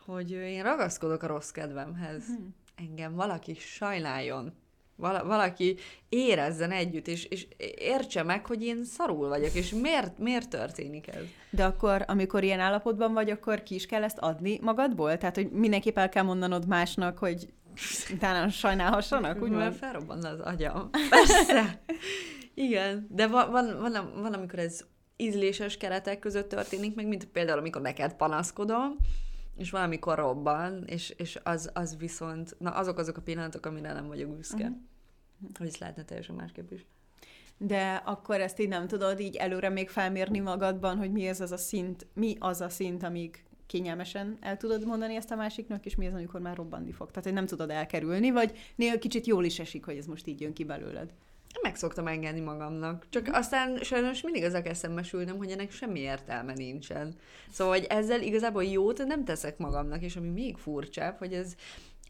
hogy 0.07 0.30
én 0.30 0.62
ragaszkodok 0.62 1.22
a 1.22 1.26
rossz 1.26 1.50
kedvemhez. 1.50 2.24
Hmm. 2.26 2.55
Engem 2.76 3.14
valaki 3.14 3.55
sajnáljon. 3.55 4.53
Val- 4.96 5.26
valaki 5.26 5.76
érezzen 6.09 6.70
együtt, 6.70 7.07
és, 7.07 7.24
és 7.24 7.46
értse 7.78 8.22
meg, 8.22 8.46
hogy 8.46 8.64
én 8.64 8.84
szarul 8.84 9.28
vagyok, 9.28 9.55
és 9.55 9.70
miért, 9.70 10.18
miért 10.18 10.48
történik 10.48 11.09
ez. 11.09 11.24
De 11.50 11.64
akkor, 11.64 12.05
amikor 12.07 12.44
ilyen 12.44 12.61
állapotban 12.61 13.12
vagy, 13.12 13.30
akkor 13.30 13.62
ki 13.62 13.74
is 13.74 13.86
kell 13.86 14.03
ezt 14.03 14.18
adni 14.18 14.59
magadból? 14.62 15.18
Tehát, 15.18 15.34
hogy 15.34 15.50
mindenképp 15.50 15.98
el 15.98 16.09
kell 16.09 16.22
mondanod 16.22 16.66
másnak, 16.66 17.18
hogy 17.18 17.53
utána 18.12 18.48
sajnálhassanak, 18.48 19.42
úgy 19.42 19.53
van? 19.53 19.72
Felrobban 19.72 20.24
az 20.24 20.40
agyam. 20.40 20.90
Persze. 21.11 21.82
Igen, 22.55 23.07
de 23.11 23.26
van, 23.26 23.50
van, 23.50 23.78
van, 23.80 24.12
van, 24.22 24.32
amikor 24.32 24.59
ez 24.59 24.84
ízléses 25.16 25.76
keretek 25.76 26.18
között 26.18 26.48
történik, 26.48 26.94
meg 26.94 27.07
mint 27.07 27.24
például, 27.24 27.59
amikor 27.59 27.82
neked 27.82 28.14
panaszkodom, 28.14 28.96
és 29.62 29.70
valamikor 29.70 30.18
robban, 30.18 30.84
és, 30.86 31.14
és 31.16 31.38
az, 31.42 31.70
az 31.74 31.96
viszont, 31.96 32.56
na 32.58 32.70
azok 32.70 32.98
azok 32.98 33.16
a 33.16 33.20
pillanatok, 33.20 33.66
amire 33.66 33.92
nem 33.92 34.06
vagyok 34.06 34.36
büszke. 34.36 34.64
Uh-huh. 34.64 34.76
Hogy 35.58 35.66
is 35.66 35.78
lehetne 35.78 36.04
teljesen 36.04 36.34
másképp 36.34 36.70
is. 36.70 36.86
De 37.58 38.02
akkor 38.04 38.40
ezt 38.40 38.60
így 38.60 38.68
nem 38.68 38.86
tudod 38.86 39.20
így 39.20 39.36
előre 39.36 39.68
még 39.68 39.88
felmérni 39.88 40.38
magadban, 40.38 40.96
hogy 40.96 41.12
mi 41.12 41.26
ez 41.26 41.40
az 41.40 41.52
a 41.52 41.56
szint, 41.56 42.06
mi 42.14 42.36
az 42.38 42.60
a 42.60 42.68
szint, 42.68 43.02
amíg 43.02 43.44
kényelmesen 43.66 44.36
el 44.40 44.56
tudod 44.56 44.86
mondani 44.86 45.14
ezt 45.14 45.30
a 45.30 45.36
másiknak, 45.36 45.86
és 45.86 45.94
mi 45.94 46.06
az, 46.06 46.12
amikor 46.12 46.40
már 46.40 46.56
robbanni 46.56 46.92
fog. 46.92 47.08
Tehát, 47.08 47.24
hogy 47.24 47.32
nem 47.32 47.46
tudod 47.46 47.70
elkerülni, 47.70 48.30
vagy 48.30 48.58
néha 48.76 48.98
kicsit 48.98 49.26
jól 49.26 49.44
is 49.44 49.58
esik, 49.58 49.84
hogy 49.84 49.96
ez 49.96 50.06
most 50.06 50.26
így 50.26 50.40
jön 50.40 50.52
ki 50.52 50.64
belőled 50.64 51.12
meg 51.62 51.76
szoktam 51.76 52.07
engedni 52.07 52.40
magamnak. 52.40 53.07
Csak 53.09 53.28
mm. 53.28 53.32
aztán 53.32 53.76
sajnos 53.76 54.22
mindig 54.22 54.44
az 54.44 54.55
a 54.55 54.74
szembesülnem, 54.74 55.36
hogy 55.36 55.50
ennek 55.50 55.70
semmi 55.70 56.00
értelme 56.00 56.53
nincsen. 56.53 57.14
Szóval, 57.50 57.74
hogy 57.74 57.86
ezzel 57.88 58.22
igazából 58.22 58.64
jót 58.64 59.05
nem 59.07 59.24
teszek 59.24 59.59
magamnak, 59.59 60.03
és 60.03 60.16
ami 60.16 60.28
még 60.28 60.57
furcsább, 60.57 61.18
hogy 61.18 61.32
ez 61.32 61.55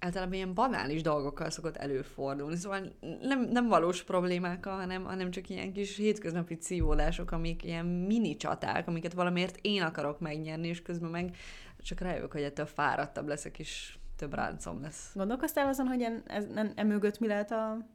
általában 0.00 0.34
ilyen 0.34 0.54
banális 0.54 1.02
dolgokkal 1.02 1.50
szokott 1.50 1.76
előfordulni. 1.76 2.56
Szóval 2.56 2.92
nem, 3.20 3.40
nem 3.40 3.68
valós 3.68 4.02
problémákkal, 4.02 4.76
hanem, 4.76 5.04
hanem 5.04 5.30
csak 5.30 5.48
ilyen 5.48 5.72
kis 5.72 5.96
hétköznapi 5.96 6.58
szívódások, 6.60 7.32
amik 7.32 7.64
ilyen 7.64 7.86
mini 7.86 8.36
csaták, 8.36 8.88
amiket 8.88 9.12
valamiért 9.12 9.58
én 9.60 9.82
akarok 9.82 10.20
megnyerni, 10.20 10.68
és 10.68 10.82
közben 10.82 11.10
meg 11.10 11.36
csak 11.78 12.00
rájövök, 12.00 12.32
hogy 12.32 12.42
ettől 12.42 12.66
fáradtabb 12.66 13.26
leszek, 13.26 13.58
és 13.58 13.94
több 14.16 14.34
ráncom 14.34 14.82
lesz. 14.82 15.10
Gondolkoztál 15.14 15.68
azon, 15.68 15.86
hogy 15.86 16.02
en, 16.02 16.22
ez, 16.26 16.44
emögött 16.74 17.18
mi 17.18 17.26
lehet 17.26 17.50
a 17.50 17.86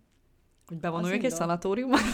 hogy 0.67 0.79
bevonuljak 0.79 1.23
egy 1.23 1.31
szanatóriumba? 1.31 1.97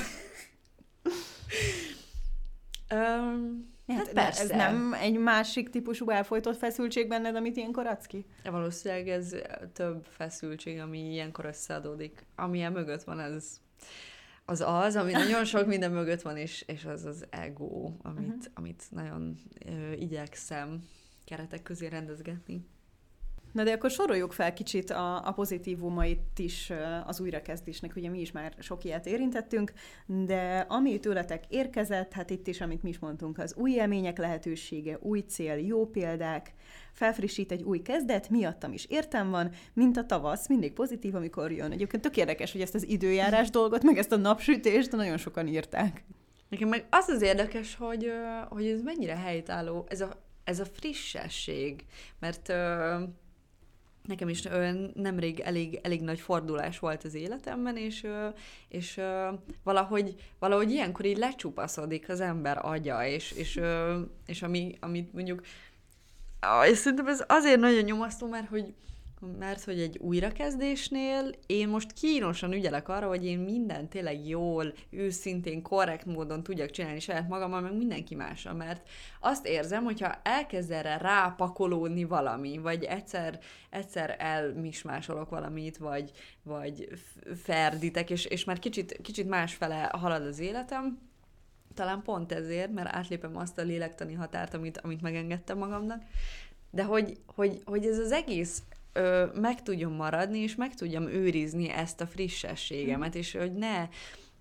um, 2.94 3.72
hát, 3.88 3.98
hát 3.98 4.14
persze. 4.14 4.42
Ez 4.42 4.50
nem 4.50 4.94
egy 4.94 5.18
másik 5.18 5.70
típusú 5.70 6.10
elfolytott 6.10 6.58
feszültség 6.58 7.08
benned, 7.08 7.36
amit 7.36 7.58
ilyenkor 7.58 7.88
adsz 7.88 8.06
ki? 8.06 8.26
Valószínűleg 8.44 9.08
ez 9.08 9.36
több 9.74 10.06
feszültség, 10.06 10.80
ami 10.80 11.12
ilyenkor 11.12 11.46
összeadódik. 11.46 12.26
Amilyen 12.36 12.72
mögött 12.72 13.04
van, 13.04 13.20
ez 13.20 13.62
az 14.46 14.62
az, 14.62 14.96
ami 14.96 15.12
nagyon 15.12 15.46
sok 15.46 15.68
minden 15.68 15.92
mögött 15.92 16.22
van, 16.22 16.38
és, 16.38 16.64
és 16.68 16.86
az 16.86 17.06
az 17.06 17.26
ego, 17.30 17.92
amit, 18.02 18.28
uh-huh. 18.28 18.44
amit 18.54 18.84
nagyon 18.90 19.38
ö, 19.66 19.92
igyekszem 19.92 20.84
keretek 21.26 21.62
közé 21.62 21.88
rendezgetni. 21.88 22.66
Na 23.54 23.64
de 23.64 23.72
akkor 23.72 23.92
soroljuk 23.92 24.32
fel 24.32 24.54
kicsit 24.54 24.90
a, 24.90 25.28
a 25.28 25.32
pozitívumait 25.32 26.40
is 26.40 26.72
az 27.06 27.20
újrakezdésnek, 27.20 27.96
ugye 27.96 28.10
mi 28.10 28.20
is 28.20 28.32
már 28.32 28.54
sok 28.60 28.84
ilyet 28.84 29.06
érintettünk, 29.06 29.74
de 30.06 30.66
ami 30.70 31.00
tőletek 31.00 31.44
érkezett, 31.48 32.14
hát 32.14 32.30
itt 32.30 32.48
is, 32.48 32.62
amit 32.62 32.84
mi 32.84 32.90
is 32.90 33.00
mondtunk, 33.00 33.38
az 33.38 33.56
új 33.56 33.72
élmények 33.72 34.18
lehetősége, 34.18 34.98
új 35.02 35.20
cél, 35.20 35.56
jó 35.56 35.86
példák, 35.86 36.54
felfrissít 36.92 37.52
egy 37.52 37.64
új 37.64 37.82
kezdet, 37.82 38.30
miattam 38.30 38.74
is 38.74 38.86
értem 38.86 39.30
van, 39.30 39.52
mint 39.74 39.98
a 39.98 40.06
tavasz, 40.06 40.48
mindig 40.48 40.74
pozitív, 40.74 41.16
amikor 41.16 41.52
jön. 41.52 41.72
Egyébként 41.72 42.04
tök 42.04 42.18
érdekes, 42.18 42.52
hogy 42.52 42.62
ezt 42.62 42.76
az 42.76 42.88
időjárás 42.88 43.50
dolgot, 43.60 43.84
meg 43.84 43.98
ezt 43.98 44.12
a 44.12 44.18
napsütést 44.18 44.92
nagyon 44.92 45.18
sokan 45.18 45.48
írták. 45.48 46.04
Nekem 46.50 46.68
meg 46.70 46.86
az 46.90 47.08
az 47.08 47.22
érdekes, 47.22 47.76
hogy, 47.76 48.12
hogy 48.50 48.66
ez 48.66 48.82
mennyire 48.82 49.16
helytálló, 49.16 49.86
ez 49.90 50.02
a, 50.02 50.10
ez 50.44 50.60
a 50.60 50.66
frissesség, 50.66 51.86
mert 52.20 52.54
nekem 54.06 54.30
is 54.30 54.42
nemrég 54.94 55.40
elég, 55.40 55.80
elég 55.84 56.02
nagy 56.02 56.20
fordulás 56.20 56.80
volt 56.80 57.04
az 57.04 57.14
életemben, 57.14 57.78
és, 57.78 58.08
és 58.68 59.02
valahogy, 59.64 60.16
valahogy 60.40 60.72
ilyenkor 60.72 61.06
így 61.06 61.18
lecsupaszodik 61.18 62.10
az 62.10 62.20
ember 62.20 62.66
agya, 62.66 63.06
és, 63.06 63.32
és, 63.32 63.62
és 64.26 64.42
ami, 64.42 64.78
amit 64.80 65.14
mondjuk, 65.14 65.42
és 66.70 66.78
szerintem 66.78 67.08
ez 67.08 67.24
azért 67.28 67.60
nagyon 67.60 67.84
nyomasztó, 67.84 68.28
mert 68.28 68.48
hogy 68.50 68.74
mert 69.40 69.64
hogy 69.64 69.80
egy 69.80 69.98
újrakezdésnél 69.98 71.32
én 71.46 71.68
most 71.68 71.94
kínosan 71.94 72.54
ügyelek 72.54 72.90
arra, 72.90 73.08
hogy 73.08 73.26
én 73.26 73.40
mindent 73.40 73.90
tényleg 73.90 74.28
jól, 74.28 74.74
őszintén, 74.90 75.62
korrekt 75.62 76.06
módon 76.06 76.44
tudjak 76.44 76.70
csinálni 76.70 77.00
saját 77.00 77.28
magammal, 77.28 77.62
meg 77.62 77.78
mindenki 77.78 78.16
mással, 78.16 78.54
mert 78.54 78.88
azt 79.20 79.48
érzem, 79.48 79.84
hogyha 79.84 80.20
elkezd 80.24 80.72
erre 80.72 80.98
rápakolódni 80.98 82.04
valami, 82.04 82.58
vagy 82.58 82.84
egyszer, 82.84 83.40
egyszer 83.70 84.16
elmismásolok 84.20 85.30
valamit, 85.30 85.78
vagy, 85.78 86.12
vagy 86.44 86.88
ferdítek, 87.44 88.10
és, 88.10 88.26
és 88.26 88.44
már 88.44 88.60
kicsit, 88.60 89.00
kicsit 89.02 89.28
másfele 89.28 89.90
halad 89.94 90.26
az 90.26 90.40
életem, 90.40 91.12
talán 91.74 92.02
pont 92.02 92.32
ezért, 92.32 92.72
mert 92.72 92.96
átlépem 92.96 93.38
azt 93.38 93.58
a 93.58 93.62
lélektani 93.62 94.14
határt, 94.14 94.54
amit, 94.54 94.78
amit 94.78 95.02
megengedtem 95.02 95.58
magamnak, 95.58 96.04
de 96.72 96.84
hogy, 96.84 97.18
hogy, 97.26 97.62
hogy 97.66 97.86
ez 97.86 97.98
az 97.98 98.12
egész 98.12 98.64
ö, 98.94 99.26
meg 99.34 99.62
tudjon 99.62 99.92
maradni, 99.92 100.40
és 100.40 100.56
meg 100.56 100.76
tudjam 100.76 101.08
őrizni 101.08 101.70
ezt 101.70 102.02
a 102.02 102.08
frissességemet, 102.08 103.16
és 103.16 103.32
hogy 103.32 103.54
ne, 103.54 103.88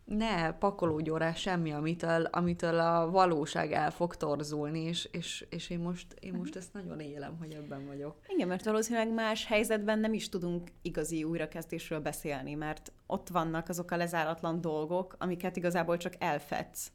ne 0.04 0.52
pakolódjon 0.52 1.18
rá 1.18 1.32
semmi, 1.32 1.72
amitől, 1.72 2.24
amitől 2.24 2.78
a 2.78 3.10
valóság 3.10 3.72
el 3.72 3.90
fog 3.90 4.16
torzulni, 4.16 4.80
és, 4.80 5.08
és, 5.12 5.46
és 5.50 5.70
én, 5.70 5.78
most, 5.78 6.06
én 6.20 6.32
most 6.32 6.56
ezt 6.56 6.72
nagyon 6.72 7.00
élem, 7.00 7.36
hogy 7.38 7.52
ebben 7.52 7.86
vagyok. 7.86 8.16
Igen, 8.28 8.48
mert 8.48 8.64
valószínűleg 8.64 9.12
más 9.12 9.46
helyzetben 9.46 9.98
nem 9.98 10.12
is 10.12 10.28
tudunk 10.28 10.68
igazi 10.82 11.24
újrakezdésről 11.24 12.00
beszélni, 12.00 12.54
mert 12.54 12.92
ott 13.06 13.28
vannak 13.28 13.68
azok 13.68 13.90
a 13.90 13.96
lezáratlan 13.96 14.60
dolgok, 14.60 15.16
amiket 15.18 15.56
igazából 15.56 15.96
csak 15.96 16.14
elfedsz. 16.18 16.92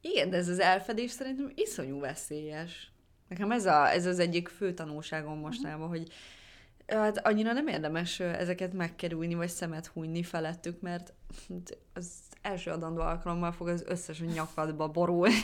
Igen, 0.00 0.30
de 0.30 0.36
ez 0.36 0.48
az 0.48 0.58
elfedés 0.58 1.10
szerintem 1.10 1.52
iszonyú 1.54 2.00
veszélyes. 2.00 2.92
Nekem 3.28 3.50
ez, 3.50 3.66
a, 3.66 3.90
ez 3.90 4.06
az 4.06 4.18
egyik 4.18 4.48
fő 4.48 4.74
tanulságom 4.74 5.38
mostanában, 5.38 5.88
hogy 5.88 6.08
hát 6.88 7.26
annyira 7.26 7.52
nem 7.52 7.66
érdemes 7.66 8.20
ezeket 8.20 8.72
megkerülni, 8.72 9.34
vagy 9.34 9.48
szemet 9.48 9.86
hunyni 9.86 10.22
felettük, 10.22 10.80
mert 10.80 11.14
az 11.94 12.10
első 12.42 12.70
adandó 12.70 13.00
alkalommal 13.00 13.52
fog 13.52 13.68
az 13.68 13.84
összes 13.86 14.20
nyakadba 14.20 14.88
borulni. 14.88 15.34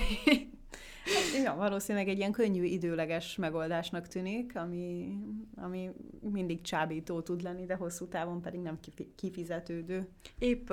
Hát, 1.04 1.42
ja, 1.44 1.54
valószínűleg 1.54 2.08
egy 2.08 2.18
ilyen 2.18 2.32
könnyű, 2.32 2.64
időleges 2.64 3.36
megoldásnak 3.36 4.08
tűnik, 4.08 4.56
ami, 4.56 5.18
ami 5.56 5.90
mindig 6.20 6.60
csábító 6.60 7.20
tud 7.20 7.42
lenni, 7.42 7.66
de 7.66 7.74
hosszú 7.74 8.08
távon 8.08 8.40
pedig 8.40 8.60
nem 8.60 8.78
kifizetődő. 9.16 10.08
Épp, 10.38 10.70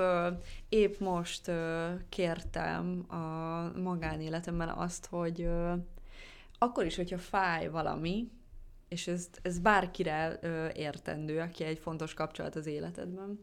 épp 0.68 0.98
most 0.98 1.50
kértem 2.08 3.04
a 3.08 3.16
magánéletemben 3.78 4.68
azt, 4.68 5.06
hogy 5.06 5.48
akkor 6.58 6.84
is, 6.84 6.96
hogyha 6.96 7.18
fáj 7.18 7.68
valami, 7.68 8.30
és 8.92 9.06
ez, 9.06 9.28
ez 9.42 9.58
bárkire 9.58 10.38
értendő, 10.74 11.40
aki 11.40 11.64
egy 11.64 11.78
fontos 11.78 12.14
kapcsolat 12.14 12.56
az 12.56 12.66
életedben, 12.66 13.40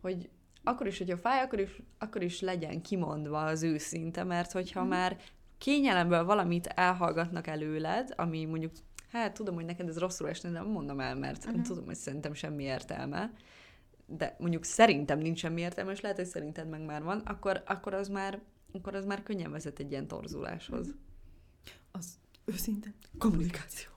hogy 0.00 0.30
akkor 0.62 0.86
is, 0.86 0.98
hogyha 0.98 1.16
fáj, 1.16 1.40
akkor 1.40 1.58
is, 1.58 1.82
akkor 1.98 2.22
is 2.22 2.40
legyen 2.40 2.82
kimondva 2.82 3.44
az 3.44 3.62
őszinte, 3.62 4.24
mert 4.24 4.52
hogyha 4.52 4.84
mm. 4.84 4.88
már 4.88 5.18
kényelemből 5.58 6.24
valamit 6.24 6.66
elhallgatnak 6.66 7.46
előled, 7.46 8.12
ami 8.16 8.44
mondjuk, 8.44 8.72
hát 9.12 9.34
tudom, 9.34 9.54
hogy 9.54 9.64
neked 9.64 9.88
ez 9.88 9.98
rosszul 9.98 10.28
esne, 10.28 10.50
de 10.50 10.58
nem 10.58 10.66
mondom 10.66 11.00
el, 11.00 11.14
mert 11.14 11.44
uh-huh. 11.44 11.62
tudom, 11.62 11.84
hogy 11.84 11.94
szerintem 11.94 12.34
semmi 12.34 12.62
értelme, 12.62 13.32
de 14.06 14.36
mondjuk 14.38 14.64
szerintem 14.64 15.18
nincs 15.18 15.38
semmi 15.38 15.60
értelme, 15.60 15.92
és 15.92 16.00
lehet, 16.00 16.16
hogy 16.16 16.26
szerinted 16.26 16.68
meg 16.68 16.84
már 16.84 17.02
van, 17.02 17.18
akkor, 17.18 17.62
akkor, 17.66 17.94
az, 17.94 18.08
már, 18.08 18.40
akkor 18.72 18.94
az 18.94 19.04
már 19.04 19.22
könnyen 19.22 19.50
vezet 19.50 19.78
egy 19.78 19.90
ilyen 19.90 20.06
torzuláshoz. 20.06 20.86
Uh-huh. 20.86 21.00
Az 21.92 22.18
őszinte 22.44 22.94
kommunikáció. 23.18 23.88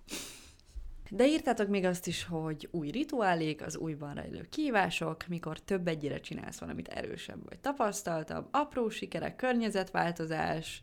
De 1.10 1.28
írtátok 1.28 1.68
még 1.68 1.86
azt 1.86 2.08
is, 2.08 2.24
hogy 2.24 2.68
új 2.72 2.90
rituálék, 2.90 3.62
az 3.62 3.78
újban 3.78 4.14
rejlő 4.14 4.46
kívások, 4.50 5.28
mikor 5.28 5.60
több 5.60 5.88
egyére 5.88 6.20
csinálsz 6.20 6.60
valamit 6.60 6.88
erősebb 6.88 7.44
vagy 7.50 7.60
tapasztaltabb, 7.60 8.48
apró 8.52 8.90
sikerek, 8.90 9.36
környezetváltozás, 9.36 10.82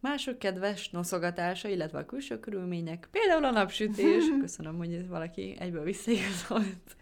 mások 0.00 0.38
kedves 0.38 0.90
noszogatása, 0.90 1.68
illetve 1.68 1.98
a 1.98 2.04
külső 2.04 2.40
körülmények, 2.40 3.08
például 3.10 3.44
a 3.44 3.50
napsütés. 3.50 4.24
Köszönöm, 4.40 4.76
hogy 4.76 4.94
ez 4.94 5.08
valaki 5.08 5.56
egyből 5.58 5.84
visszaigazolt. 5.84 6.96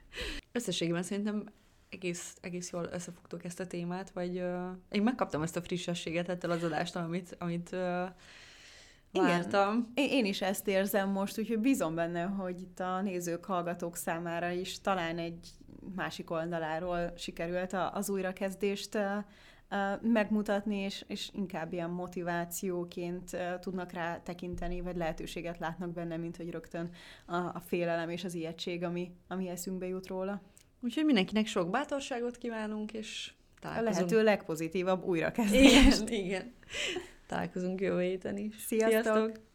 Összességében 0.52 1.02
szerintem 1.02 1.44
egész, 1.88 2.36
egész 2.40 2.70
jól 2.70 2.88
összefogtuk 2.92 3.44
ezt 3.44 3.60
a 3.60 3.66
témát, 3.66 4.10
vagy 4.10 4.38
uh, 4.38 4.68
én 4.90 5.02
megkaptam 5.02 5.42
ezt 5.42 5.56
a 5.56 5.62
frissességet 5.62 6.28
ettől 6.28 6.50
az 6.50 6.62
adástól, 6.62 7.02
amit, 7.02 7.36
amit 7.38 7.70
uh, 7.72 8.08
vártam. 9.12 9.92
Igen, 9.94 10.10
én 10.10 10.24
is 10.24 10.42
ezt 10.42 10.68
érzem 10.68 11.08
most, 11.08 11.38
úgyhogy 11.38 11.58
bízom 11.58 11.94
benne, 11.94 12.22
hogy 12.22 12.60
itt 12.60 12.80
a 12.80 13.00
nézők, 13.00 13.44
hallgatók 13.44 13.96
számára 13.96 14.50
is 14.50 14.80
talán 14.80 15.18
egy 15.18 15.48
másik 15.94 16.30
oldaláról 16.30 17.12
sikerült 17.16 17.76
az 17.92 18.10
újrakezdést 18.10 18.98
megmutatni, 20.00 20.76
és, 20.76 21.04
és 21.06 21.30
inkább 21.34 21.72
ilyen 21.72 21.90
motivációként 21.90 23.36
tudnak 23.60 23.92
rá 23.92 24.20
tekinteni, 24.22 24.80
vagy 24.80 24.96
lehetőséget 24.96 25.58
látnak 25.58 25.92
benne, 25.92 26.16
mint 26.16 26.36
hogy 26.36 26.50
rögtön 26.50 26.90
a, 27.26 27.36
a 27.36 27.62
félelem 27.66 28.08
és 28.08 28.24
az 28.24 28.34
ijegység, 28.34 28.82
ami, 28.82 29.12
ami 29.28 29.48
eszünkbe 29.48 29.86
jut 29.86 30.06
róla. 30.06 30.40
Úgyhogy 30.80 31.04
mindenkinek 31.04 31.46
sok 31.46 31.70
bátorságot 31.70 32.36
kívánunk, 32.36 32.92
és 32.92 33.32
találkozunk. 33.60 33.96
A 33.96 33.98
lehető 33.98 34.22
legpozitívabb 34.22 35.04
újrakezdést. 35.04 36.08
Igen, 36.08 36.24
igen. 36.24 36.54
Találkozunk 37.30 37.80
jövő 37.80 38.00
héten 38.00 38.36
is. 38.36 38.54
Sziasztok! 38.58 39.02
Sziasztok! 39.02 39.49